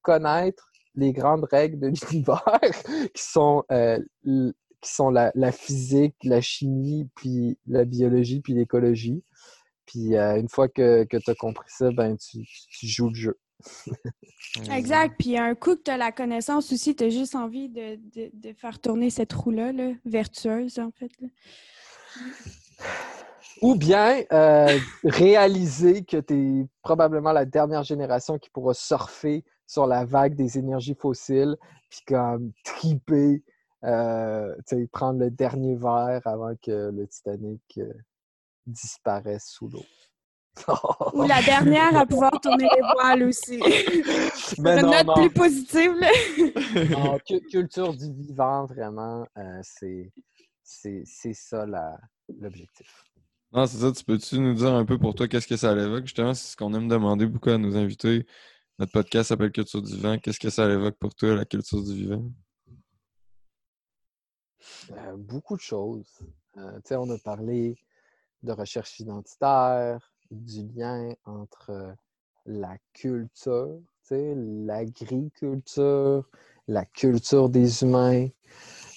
connaître 0.00 0.70
les 0.94 1.12
grandes 1.12 1.44
règles 1.44 1.78
de 1.78 1.88
l'univers 2.10 2.42
qui 3.14 3.22
sont 3.22 3.64
qui 4.80 4.92
sont 4.92 5.10
la, 5.10 5.52
physique, 5.52 6.14
la 6.22 6.40
chimie, 6.40 7.08
puis 7.14 7.58
la 7.66 7.84
biologie, 7.84 8.40
puis 8.40 8.54
l'écologie. 8.54 9.22
Puis 9.86 10.16
euh, 10.16 10.38
une 10.38 10.48
fois 10.48 10.68
que, 10.68 11.04
que 11.04 11.16
tu 11.16 11.30
as 11.30 11.34
compris 11.34 11.68
ça, 11.68 11.90
ben 11.92 12.16
tu, 12.16 12.44
joues 12.82 13.10
le 13.10 13.14
jeu. 13.14 13.38
exact. 14.70 15.14
Puis 15.18 15.38
un 15.38 15.54
coup 15.54 15.76
que 15.76 15.82
tu 15.82 15.90
as 15.90 15.96
la 15.96 16.12
connaissance 16.12 16.72
aussi, 16.72 16.94
tu 16.94 17.04
as 17.04 17.10
juste 17.10 17.34
envie 17.34 17.68
de, 17.68 17.98
faire 18.56 18.78
tourner 18.80 19.10
cette 19.10 19.32
roue-là, 19.32 19.72
vertueuse, 20.04 20.78
en 20.78 20.90
fait. 20.90 21.10
Ou 23.62 23.74
bien 23.74 24.22
euh, 24.32 24.78
réaliser 25.04 26.04
que 26.04 26.18
tu 26.18 26.34
es 26.34 26.66
probablement 26.82 27.32
la 27.32 27.46
dernière 27.46 27.84
génération 27.84 28.38
qui 28.38 28.50
pourra 28.50 28.74
surfer 28.74 29.44
sur 29.66 29.86
la 29.86 30.04
vague 30.04 30.34
des 30.34 30.58
énergies 30.58 30.94
fossiles, 30.94 31.56
puis 31.88 32.00
comme 32.06 32.52
triper, 32.64 33.42
prendre 34.92 35.20
le 35.20 35.30
dernier 35.30 35.76
verre 35.76 36.22
avant 36.24 36.54
que 36.56 36.90
le 36.90 37.06
Titanic 37.06 37.62
euh, 37.78 37.92
disparaisse 38.66 39.46
sous 39.46 39.68
l'eau. 39.68 39.84
Ou 41.12 41.22
la 41.28 41.42
dernière 41.42 41.96
à 41.96 42.06
pouvoir 42.06 42.40
tourner 42.40 42.66
les 42.74 42.82
voiles 42.94 43.22
aussi. 43.24 43.58
Mais 44.58 44.80
une 44.80 44.86
note 44.86 45.14
plus 45.14 45.30
positive. 45.30 45.94
culture 47.50 47.94
du 47.94 48.12
vivant, 48.12 48.64
vraiment, 48.64 49.26
euh, 49.36 49.60
c'est 49.62 51.32
ça 51.34 51.66
l'objectif. 52.28 53.04
Non, 53.52 53.66
c'est 53.66 53.78
ça. 53.78 53.92
Tu 53.92 54.04
peux-tu 54.04 54.38
nous 54.38 54.54
dire 54.54 54.72
un 54.72 54.84
peu 54.84 54.98
pour 54.98 55.14
toi 55.14 55.28
qu'est-ce 55.28 55.46
que 55.46 55.56
ça 55.56 55.72
évoque? 55.72 56.06
Justement, 56.06 56.34
c'est 56.34 56.52
ce 56.52 56.56
qu'on 56.56 56.74
aime 56.74 56.88
demander 56.88 57.26
beaucoup 57.26 57.50
à 57.50 57.58
nos 57.58 57.76
invités. 57.76 58.26
Notre 58.78 58.92
podcast 58.92 59.28
s'appelle 59.28 59.52
Culture 59.52 59.82
du 59.82 59.94
vivant. 59.94 60.18
Qu'est-ce 60.18 60.40
que 60.40 60.50
ça 60.50 60.68
évoque 60.68 60.96
pour 60.98 61.14
toi, 61.14 61.34
la 61.34 61.44
culture 61.44 61.82
du 61.82 61.94
vivant? 61.94 62.24
Euh, 64.92 65.16
beaucoup 65.16 65.56
de 65.56 65.62
choses. 65.62 66.20
Euh, 66.56 66.78
on 66.90 67.10
a 67.10 67.18
parlé 67.18 67.76
de 68.42 68.52
recherche 68.52 69.00
identitaire, 69.00 70.12
du 70.30 70.66
lien 70.68 71.12
entre 71.24 71.96
la 72.46 72.76
culture, 72.92 73.80
l'agriculture, 74.10 76.28
la 76.68 76.84
culture 76.84 77.48
des 77.48 77.82
humains. 77.82 78.28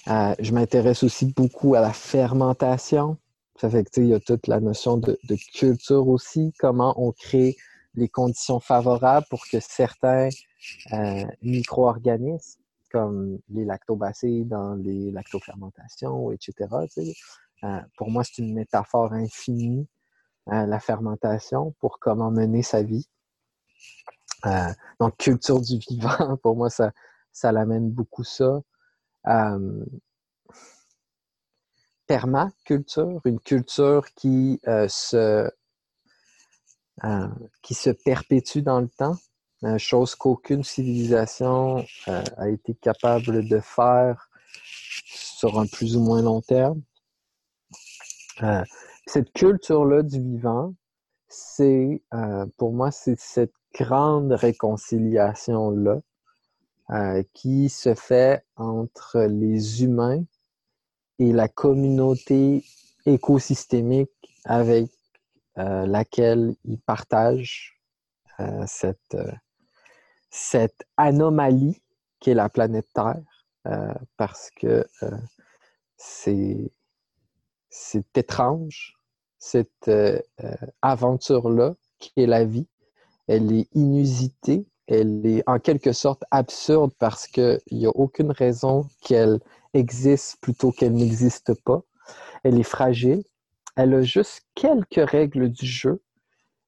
Euh, 0.08 0.34
je 0.38 0.52
m'intéresse 0.52 1.02
aussi 1.02 1.26
beaucoup 1.26 1.74
à 1.74 1.80
la 1.80 1.92
fermentation. 1.92 3.18
Ça 3.60 3.68
fait 3.68 3.84
que, 3.84 4.00
il 4.00 4.08
y 4.08 4.14
a 4.14 4.20
toute 4.20 4.46
la 4.46 4.60
notion 4.60 4.96
de, 4.96 5.18
culture 5.54 6.08
aussi, 6.08 6.54
comment 6.58 6.94
on 6.96 7.12
crée 7.12 7.56
les 7.94 8.08
conditions 8.08 8.60
favorables 8.60 9.26
pour 9.28 9.46
que 9.46 9.60
certains 9.60 10.30
euh, 10.92 11.24
micro-organismes, 11.42 12.59
comme 12.90 13.38
les 13.48 13.64
lactobacilles 13.64 14.44
dans 14.44 14.74
les 14.74 15.10
lactofermentations, 15.10 16.32
etc., 16.32 16.68
euh, 17.62 17.80
pour 17.96 18.10
moi, 18.10 18.24
c'est 18.24 18.38
une 18.38 18.54
métaphore 18.54 19.12
infinie 19.12 19.86
la 20.46 20.80
fermentation 20.80 21.74
pour 21.78 21.98
comment 21.98 22.30
mener 22.30 22.62
sa 22.62 22.82
vie. 22.82 23.06
Euh, 24.46 24.72
donc, 24.98 25.16
culture 25.16 25.60
du 25.60 25.78
vivant, 25.78 26.36
pour 26.42 26.56
moi, 26.56 26.70
ça, 26.70 26.92
ça 27.32 27.52
l'amène 27.52 27.90
beaucoup 27.90 28.24
ça. 28.24 28.60
Euh, 29.26 29.84
permaculture, 32.06 33.20
une 33.24 33.40
culture 33.40 34.06
qui, 34.14 34.60
euh, 34.66 34.88
se, 34.88 35.48
qui 37.62 37.74
se 37.74 37.90
perpétue 37.90 38.58
dans 38.58 38.80
le 38.80 38.88
temps, 38.88 39.16
chose 39.78 40.14
qu'aucune 40.14 40.64
civilisation 40.64 41.84
a 42.06 42.48
été 42.48 42.74
capable 42.74 43.46
de 43.48 43.60
faire 43.60 44.28
sur 45.04 45.58
un 45.58 45.66
plus 45.66 45.96
ou 45.96 46.00
moins 46.00 46.22
long 46.22 46.40
terme. 46.40 46.80
Cette 49.06 49.32
culture-là 49.32 50.02
du 50.02 50.20
vivant, 50.20 50.74
c'est, 51.26 52.02
euh, 52.14 52.46
pour 52.56 52.72
moi, 52.72 52.90
c'est 52.90 53.18
cette 53.18 53.54
grande 53.74 54.32
réconciliation-là 54.32 56.00
euh, 56.90 57.22
qui 57.32 57.68
se 57.68 57.94
fait 57.94 58.44
entre 58.56 59.22
les 59.22 59.82
humains 59.82 60.22
et 61.18 61.32
la 61.32 61.48
communauté 61.48 62.64
écosystémique 63.06 64.10
avec 64.44 64.90
euh, 65.58 65.86
laquelle 65.86 66.54
ils 66.64 66.80
partagent 66.80 67.76
cette, 68.66 69.16
cette 70.30 70.84
anomalie 70.96 71.80
qui 72.20 72.30
est 72.30 72.34
la 72.34 72.48
planète 72.48 72.86
Terre, 72.94 73.22
parce 74.16 74.50
que 74.56 74.86
c'est 75.96 76.70
c'est 77.70 78.18
étrange, 78.18 78.96
cette 79.38 79.88
euh, 79.88 80.20
euh, 80.44 80.54
aventure-là, 80.82 81.74
qui 81.98 82.12
est 82.16 82.26
la 82.26 82.44
vie. 82.44 82.66
Elle 83.28 83.52
est 83.52 83.68
inusitée, 83.74 84.66
elle 84.86 85.24
est 85.24 85.42
en 85.46 85.58
quelque 85.58 85.92
sorte 85.92 86.24
absurde 86.30 86.92
parce 86.98 87.26
qu'il 87.26 87.60
n'y 87.70 87.86
a 87.86 87.90
aucune 87.90 88.32
raison 88.32 88.88
qu'elle 89.02 89.38
existe 89.72 90.38
plutôt 90.40 90.72
qu'elle 90.72 90.94
n'existe 90.94 91.54
pas. 91.62 91.82
Elle 92.42 92.58
est 92.58 92.64
fragile. 92.64 93.22
Elle 93.76 93.94
a 93.94 94.02
juste 94.02 94.42
quelques 94.54 95.08
règles 95.10 95.48
du 95.48 95.64
jeu, 95.64 96.02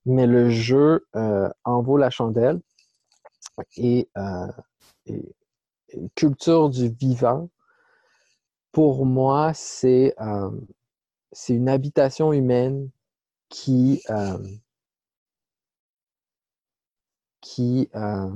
mais 0.06 0.26
le 0.26 0.50
jeu 0.50 1.04
euh, 1.16 1.50
en 1.64 1.82
vaut 1.82 1.96
la 1.96 2.10
chandelle. 2.10 2.60
Et, 3.76 4.08
culture 6.14 6.70
du 6.70 6.88
vivant, 6.88 7.50
pour 8.72 9.04
moi, 9.06 9.52
c'est 9.54 10.14
c'est 11.32 11.54
une 11.54 11.68
habitation 11.68 12.32
humaine 12.32 12.90
qui, 13.48 14.02
euh, 14.10 14.38
qui, 17.40 17.88
euh, 17.94 18.30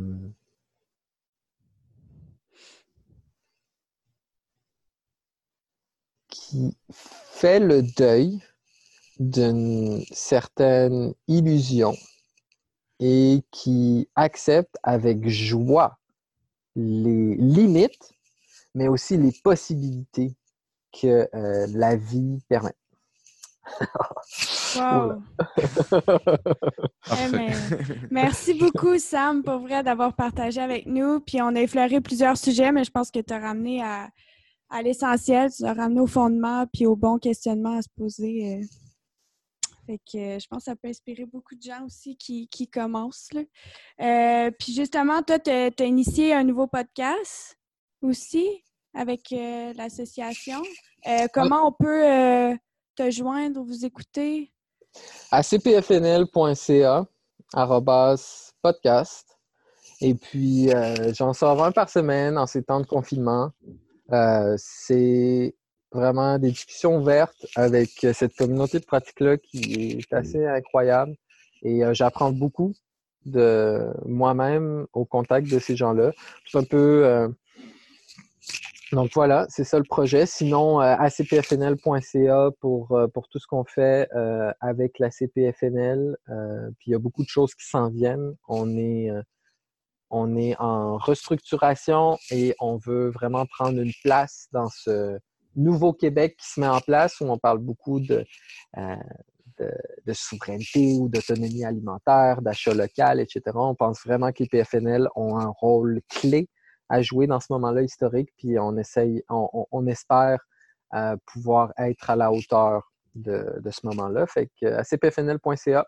qui 6.29 6.77
fait 6.91 7.61
le 7.61 7.83
deuil 7.83 8.43
d'une 9.19 10.05
certaine 10.12 11.14
illusion 11.29 11.95
et 13.01 13.43
qui 13.51 14.09
accepte 14.15 14.77
avec 14.83 15.29
joie 15.29 15.99
les 16.75 17.35
limites, 17.37 18.13
mais 18.75 18.89
aussi 18.89 19.17
les 19.17 19.33
possibilités 19.43 20.35
que 20.93 21.29
euh, 21.35 21.67
la 21.73 21.97
vie 21.97 22.41
permet. 22.49 22.75
Wow. 24.77 25.23
Eh, 27.09 27.31
merci 28.11 28.55
beaucoup, 28.55 28.99
Sam, 28.99 29.43
pour 29.43 29.59
vrai, 29.61 29.83
d'avoir 29.83 30.15
partagé 30.15 30.61
avec 30.61 30.87
nous. 30.87 31.21
Puis 31.21 31.41
on 31.41 31.55
a 31.55 31.61
effleuré 31.61 32.01
plusieurs 32.01 32.37
sujets, 32.37 32.73
mais 32.73 32.85
je 32.85 32.91
pense 32.91 33.11
que 33.11 33.21
tu 33.21 33.33
as 33.33 33.39
ramené 33.39 33.83
à, 33.83 34.11
l'essentiel, 34.83 35.51
tu 35.53 35.65
as 35.65 35.73
ramené 35.73 36.01
au 36.01 36.07
fondement 36.07 36.67
puis 36.73 36.85
au 36.87 36.97
bon 36.97 37.19
questionnement 37.19 37.79
à 37.79 37.83
se 37.83 37.89
poser. 37.97 38.61
Euh. 38.61 38.67
Fait 39.87 39.99
que 39.99 40.18
euh, 40.18 40.39
je 40.39 40.47
pense 40.49 40.59
que 40.59 40.64
ça 40.64 40.76
peut 40.76 40.89
inspirer 40.89 41.24
beaucoup 41.24 41.55
de 41.55 41.62
gens 41.62 41.84
aussi 41.84 42.16
qui, 42.16 42.68
commencent. 42.68 43.30
Là. 43.32 44.51
puis 44.59 44.72
justement, 44.74 45.22
toi, 45.22 45.39
tu 45.39 45.51
as, 45.51 45.84
initié 45.84 46.34
un 46.34 46.45
nouveau 46.45 46.66
podcast 46.66 47.57
aussi 48.03 48.64
avec 48.95 49.30
l'association. 49.30 50.62
comment 51.32 51.68
on 51.68 51.72
peut 51.72 52.57
te 52.97 53.11
joindre 53.11 53.61
ou 53.61 53.64
vous 53.64 53.84
écouter? 53.84 54.53
À 55.30 55.43
cpfnl.ca, 55.43 57.07
podcast. 58.63 59.37
Et 60.00 60.14
puis, 60.14 60.72
euh, 60.72 61.13
j'en 61.14 61.33
sors 61.33 61.63
un 61.64 61.72
par 61.72 61.88
semaine 61.88 62.37
en 62.37 62.46
ces 62.46 62.63
temps 62.63 62.80
de 62.80 62.87
confinement. 62.87 63.50
Euh, 64.13 64.54
c'est 64.58 65.55
vraiment 65.92 66.38
des 66.38 66.50
discussions 66.50 66.96
ouvertes 66.99 67.46
avec 67.54 67.91
cette 68.13 68.37
communauté 68.37 68.79
de 68.79 68.84
pratique-là 68.84 69.37
qui 69.38 69.99
est 69.99 70.13
assez 70.13 70.45
incroyable. 70.46 71.14
Et 71.63 71.84
euh, 71.84 71.95
j'apprends 71.95 72.33
beaucoup 72.33 72.75
de 73.25 73.92
moi-même 74.04 74.87
au 74.92 75.04
contact 75.04 75.50
de 75.50 75.58
ces 75.58 75.75
gens-là. 75.75 76.13
C'est 76.46 76.58
un 76.58 76.64
peu 76.64 77.29
donc 78.92 79.11
voilà, 79.14 79.46
c'est 79.49 79.64
ça 79.64 79.79
le 79.79 79.84
projet. 79.84 80.26
Sinon, 80.26 80.80
euh, 80.80 80.95
acpfnl.ca 80.96 82.50
pour, 82.61 82.92
euh, 82.92 83.08
pour 83.08 83.29
tout 83.29 83.41
ce 83.41 83.46
qu'on 83.46 83.64
fait 83.64 84.08
euh, 84.14 84.53
avec 84.61 85.00
la 85.00 85.11
CPFNL. 85.11 86.17
puis 86.79 86.91
il 86.91 86.92
y 86.92 86.95
a 86.95 86.99
beaucoup 86.99 87.25
de 87.25 87.29
choses 87.29 87.54
qui 87.54 87.67
s'en 87.67 87.91
viennent. 87.91 88.34
On 88.49 88.76
est, 88.76 89.11
on 90.11 90.37
est 90.37 90.57
en 90.61 90.99
restructuration 90.99 92.17
et 92.30 92.54
on 92.61 92.76
veut 92.76 93.11
vraiment 93.11 93.45
prendre 93.46 93.80
une 93.80 93.92
place 94.04 94.46
dans 94.53 94.68
ce 94.68 95.18
nouveau 95.57 95.92
Québec 95.92 96.37
qui 96.38 96.49
se 96.49 96.61
met 96.61 96.68
en 96.68 96.80
place 96.80 97.20
où 97.20 97.24
on 97.24 97.38
parle 97.38 97.58
beaucoup 97.58 98.00
de, 98.00 98.24
de, 98.76 99.70
de 100.07 100.12
souveraineté 100.12 100.95
ou 100.99 101.08
d'autonomie 101.08 101.64
alimentaire, 101.64 102.42
d'achat 102.42 102.74
local, 102.74 103.20
etc. 103.20 103.42
On 103.54 103.74
pense 103.74 104.00
vraiment 104.04 104.33
que 104.33 104.42
les 104.42 104.49
PFNL 104.49 105.08
ont 105.16 105.38
un 105.38 105.49
rôle 105.49 106.00
clé 106.08 106.49
à 106.88 107.03
jouer 107.03 107.26
dans 107.26 107.41
ce 107.41 107.46
moment-là 107.50 107.83
historique, 107.83 108.30
puis 108.37 108.58
on 108.58 108.76
essaye, 108.76 109.22
on, 109.28 109.87
espère 109.87 110.38
euh, 110.95 111.16
pouvoir 111.26 111.72
être 111.78 112.11
à 112.11 112.16
la 112.16 112.33
hauteur 112.33 112.92
de, 113.14 113.61
ce 113.70 113.87
moment-là. 113.87 114.26
Fait 114.26 114.49
que 114.61 114.66
à 114.66 114.84
cpfnl.ca. 114.84 115.87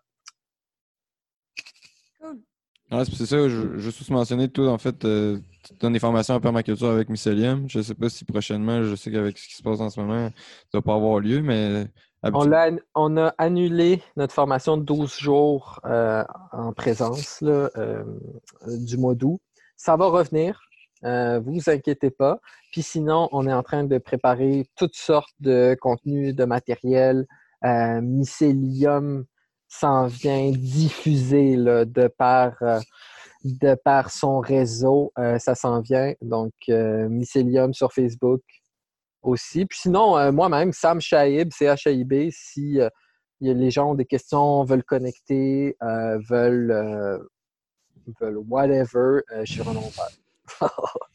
Cool. 2.21 2.39
c'est 2.91 3.27
ça, 3.27 3.49
je, 3.49 3.79
je 3.79 3.91
suis 3.91 4.13
mentionner, 4.13 4.49
tout 4.49 4.67
en 4.67 4.79
fait, 4.79 5.05
euh, 5.05 5.39
tu 5.69 5.79
donnes 5.81 5.93
des 5.93 5.99
formations 5.99 6.35
en 6.35 6.41
permaculture 6.41 6.89
avec 6.89 7.09
Mycelium. 7.09 7.69
Je 7.69 7.79
ne 7.79 7.83
sais 7.83 7.95
pas 7.95 8.09
si 8.09 8.25
prochainement, 8.25 8.83
je 8.83 8.95
sais 8.95 9.11
qu'avec 9.11 9.39
ce 9.39 9.49
qui 9.49 9.55
se 9.55 9.63
passe 9.63 9.81
en 9.81 9.91
ce 9.91 10.01
moment, 10.01 10.29
ça 10.29 10.35
ne 10.75 10.79
va 10.79 10.83
pas 10.83 10.95
avoir 10.95 11.21
lieu, 11.21 11.43
mais. 11.43 11.87
On 12.25 12.51
a, 12.51 12.71
on 12.97 13.17
a, 13.17 13.33
annulé 13.39 14.03
notre 14.17 14.35
formation 14.35 14.77
de 14.77 14.83
12 14.83 15.19
jours 15.19 15.79
euh, 15.85 16.25
en 16.51 16.73
présence 16.73 17.41
là, 17.41 17.71
du 18.67 18.97
mois 18.97 19.15
d'août 19.15 19.41
ça 19.79 19.97
va 19.97 20.07
revenir. 20.09 20.61
Euh, 21.05 21.41
vous 21.41 21.71
inquiétez 21.71 22.11
pas. 22.11 22.41
Puis 22.73 22.83
sinon, 22.83 23.29
on 23.33 23.47
est 23.47 23.53
en 23.53 23.63
train 23.63 23.85
de 23.85 23.97
préparer 23.97 24.67
toutes 24.77 24.97
sortes 24.97 25.35
de 25.41 25.77
contenus, 25.81 26.35
de 26.35 26.45
matériel. 26.45 27.27
Euh, 27.65 28.01
Mycelium 28.03 29.25
s'en 29.69 30.07
vient 30.07 30.51
diffuser 30.51 31.57
de, 31.57 32.09
par, 32.09 32.55
euh, 32.63 32.81
de 33.45 33.75
par 33.75 34.11
son 34.11 34.41
réseau. 34.41 35.13
Euh, 35.19 35.39
ça 35.39 35.55
s'en 35.55 35.81
vient. 35.81 36.13
Donc, 36.23 36.53
Mycelium 36.69 37.73
sur 37.75 37.93
Facebook 37.93 38.43
aussi. 39.23 39.67
Puis 39.67 39.79
sinon, 39.81 40.33
moi-même, 40.33 40.73
Sam 40.73 41.01
Shaib, 41.01 41.53
C-H-A-I-B, 41.53 42.31
si 42.31 42.79
les 43.41 43.71
gens 43.71 43.91
ont 43.91 43.95
des 43.95 44.07
questions, 44.07 44.65
veulent 44.65 44.85
connecter, 44.85 45.77
veulent, 46.29 47.21
veulent 48.21 48.43
whatever, 48.49 49.21
je 49.45 49.53
suis 49.53 49.61
vraiment 49.63 49.81
ouvert. 49.81 50.11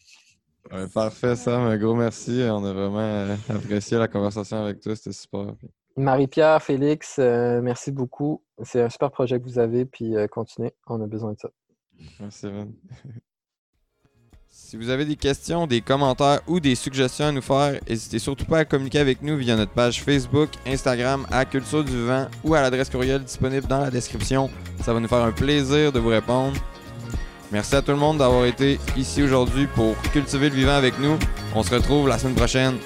parfait, 0.93 1.35
Sam. 1.35 1.61
Un 1.61 1.77
gros 1.77 1.95
merci. 1.95 2.43
On 2.49 2.63
a 2.63 2.73
vraiment 2.73 2.99
euh, 2.99 3.35
apprécié 3.49 3.97
la 3.97 4.07
conversation 4.07 4.57
avec 4.57 4.79
toi. 4.81 4.95
C'était 4.95 5.11
super. 5.11 5.55
Marie-Pierre, 5.95 6.61
Félix, 6.61 7.17
euh, 7.19 7.61
merci 7.61 7.91
beaucoup. 7.91 8.43
C'est 8.63 8.81
un 8.81 8.89
super 8.89 9.11
projet 9.11 9.39
que 9.39 9.45
vous 9.45 9.59
avez. 9.59 9.85
Puis 9.85 10.15
euh, 10.15 10.27
continuez. 10.27 10.73
On 10.87 11.01
a 11.01 11.07
besoin 11.07 11.33
de 11.33 11.39
ça. 11.39 11.49
Merci, 12.19 12.47
Si 14.49 14.77
vous 14.77 14.89
avez 14.89 15.05
des 15.05 15.15
questions, 15.15 15.67
des 15.67 15.81
commentaires 15.81 16.41
ou 16.47 16.59
des 16.59 16.75
suggestions 16.75 17.25
à 17.25 17.31
nous 17.31 17.41
faire, 17.41 17.79
n'hésitez 17.87 18.19
surtout 18.19 18.45
pas 18.45 18.59
à 18.59 18.65
communiquer 18.65 18.99
avec 18.99 19.21
nous 19.21 19.37
via 19.37 19.55
notre 19.55 19.71
page 19.71 20.01
Facebook, 20.01 20.49
Instagram, 20.65 21.25
à 21.31 21.45
Culture 21.45 21.83
du 21.83 22.05
Vent 22.05 22.27
ou 22.43 22.53
à 22.53 22.61
l'adresse 22.61 22.89
courriel 22.89 23.23
disponible 23.23 23.67
dans 23.67 23.79
la 23.79 23.91
description. 23.91 24.49
Ça 24.83 24.93
va 24.93 24.99
nous 24.99 25.07
faire 25.07 25.23
un 25.23 25.31
plaisir 25.31 25.91
de 25.91 25.99
vous 25.99 26.09
répondre. 26.09 26.57
Merci 27.51 27.75
à 27.75 27.81
tout 27.83 27.91
le 27.91 27.97
monde 27.97 28.17
d'avoir 28.17 28.45
été 28.45 28.79
ici 28.97 29.21
aujourd'hui 29.21 29.67
pour 29.67 29.95
cultiver 30.11 30.49
le 30.49 30.55
vivant 30.55 30.75
avec 30.75 30.97
nous. 30.99 31.19
On 31.53 31.61
se 31.61 31.73
retrouve 31.75 32.07
la 32.07 32.17
semaine 32.17 32.35
prochaine. 32.35 32.77